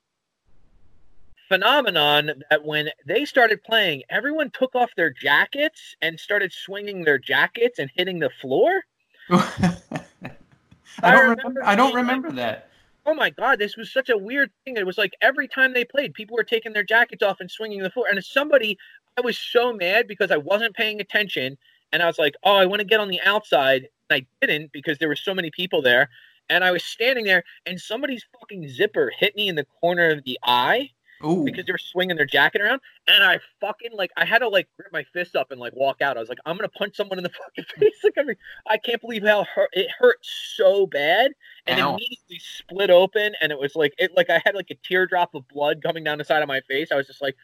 phenomenon 1.48 2.42
that 2.50 2.64
when 2.64 2.88
they 3.06 3.24
started 3.24 3.62
playing, 3.62 4.02
everyone 4.10 4.50
took 4.50 4.74
off 4.74 4.90
their 4.96 5.10
jackets 5.10 5.96
and 6.02 6.18
started 6.18 6.52
swinging 6.52 7.04
their 7.04 7.18
jackets 7.18 7.78
and 7.78 7.90
hitting 7.94 8.18
the 8.18 8.30
floor. 8.40 8.82
I 9.30 11.12
don't 11.12 11.36
remember. 11.36 11.64
I 11.64 11.76
don't 11.76 11.94
remember 11.94 12.28
like, 12.28 12.36
that. 12.36 12.70
Oh 13.06 13.14
my 13.14 13.30
god, 13.30 13.58
this 13.58 13.76
was 13.76 13.92
such 13.92 14.08
a 14.08 14.16
weird 14.16 14.50
thing. 14.64 14.76
It 14.76 14.86
was 14.86 14.98
like 14.98 15.14
every 15.20 15.48
time 15.48 15.72
they 15.72 15.84
played, 15.84 16.14
people 16.14 16.36
were 16.36 16.44
taking 16.44 16.72
their 16.72 16.84
jackets 16.84 17.22
off 17.22 17.40
and 17.40 17.50
swinging 17.50 17.82
the 17.82 17.90
floor. 17.90 18.06
And 18.10 18.22
somebody, 18.24 18.78
I 19.16 19.20
was 19.20 19.38
so 19.38 19.72
mad 19.72 20.08
because 20.08 20.30
I 20.30 20.36
wasn't 20.36 20.74
paying 20.74 21.00
attention, 21.00 21.56
and 21.92 22.02
I 22.02 22.06
was 22.06 22.18
like, 22.18 22.34
"Oh, 22.42 22.56
I 22.56 22.66
want 22.66 22.80
to 22.80 22.86
get 22.86 23.00
on 23.00 23.08
the 23.08 23.20
outside." 23.22 23.88
And 24.10 24.22
I 24.22 24.46
didn't 24.46 24.72
because 24.72 24.98
there 24.98 25.08
were 25.08 25.16
so 25.16 25.34
many 25.34 25.50
people 25.50 25.82
there, 25.82 26.10
and 26.48 26.64
I 26.64 26.70
was 26.72 26.84
standing 26.84 27.24
there, 27.24 27.44
and 27.66 27.80
somebody's 27.80 28.24
fucking 28.38 28.68
zipper 28.68 29.12
hit 29.16 29.36
me 29.36 29.48
in 29.48 29.54
the 29.54 29.66
corner 29.80 30.10
of 30.10 30.24
the 30.24 30.38
eye 30.42 30.90
Ooh. 31.24 31.44
because 31.44 31.64
they 31.64 31.72
were 31.72 31.78
swinging 31.78 32.16
their 32.16 32.26
jacket 32.26 32.60
around, 32.60 32.80
and 33.06 33.22
I 33.22 33.38
fucking 33.60 33.92
like 33.94 34.10
I 34.16 34.24
had 34.24 34.40
to 34.40 34.48
like 34.48 34.68
grip 34.76 34.92
my 34.92 35.04
fist 35.12 35.36
up 35.36 35.50
and 35.50 35.60
like 35.60 35.74
walk 35.74 36.02
out. 36.02 36.16
I 36.16 36.20
was 36.20 36.28
like, 36.28 36.38
I'm 36.44 36.56
gonna 36.56 36.68
punch 36.68 36.96
someone 36.96 37.18
in 37.18 37.24
the 37.24 37.30
fucking 37.56 37.64
face. 37.78 37.94
Like 38.02 38.14
I 38.18 38.22
mean, 38.24 38.36
I 38.66 38.76
can't 38.76 39.00
believe 39.00 39.22
how 39.24 39.44
hurt 39.44 39.70
it 39.72 39.88
hurt 39.98 40.18
so 40.22 40.86
bad, 40.86 41.32
and 41.66 41.80
Ow. 41.80 41.90
immediately 41.94 42.40
split 42.40 42.90
open, 42.90 43.34
and 43.40 43.52
it 43.52 43.58
was 43.58 43.76
like 43.76 43.94
it 43.98 44.10
like 44.16 44.28
I 44.28 44.42
had 44.44 44.54
like 44.54 44.70
a 44.70 44.76
teardrop 44.86 45.34
of 45.34 45.46
blood 45.48 45.82
coming 45.82 46.04
down 46.04 46.18
the 46.18 46.24
side 46.24 46.42
of 46.42 46.48
my 46.48 46.60
face. 46.62 46.88
I 46.92 46.96
was 46.96 47.06
just 47.06 47.22
like, 47.22 47.36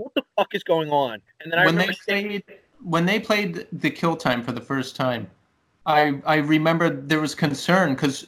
what 0.00 0.14
the 0.14 0.22
fuck 0.36 0.54
is 0.54 0.62
going 0.62 0.90
on? 0.90 1.20
And 1.40 1.52
then 1.52 1.58
I 1.58 1.66
when 1.66 1.76
remember 1.76 1.94
they 2.06 2.22
played 2.22 2.44
when 2.82 3.06
they 3.06 3.20
played 3.20 3.66
the 3.72 3.90
kill 3.90 4.16
time 4.16 4.42
for 4.42 4.52
the 4.52 4.60
first 4.60 4.96
time, 4.96 5.28
I 5.86 6.20
I 6.26 6.36
remember 6.36 6.90
there 6.90 7.20
was 7.20 7.34
concern 7.34 7.94
because 7.94 8.26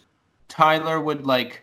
Tyler 0.49 1.01
would 1.01 1.27
like 1.27 1.62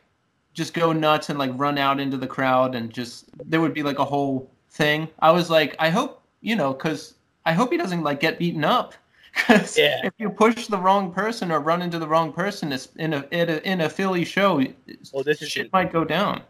just 0.53 0.73
go 0.73 0.91
nuts 0.91 1.29
and 1.29 1.37
like 1.37 1.51
run 1.55 1.77
out 1.77 1.99
into 1.99 2.17
the 2.17 2.27
crowd 2.27 2.75
and 2.75 2.91
just 2.91 3.25
there 3.49 3.61
would 3.61 3.73
be 3.73 3.83
like 3.83 3.99
a 3.99 4.05
whole 4.05 4.49
thing. 4.71 5.07
I 5.19 5.31
was 5.31 5.49
like, 5.49 5.75
I 5.79 5.89
hope 5.89 6.21
you 6.41 6.55
know, 6.55 6.73
because 6.73 7.15
I 7.45 7.53
hope 7.53 7.71
he 7.71 7.77
doesn't 7.77 8.03
like 8.03 8.19
get 8.19 8.39
beaten 8.39 8.63
up. 8.63 8.93
Because 9.35 9.77
yeah. 9.77 10.01
if 10.03 10.13
you 10.17 10.27
push 10.29 10.65
the 10.67 10.77
wrong 10.77 11.13
person 11.13 11.51
or 11.51 11.59
run 11.59 11.83
into 11.83 11.99
the 11.99 12.07
wrong 12.07 12.33
person 12.33 12.75
in 12.97 13.13
a 13.13 13.23
in 13.31 13.49
a, 13.49 13.57
in 13.57 13.81
a 13.81 13.89
Philly 13.89 14.25
show, 14.25 14.55
well, 15.13 15.23
this 15.23 15.37
shit 15.37 15.67
is, 15.67 15.71
might 15.71 15.93
go 15.93 16.03
down. 16.03 16.41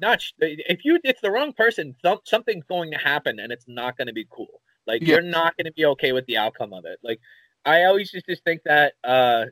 Not 0.00 0.22
if 0.40 0.84
you 0.84 0.98
it's 1.04 1.20
the 1.20 1.30
wrong 1.30 1.52
person, 1.52 1.94
something's 2.24 2.64
going 2.64 2.90
to 2.92 2.98
happen 2.98 3.38
and 3.38 3.52
it's 3.52 3.66
not 3.68 3.96
going 3.96 4.08
to 4.08 4.12
be 4.12 4.26
cool. 4.30 4.60
Like 4.86 5.02
yeah. 5.02 5.14
you're 5.14 5.22
not 5.22 5.56
going 5.56 5.66
to 5.66 5.72
be 5.72 5.84
okay 5.86 6.12
with 6.12 6.26
the 6.26 6.36
outcome 6.36 6.72
of 6.72 6.84
it. 6.84 6.98
Like 7.02 7.20
I 7.64 7.84
always 7.84 8.10
just, 8.10 8.26
just 8.26 8.44
think 8.44 8.62
that 8.64 8.94
uh 9.04 9.46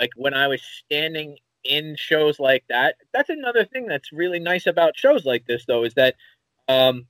like 0.00 0.10
when 0.16 0.34
I 0.34 0.48
was 0.48 0.62
standing 0.62 1.36
in 1.68 1.96
shows 1.96 2.38
like 2.38 2.64
that. 2.68 2.96
That's 3.12 3.30
another 3.30 3.64
thing 3.64 3.86
that's 3.86 4.12
really 4.12 4.38
nice 4.38 4.66
about 4.66 4.96
shows 4.96 5.24
like 5.24 5.46
this, 5.46 5.64
though, 5.66 5.84
is 5.84 5.94
that 5.94 6.14
um, 6.68 7.06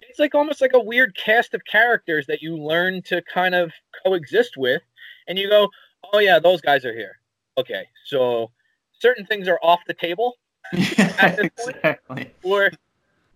it's 0.00 0.18
like 0.18 0.34
almost 0.34 0.60
like 0.60 0.72
a 0.74 0.80
weird 0.80 1.16
cast 1.16 1.54
of 1.54 1.64
characters 1.64 2.26
that 2.26 2.42
you 2.42 2.56
learn 2.56 3.02
to 3.02 3.22
kind 3.22 3.54
of 3.54 3.72
coexist 4.04 4.56
with, 4.56 4.82
and 5.26 5.38
you 5.38 5.48
go, 5.48 5.68
"Oh 6.12 6.18
yeah, 6.18 6.38
those 6.38 6.60
guys 6.60 6.84
are 6.84 6.94
here." 6.94 7.18
Okay, 7.56 7.86
so 8.04 8.50
certain 8.92 9.26
things 9.26 9.48
are 9.48 9.58
off 9.62 9.80
the 9.86 9.94
table 9.94 10.34
yeah, 10.72 11.36
exactly. 11.58 12.30
or 12.42 12.70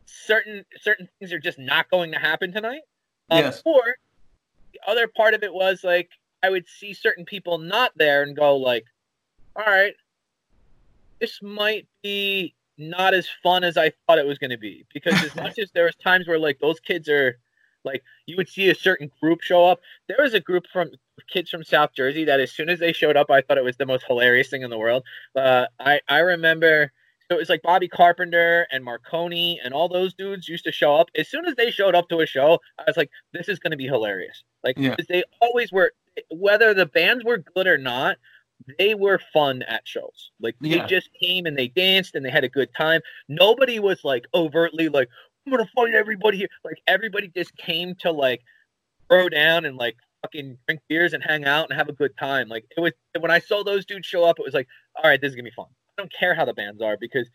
certain 0.06 0.64
certain 0.80 1.08
things 1.18 1.32
are 1.32 1.38
just 1.38 1.58
not 1.58 1.90
going 1.90 2.12
to 2.12 2.18
happen 2.18 2.52
tonight. 2.52 2.82
Um, 3.30 3.38
yes. 3.38 3.62
Or 3.64 3.82
the 4.72 4.80
other 4.86 5.08
part 5.08 5.34
of 5.34 5.42
it 5.42 5.52
was 5.52 5.84
like 5.84 6.10
I 6.42 6.50
would 6.50 6.66
see 6.68 6.92
certain 6.92 7.24
people 7.24 7.58
not 7.58 7.92
there 7.96 8.22
and 8.22 8.36
go 8.36 8.56
like, 8.56 8.84
all 9.56 9.64
right, 9.64 9.94
this 11.20 11.40
might 11.42 11.86
be 12.02 12.54
not 12.78 13.14
as 13.14 13.28
fun 13.42 13.64
as 13.64 13.76
I 13.76 13.92
thought 14.06 14.18
it 14.18 14.26
was 14.26 14.38
going 14.38 14.50
to 14.50 14.58
be 14.58 14.84
because 14.92 15.22
as 15.22 15.36
much 15.36 15.58
as 15.58 15.70
there 15.72 15.84
was 15.84 15.94
times 15.96 16.26
where 16.26 16.38
like 16.38 16.58
those 16.58 16.80
kids 16.80 17.08
are 17.08 17.38
like 17.84 18.02
you 18.26 18.36
would 18.36 18.48
see 18.48 18.70
a 18.70 18.74
certain 18.74 19.10
group 19.20 19.40
show 19.40 19.66
up. 19.66 19.80
There 20.08 20.16
was 20.20 20.34
a 20.34 20.40
group 20.40 20.66
from 20.72 20.90
kids 21.28 21.50
from 21.50 21.64
South 21.64 21.90
Jersey 21.94 22.24
that 22.24 22.40
as 22.40 22.52
soon 22.52 22.68
as 22.68 22.78
they 22.78 22.92
showed 22.92 23.16
up, 23.16 23.30
I 23.30 23.40
thought 23.40 23.58
it 23.58 23.64
was 23.64 23.76
the 23.76 23.86
most 23.86 24.04
hilarious 24.06 24.48
thing 24.48 24.62
in 24.62 24.70
the 24.70 24.78
world. 24.78 25.04
Uh, 25.36 25.66
I 25.78 26.00
I 26.08 26.18
remember 26.18 26.92
so 27.30 27.36
it 27.36 27.40
was 27.40 27.48
like 27.48 27.62
Bobby 27.62 27.88
Carpenter 27.88 28.66
and 28.70 28.84
Marconi 28.84 29.60
and 29.62 29.72
all 29.72 29.88
those 29.88 30.14
dudes 30.14 30.48
used 30.48 30.64
to 30.64 30.72
show 30.72 30.94
up. 30.96 31.08
As 31.16 31.28
soon 31.28 31.46
as 31.46 31.54
they 31.56 31.70
showed 31.70 31.94
up 31.94 32.08
to 32.08 32.20
a 32.20 32.26
show, 32.26 32.58
I 32.78 32.84
was 32.86 32.96
like, 32.96 33.10
this 33.32 33.48
is 33.48 33.58
going 33.58 33.70
to 33.70 33.76
be 33.76 33.86
hilarious. 33.86 34.44
Like 34.62 34.78
yeah. 34.78 34.96
they 35.08 35.24
always 35.40 35.72
were, 35.72 35.92
whether 36.30 36.74
the 36.74 36.86
bands 36.86 37.24
were 37.24 37.38
good 37.38 37.66
or 37.66 37.78
not 37.78 38.16
they 38.78 38.94
were 38.94 39.20
fun 39.32 39.62
at 39.62 39.86
shows. 39.86 40.30
Like 40.40 40.56
they 40.60 40.76
yeah. 40.76 40.86
just 40.86 41.10
came 41.20 41.46
and 41.46 41.56
they 41.56 41.68
danced 41.68 42.14
and 42.14 42.24
they 42.24 42.30
had 42.30 42.44
a 42.44 42.48
good 42.48 42.72
time. 42.74 43.00
Nobody 43.28 43.78
was 43.78 44.04
like 44.04 44.24
overtly 44.34 44.88
like, 44.88 45.08
I'm 45.46 45.52
gonna 45.52 45.68
fight 45.74 45.94
everybody 45.94 46.38
here. 46.38 46.48
Like 46.64 46.80
everybody 46.86 47.28
just 47.28 47.56
came 47.56 47.94
to 47.96 48.12
like 48.12 48.42
throw 49.08 49.28
down 49.28 49.64
and 49.64 49.76
like 49.76 49.96
fucking 50.22 50.56
drink 50.66 50.80
beers 50.88 51.12
and 51.12 51.22
hang 51.22 51.44
out 51.44 51.68
and 51.68 51.78
have 51.78 51.88
a 51.88 51.92
good 51.92 52.16
time. 52.18 52.48
Like 52.48 52.64
it 52.76 52.80
was 52.80 52.92
when 53.18 53.30
I 53.30 53.40
saw 53.40 53.64
those 53.64 53.84
dudes 53.84 54.06
show 54.06 54.24
up, 54.24 54.38
it 54.38 54.44
was 54.44 54.54
like, 54.54 54.68
all 54.96 55.08
right, 55.10 55.20
this 55.20 55.30
is 55.30 55.36
gonna 55.36 55.44
be 55.44 55.50
fun. 55.50 55.66
Don't 56.02 56.12
care 56.12 56.34
how 56.34 56.44
the 56.44 56.52
bands 56.52 56.82
are 56.82 56.96
because 56.96 57.28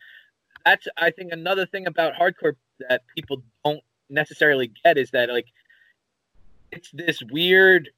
that's 0.62 0.86
I 0.98 1.10
think 1.10 1.32
another 1.32 1.64
thing 1.64 1.86
about 1.86 2.12
hardcore 2.12 2.56
that 2.86 3.00
people 3.16 3.42
don't 3.64 3.80
necessarily 4.10 4.70
get 4.84 4.98
is 4.98 5.10
that 5.12 5.30
like 5.30 5.46
it's 6.70 6.90
this 6.92 7.22
weird 7.30 7.88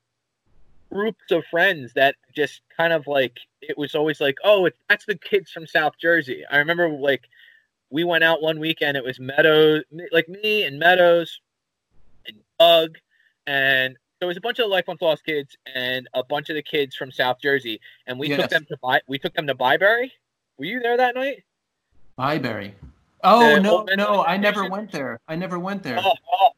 groups 0.93 1.33
of 1.33 1.45
friends 1.51 1.93
that 1.95 2.15
just 2.37 2.61
kind 2.77 2.93
of 2.93 3.09
like 3.09 3.39
it 3.61 3.77
was 3.77 3.97
always 3.97 4.21
like, 4.21 4.37
oh, 4.45 4.67
it's 4.67 4.79
that's 4.89 5.07
the 5.07 5.17
kids 5.17 5.51
from 5.51 5.67
South 5.67 5.95
Jersey. 6.01 6.45
I 6.49 6.59
remember 6.59 6.89
like 6.89 7.23
we 7.91 8.05
went 8.05 8.23
out 8.23 8.41
one 8.41 8.61
weekend. 8.61 8.97
It 8.97 9.03
was 9.03 9.19
Meadows, 9.19 9.83
like 10.13 10.29
me 10.29 10.63
and 10.63 10.79
Meadows 10.79 11.41
and 12.29 12.37
Doug, 12.61 12.99
and 13.45 13.97
there 14.21 14.29
was 14.29 14.37
a 14.37 14.41
bunch 14.41 14.61
of 14.61 14.69
Life 14.69 14.85
Once 14.87 15.03
Lost 15.03 15.25
kids 15.25 15.57
and 15.75 16.09
a 16.15 16.23
bunch 16.23 16.49
of 16.49 16.55
the 16.55 16.63
kids 16.63 16.95
from 16.95 17.11
South 17.11 17.39
Jersey, 17.43 17.81
and 18.07 18.21
we 18.21 18.29
yes. 18.29 18.41
took 18.41 18.51
them 18.51 18.67
to 18.69 18.77
buy. 18.81 19.01
We 19.09 19.19
took 19.19 19.35
them 19.35 19.49
to 19.49 19.55
Byberry. 19.57 20.13
Were 20.61 20.67
you 20.67 20.79
there 20.79 20.99
that 20.99 21.15
night? 21.15 21.43
Byberry. 22.19 22.73
Oh 23.25 23.55
the 23.55 23.61
no, 23.61 23.87
no, 23.97 24.25
I 24.27 24.37
never 24.37 24.69
went 24.69 24.93
there. 24.93 25.19
I 25.27 25.35
never 25.35 25.59
went 25.59 25.83
there. 25.83 25.99
Oh, 25.99 26.13
oh, 26.35 26.51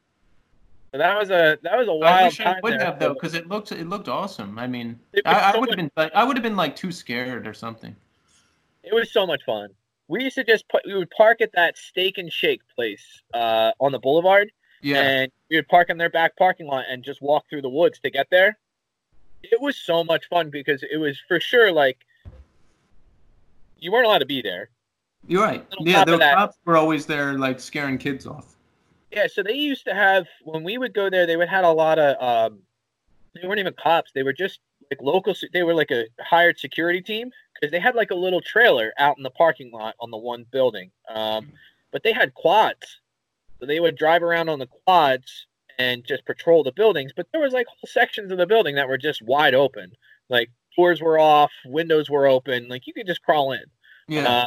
that 0.91 1.17
was 1.17 1.31
a 1.31 1.57
that 1.63 1.79
was 1.79 1.87
a 1.87 1.95
wild. 1.95 2.21
I 2.21 2.25
wish 2.25 2.41
I 2.41 2.57
would 2.65 2.73
there. 2.73 2.85
have 2.85 2.99
though, 2.99 3.15
because 3.15 3.35
it 3.35 3.47
looked 3.47 3.71
it 3.71 3.89
looked 3.89 4.09
awesome. 4.09 4.59
I 4.59 4.67
mean, 4.67 4.99
I, 5.25 5.53
I 5.55 5.57
would 5.57 5.69
have 5.69 5.77
been 5.77 5.91
like 5.97 6.13
I 6.17 6.25
would 6.25 6.37
have 6.37 6.43
been 6.43 6.57
like 6.57 6.75
too 6.75 6.91
scared 6.91 7.47
or 7.47 7.55
something. 7.55 7.95
It 8.83 8.93
was 8.93 9.13
so 9.13 9.25
much 9.25 9.45
fun. 9.45 9.69
We 10.09 10.25
used 10.25 10.35
to 10.35 10.43
just 10.43 10.69
put 10.69 10.83
we 10.85 10.95
would 10.95 11.11
park 11.11 11.41
at 11.41 11.53
that 11.53 11.79
steak 11.79 12.19
and 12.19 12.33
shake 12.33 12.63
place 12.75 13.23
uh, 13.33 13.71
on 13.79 13.93
the 13.93 14.01
boulevard. 14.01 14.51
Yeah. 14.81 15.01
And 15.01 15.33
we 15.49 15.59
would 15.59 15.69
park 15.69 15.91
in 15.91 15.97
their 15.97 16.11
back 16.11 16.37
parking 16.37 16.67
lot 16.67 16.87
and 16.91 17.05
just 17.05 17.23
walk 17.23 17.45
through 17.49 17.63
the 17.63 17.71
woods 17.71 18.01
to 18.01 18.11
get 18.11 18.27
there. 18.33 18.59
It 19.45 19.61
was 19.61 19.77
so 19.77 20.03
much 20.03 20.29
fun 20.29 20.51
because 20.51 20.83
it 20.83 20.97
was 20.97 21.21
for 21.29 21.39
sure 21.39 21.71
like 21.71 21.99
you 23.83 23.91
weren't 23.91 24.07
allowed 24.07 24.19
to 24.19 24.27
be 24.27 24.41
there. 24.41 24.71
You're 25.27 25.43
right. 25.43 25.67
Yeah, 25.81 26.05
the 26.05 26.19
cops 26.19 26.57
were 26.65 26.77
always 26.77 27.05
there, 27.05 27.35
like 27.35 27.61
scaring 27.61 27.99
kids 27.99 28.27
off. 28.27 28.57
Yeah, 29.11 29.27
so 29.27 29.43
they 29.43 29.55
used 29.55 29.85
to 29.85 29.95
have 29.95 30.27
when 30.45 30.65
we 30.65 30.79
would 30.79 30.95
go 30.95 31.11
there, 31.11 31.27
they 31.27 31.37
would 31.37 31.49
had 31.49 31.65
a 31.65 31.71
lot 31.71 31.99
of. 31.99 32.23
Um, 32.23 32.61
they 33.35 33.47
weren't 33.47 33.61
even 33.61 33.75
cops; 33.75 34.13
they 34.15 34.23
were 34.23 34.33
just 34.33 34.61
like 34.91 35.03
local. 35.03 35.35
They 35.53 35.63
were 35.63 35.75
like 35.75 35.91
a 35.91 36.07
hired 36.21 36.59
security 36.59 37.03
team 37.03 37.31
because 37.55 37.73
they 37.73 37.81
had 37.81 37.95
like 37.95 38.11
a 38.11 38.17
little 38.17 38.41
trailer 38.41 38.93
out 38.99 39.17
in 39.17 39.23
the 39.23 39.31
parking 39.31 39.71
lot 39.73 39.95
on 40.01 40.11
the 40.11 40.17
one 40.17 40.47
building. 40.51 40.91
Um, 41.09 41.53
but 41.91 42.03
they 42.03 42.13
had 42.13 42.35
quads, 42.35 43.01
so 43.59 43.67
they 43.67 43.81
would 43.81 43.97
drive 43.97 44.23
around 44.23 44.49
on 44.49 44.59
the 44.59 44.69
quads 44.87 45.47
and 45.79 46.05
just 46.05 46.25
patrol 46.25 46.63
the 46.63 46.73
buildings. 46.73 47.13
But 47.15 47.27
there 47.33 47.41
was 47.41 47.53
like 47.53 47.67
whole 47.67 47.89
sections 47.89 48.33
of 48.33 48.39
the 48.39 48.47
building 48.47 48.77
that 48.77 48.89
were 48.89 48.99
just 48.99 49.23
wide 49.23 49.55
open, 49.55 49.93
like 50.29 50.51
doors 50.77 51.01
were 51.01 51.19
off, 51.19 51.51
windows 51.65 52.11
were 52.11 52.27
open, 52.27 52.69
like 52.69 52.87
you 52.87 52.93
could 52.93 53.07
just 53.07 53.23
crawl 53.23 53.53
in. 53.53 53.65
Yeah. 54.09 54.29
Uh, 54.29 54.47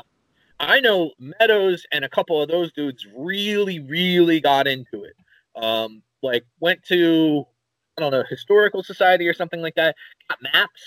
I 0.60 0.80
know 0.80 1.12
Meadows 1.20 1.86
and 1.92 2.06
a 2.06 2.10
couple 2.10 2.42
of 2.42 2.50
those 2.50 2.72
dudes 2.72 3.06
really, 3.16 3.80
really 3.80 4.40
got 4.40 4.68
into 4.68 5.04
it. 5.04 5.16
Um, 5.56 6.02
like 6.22 6.46
went 6.60 6.84
to 6.86 7.46
I 7.98 8.02
don't 8.02 8.12
know 8.12 8.24
historical 8.30 8.84
society 8.84 9.28
or 9.28 9.34
something 9.34 9.62
like 9.62 9.76
that. 9.76 9.96
Got 10.30 10.42
maps 10.42 10.82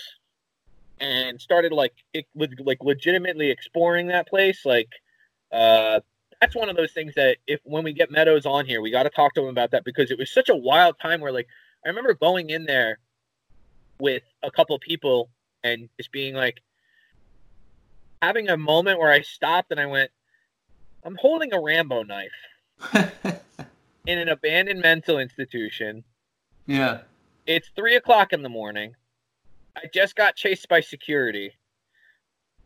and 0.99 1.39
started 1.39 1.71
like 1.71 1.93
it, 2.13 2.25
like 2.35 2.83
legitimately 2.83 3.49
exploring 3.49 4.07
that 4.07 4.27
place. 4.27 4.65
Like 4.65 4.89
uh, 5.51 6.01
that's 6.41 6.55
one 6.55 6.69
of 6.69 6.75
those 6.75 6.91
things 6.91 7.15
that 7.15 7.37
if 7.47 7.59
when 7.63 7.83
we 7.83 7.93
get 7.93 8.11
Meadows 8.11 8.45
on 8.45 8.65
here, 8.65 8.81
we 8.81 8.91
got 8.91 9.03
to 9.03 9.09
talk 9.09 9.33
to 9.35 9.41
him 9.41 9.49
about 9.49 9.71
that 9.71 9.83
because 9.83 10.11
it 10.11 10.17
was 10.17 10.31
such 10.31 10.49
a 10.49 10.55
wild 10.55 10.99
time 10.99 11.21
where 11.21 11.31
like 11.31 11.47
I 11.85 11.89
remember 11.89 12.13
going 12.13 12.49
in 12.49 12.65
there 12.65 12.99
with 13.99 14.23
a 14.43 14.51
couple 14.51 14.77
people 14.79 15.29
and 15.63 15.89
just 15.97 16.11
being 16.11 16.33
like 16.33 16.61
having 18.21 18.49
a 18.49 18.57
moment 18.57 18.99
where 18.99 19.11
I 19.11 19.21
stopped 19.21 19.71
and 19.71 19.79
I 19.79 19.85
went, 19.85 20.11
I'm 21.03 21.15
holding 21.15 21.53
a 21.53 21.61
Rambo 21.61 22.03
knife 22.03 22.31
in 24.05 24.17
an 24.17 24.29
abandoned 24.29 24.81
mental 24.81 25.19
institution. 25.19 26.03
Yeah. 26.65 27.01
It's 27.45 27.69
three 27.75 27.95
o'clock 27.95 28.33
in 28.33 28.43
the 28.43 28.49
morning. 28.49 28.95
I 29.75 29.83
just 29.93 30.15
got 30.15 30.35
chased 30.35 30.67
by 30.67 30.81
security. 30.81 31.53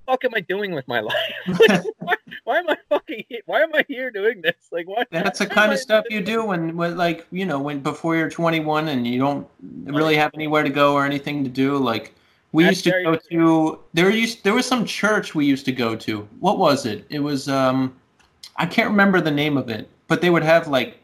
Fuck 0.05 0.25
am 0.25 0.31
I 0.35 0.41
doing 0.41 0.73
with 0.73 0.87
my 0.87 0.99
life? 1.01 1.15
why, 1.99 2.15
why, 2.43 2.57
am 2.57 2.69
I 2.69 2.77
fucking? 2.89 3.23
Why 3.45 3.61
am 3.61 3.73
I 3.73 3.85
here 3.87 4.11
doing 4.11 4.41
this? 4.41 4.55
Like, 4.71 4.87
what? 4.87 5.07
That's 5.11 5.39
the 5.39 5.45
kind 5.45 5.71
of 5.71 5.79
stuff 5.79 6.05
you 6.09 6.21
do 6.21 6.45
when, 6.45 6.75
when, 6.75 6.97
like, 6.97 7.25
you 7.31 7.45
know, 7.45 7.59
when 7.59 7.79
before 7.79 8.15
you're 8.15 8.29
21 8.29 8.89
and 8.89 9.07
you 9.07 9.19
don't 9.19 9.47
really 9.85 10.15
have 10.15 10.31
anywhere 10.33 10.63
to 10.63 10.69
go 10.69 10.93
or 10.93 11.05
anything 11.05 11.43
to 11.43 11.49
do. 11.49 11.77
Like, 11.77 12.13
we 12.53 12.63
That's 12.63 12.85
used 12.85 12.95
to 12.95 13.03
go 13.03 13.15
to 13.15 13.79
there 13.93 14.09
used 14.09 14.43
there 14.43 14.53
was 14.53 14.65
some 14.65 14.85
church 14.85 15.35
we 15.35 15.45
used 15.45 15.65
to 15.65 15.71
go 15.71 15.95
to. 15.95 16.21
What 16.39 16.59
was 16.59 16.85
it? 16.85 17.05
It 17.09 17.19
was 17.19 17.49
um 17.49 17.95
I 18.55 18.65
can't 18.67 18.89
remember 18.89 19.19
the 19.19 19.31
name 19.31 19.57
of 19.57 19.69
it, 19.69 19.89
but 20.07 20.21
they 20.21 20.29
would 20.29 20.43
have 20.43 20.67
like 20.67 20.99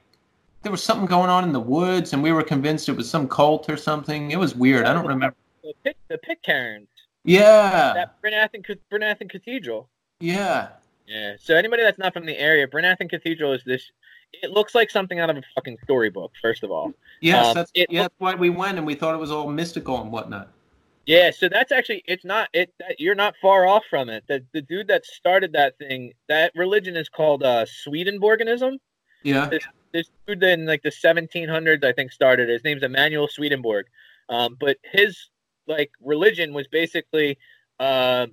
there 0.61 0.71
was 0.71 0.83
something 0.83 1.07
going 1.07 1.29
on 1.29 1.43
in 1.43 1.51
the 1.51 1.59
woods 1.59 2.13
and 2.13 2.21
we 2.21 2.31
were 2.31 2.43
convinced 2.43 2.87
it 2.87 2.95
was 2.95 3.09
some 3.09 3.27
cult 3.27 3.67
or 3.69 3.77
something. 3.77 4.29
It 4.29 4.37
was 4.37 4.55
weird. 4.55 4.85
I 4.85 4.93
don't 4.93 5.07
remember. 5.07 5.35
The 5.63 5.73
pit 5.83 5.97
the 6.07 6.19
Pitcairns. 6.19 6.87
Yeah. 7.23 7.93
That 7.93 8.21
Bryn 8.21 8.33
Athyn 8.33 9.29
Cathedral. 9.29 9.89
Yeah. 10.19 10.69
Yeah. 11.07 11.35
So 11.39 11.55
anybody 11.55 11.83
that's 11.83 11.99
not 11.99 12.13
from 12.13 12.25
the 12.25 12.37
area, 12.37 12.67
Bryn 12.67 12.95
Cathedral 13.09 13.53
is 13.53 13.63
this 13.63 13.91
it 14.33 14.51
looks 14.51 14.75
like 14.75 14.91
something 14.91 15.19
out 15.19 15.29
of 15.29 15.37
a 15.37 15.41
fucking 15.55 15.77
storybook, 15.83 16.31
first 16.41 16.63
of 16.63 16.71
all. 16.71 16.93
Yes, 17.19 17.47
um, 17.47 17.55
that's, 17.55 17.71
yeah, 17.73 18.03
that's 18.03 18.15
why 18.19 18.35
we 18.35 18.49
went 18.49 18.77
and 18.77 18.85
we 18.85 18.93
thought 18.93 19.15
it 19.15 19.19
was 19.19 19.31
all 19.31 19.49
mystical 19.49 20.01
and 20.01 20.11
whatnot. 20.11 20.49
Yeah, 21.05 21.31
so 21.31 21.49
that's 21.49 21.71
actually 21.71 22.03
it's 22.05 22.23
not 22.23 22.49
it 22.53 22.71
that 22.79 22.99
you're 22.99 23.15
not 23.15 23.33
far 23.41 23.65
off 23.65 23.83
from 23.89 24.09
it. 24.09 24.23
The 24.27 24.45
the 24.53 24.61
dude 24.61 24.87
that 24.87 25.05
started 25.05 25.53
that 25.53 25.77
thing, 25.79 26.13
that 26.27 26.51
religion 26.55 26.95
is 26.95 27.09
called 27.09 27.41
uh 27.41 27.65
Swedenborgianism. 27.65 28.77
Yeah. 29.23 29.49
This, 29.49 29.63
this 29.91 30.09
dude 30.27 30.43
in 30.43 30.65
like 30.67 30.83
the 30.83 30.91
1700s, 30.91 31.83
I 31.83 31.91
think, 31.93 32.11
started. 32.11 32.47
His 32.47 32.63
name's 32.63 32.83
Emanuel 32.83 33.27
Swedenborg. 33.27 33.87
Um, 34.29 34.55
but 34.59 34.77
his 34.83 35.17
like 35.69 35.91
religion 36.01 36.53
was 36.53 36.67
basically 36.67 37.37
uh, 37.79 38.27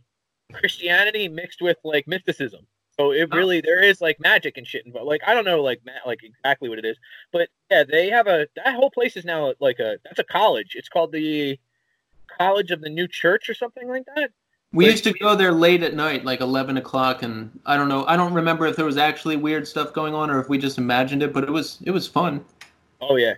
Christianity 0.53 1.29
mixed 1.29 1.63
with 1.63 1.77
like 1.85 2.09
mysticism. 2.09 2.67
So 2.99 3.13
it 3.13 3.33
really 3.35 3.61
there 3.61 3.83
is 3.83 4.01
like 4.01 4.19
magic 4.19 4.57
and 4.57 4.67
shit 4.67 4.87
involved. 4.87 5.07
Like 5.07 5.21
I 5.27 5.35
don't 5.35 5.45
know 5.45 5.63
like 5.63 5.81
ma- 5.85 5.93
like 6.07 6.25
exactly 6.25 6.69
what 6.69 6.79
it 6.79 6.87
is, 6.87 6.97
but 7.31 7.49
yeah, 7.71 7.85
they 7.85 8.09
have 8.09 8.27
a 8.27 8.49
that 8.57 8.75
whole 8.75 8.91
place 8.91 9.17
is 9.17 9.25
now 9.25 9.53
like 9.61 9.79
a 9.79 9.99
that's 10.05 10.19
a 10.19 10.25
college. 10.25 10.73
It's 10.75 10.89
called 10.89 11.13
the 11.13 11.59
College 12.39 12.71
of 12.71 12.81
the 12.81 12.89
New 12.89 13.07
Church 13.07 13.49
or 13.49 13.55
something 13.55 13.89
like 13.89 14.05
that. 14.15 14.31
We 14.73 14.87
but 14.87 14.91
used 14.91 15.05
to 15.05 15.13
go 15.13 15.37
there 15.37 15.53
late 15.53 15.83
at 15.83 15.95
night, 15.95 16.25
like 16.25 16.41
eleven 16.41 16.79
o'clock, 16.79 17.23
and 17.23 17.61
I 17.67 17.77
don't 17.77 17.89
know. 17.89 18.07
I 18.07 18.17
don't 18.17 18.33
remember 18.33 18.67
if 18.67 18.77
there 18.77 18.85
was 18.87 18.97
actually 18.97 19.37
weird 19.37 19.69
stuff 19.69 19.93
going 19.93 20.15
on 20.15 20.31
or 20.31 20.41
if 20.41 20.49
we 20.49 20.57
just 20.57 20.79
imagined 20.79 21.23
it, 21.23 21.33
but 21.33 21.45
it 21.45 21.51
was 21.51 21.79
it 21.85 21.91
was 21.91 22.07
fun. 22.07 22.45
Oh 23.01 23.17
yeah. 23.17 23.35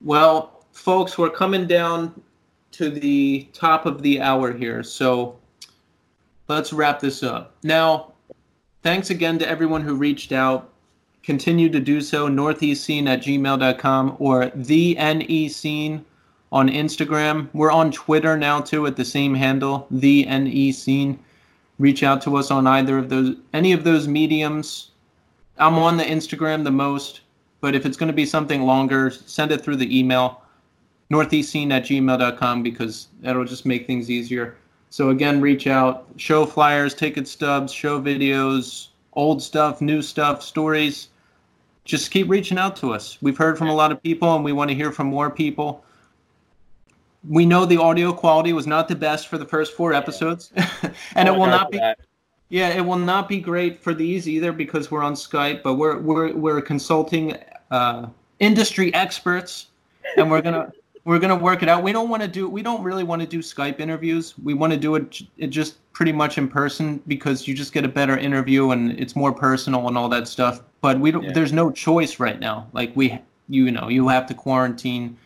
Well, 0.00 0.64
folks, 0.72 1.18
we're 1.18 1.30
coming 1.30 1.66
down 1.66 2.22
to 2.76 2.90
the 2.90 3.48
top 3.52 3.86
of 3.86 4.02
the 4.02 4.20
hour 4.20 4.52
here, 4.52 4.82
so 4.82 5.36
let's 6.48 6.72
wrap 6.72 7.00
this 7.00 7.22
up. 7.22 7.54
Now, 7.62 8.12
thanks 8.82 9.10
again 9.10 9.38
to 9.38 9.48
everyone 9.48 9.82
who 9.82 9.94
reached 9.94 10.32
out. 10.32 10.70
Continue 11.22 11.68
to 11.70 11.80
do 11.80 12.00
so. 12.00 12.28
Northeastscene 12.28 13.08
at 13.08 13.22
gmail.com 13.22 14.16
or 14.18 14.50
the 14.54 14.94
NE 14.94 15.48
scene 15.48 16.04
on 16.52 16.68
Instagram. 16.68 17.48
We're 17.52 17.72
on 17.72 17.90
Twitter 17.90 18.36
now 18.36 18.60
too 18.60 18.86
at 18.86 18.96
the 18.96 19.04
same 19.04 19.34
handle, 19.34 19.86
the 19.90 20.24
NE 20.24 20.70
scene. 20.72 21.18
Reach 21.78 22.02
out 22.02 22.22
to 22.22 22.36
us 22.36 22.50
on 22.50 22.66
either 22.66 22.98
of 22.98 23.08
those 23.08 23.36
any 23.52 23.72
of 23.72 23.84
those 23.84 24.06
mediums. 24.06 24.90
I'm 25.58 25.78
on 25.78 25.96
the 25.96 26.04
Instagram 26.04 26.64
the 26.64 26.70
most, 26.70 27.22
but 27.60 27.74
if 27.74 27.84
it's 27.84 27.96
going 27.96 28.06
to 28.06 28.12
be 28.12 28.26
something 28.26 28.62
longer, 28.62 29.10
send 29.10 29.50
it 29.50 29.62
through 29.62 29.76
the 29.76 29.98
email 29.98 30.42
northeastscene 31.10 31.70
at 31.70 31.84
gmail.com 31.84 32.62
because 32.62 33.08
that'll 33.20 33.44
just 33.44 33.66
make 33.66 33.86
things 33.86 34.10
easier. 34.10 34.56
So 34.90 35.10
again, 35.10 35.40
reach 35.40 35.66
out, 35.66 36.06
show 36.16 36.46
flyers, 36.46 36.94
ticket 36.94 37.28
stubs, 37.28 37.72
show 37.72 38.00
videos, 38.00 38.88
old 39.12 39.42
stuff, 39.42 39.80
new 39.80 40.02
stuff, 40.02 40.42
stories. 40.42 41.08
Just 41.84 42.10
keep 42.10 42.28
reaching 42.28 42.58
out 42.58 42.76
to 42.76 42.92
us. 42.92 43.18
We've 43.20 43.36
heard 43.36 43.58
from 43.58 43.68
a 43.68 43.74
lot 43.74 43.92
of 43.92 44.02
people 44.02 44.34
and 44.34 44.44
we 44.44 44.52
want 44.52 44.70
to 44.70 44.74
hear 44.74 44.90
from 44.90 45.06
more 45.06 45.30
people 45.30 45.84
we 47.28 47.46
know 47.46 47.64
the 47.64 47.76
audio 47.76 48.12
quality 48.12 48.52
was 48.52 48.66
not 48.66 48.88
the 48.88 48.94
best 48.94 49.28
for 49.28 49.38
the 49.38 49.44
first 49.44 49.74
four 49.74 49.92
episodes, 49.92 50.52
and 51.14 51.28
it 51.28 51.32
will 51.32 51.46
not 51.46 51.70
be. 51.70 51.80
Yeah, 52.48 52.68
it 52.68 52.80
will 52.80 52.98
not 52.98 53.28
be 53.28 53.40
great 53.40 53.82
for 53.82 53.92
these 53.92 54.28
either 54.28 54.52
because 54.52 54.90
we're 54.90 55.02
on 55.02 55.14
Skype, 55.14 55.62
but 55.62 55.74
we're 55.74 55.98
we're 55.98 56.32
we're 56.34 56.60
consulting 56.60 57.36
uh, 57.70 58.06
industry 58.38 58.94
experts, 58.94 59.68
and 60.16 60.30
we're 60.30 60.42
gonna 60.42 60.72
we're 61.06 61.18
gonna 61.18 61.36
work 61.36 61.62
it 61.62 61.68
out. 61.68 61.82
We 61.82 61.92
don't 61.92 62.10
want 62.10 62.22
to 62.22 62.28
do 62.28 62.48
we 62.48 62.62
don't 62.62 62.82
really 62.82 63.04
want 63.04 63.22
to 63.22 63.28
do 63.28 63.38
Skype 63.38 63.80
interviews. 63.80 64.34
We 64.42 64.54
want 64.54 64.72
to 64.72 64.78
do 64.78 64.96
it, 64.96 65.22
it 65.38 65.46
just 65.46 65.78
pretty 65.92 66.12
much 66.12 66.36
in 66.36 66.48
person 66.48 67.00
because 67.06 67.48
you 67.48 67.54
just 67.54 67.72
get 67.72 67.84
a 67.84 67.88
better 67.88 68.18
interview 68.18 68.72
and 68.72 68.92
it's 69.00 69.16
more 69.16 69.32
personal 69.32 69.88
and 69.88 69.96
all 69.96 70.08
that 70.10 70.28
stuff. 70.28 70.60
But 70.82 71.00
we 71.00 71.10
don't. 71.10 71.22
Yeah. 71.22 71.32
There's 71.32 71.52
no 71.52 71.70
choice 71.70 72.20
right 72.20 72.38
now. 72.38 72.66
Like 72.72 72.94
we, 72.94 73.18
you 73.48 73.70
know, 73.70 73.88
you 73.88 74.08
have 74.08 74.26
to 74.26 74.34
quarantine 74.34 75.16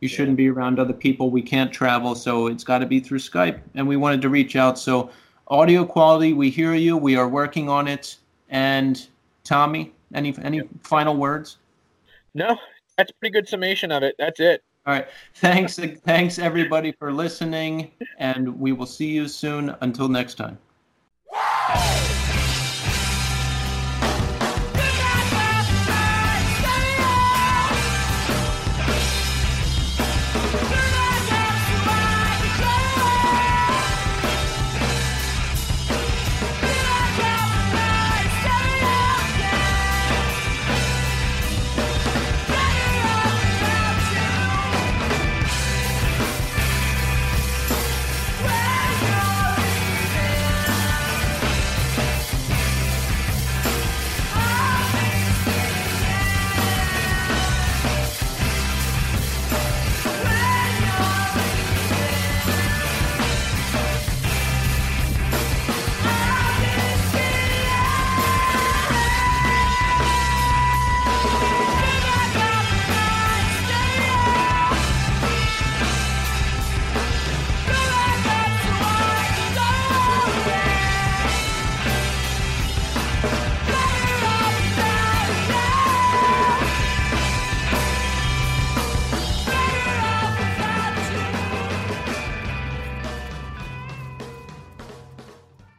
you 0.00 0.08
shouldn't 0.08 0.36
be 0.36 0.48
around 0.48 0.78
other 0.78 0.92
people. 0.92 1.30
We 1.30 1.42
can't 1.42 1.72
travel, 1.72 2.14
so 2.14 2.46
it's 2.46 2.64
got 2.64 2.78
to 2.78 2.86
be 2.86 3.00
through 3.00 3.18
Skype. 3.18 3.60
And 3.74 3.86
we 3.86 3.96
wanted 3.96 4.22
to 4.22 4.28
reach 4.28 4.56
out. 4.56 4.78
So, 4.78 5.10
audio 5.48 5.84
quality, 5.84 6.32
we 6.32 6.50
hear 6.50 6.74
you. 6.74 6.96
We 6.96 7.16
are 7.16 7.28
working 7.28 7.68
on 7.68 7.86
it. 7.86 8.16
And 8.48 9.06
Tommy, 9.44 9.92
any 10.14 10.34
any 10.42 10.62
final 10.82 11.16
words? 11.16 11.58
No, 12.34 12.56
that's 12.96 13.10
a 13.10 13.14
pretty 13.14 13.32
good 13.32 13.48
summation 13.48 13.92
of 13.92 14.02
it. 14.02 14.14
That's 14.18 14.40
it. 14.40 14.64
All 14.86 14.94
right. 14.94 15.08
Thanks, 15.34 15.78
thanks 15.78 16.38
everybody 16.38 16.92
for 16.92 17.12
listening, 17.12 17.90
and 18.18 18.58
we 18.58 18.72
will 18.72 18.86
see 18.86 19.08
you 19.08 19.28
soon. 19.28 19.76
Until 19.80 20.08
next 20.08 20.34
time. 20.34 20.58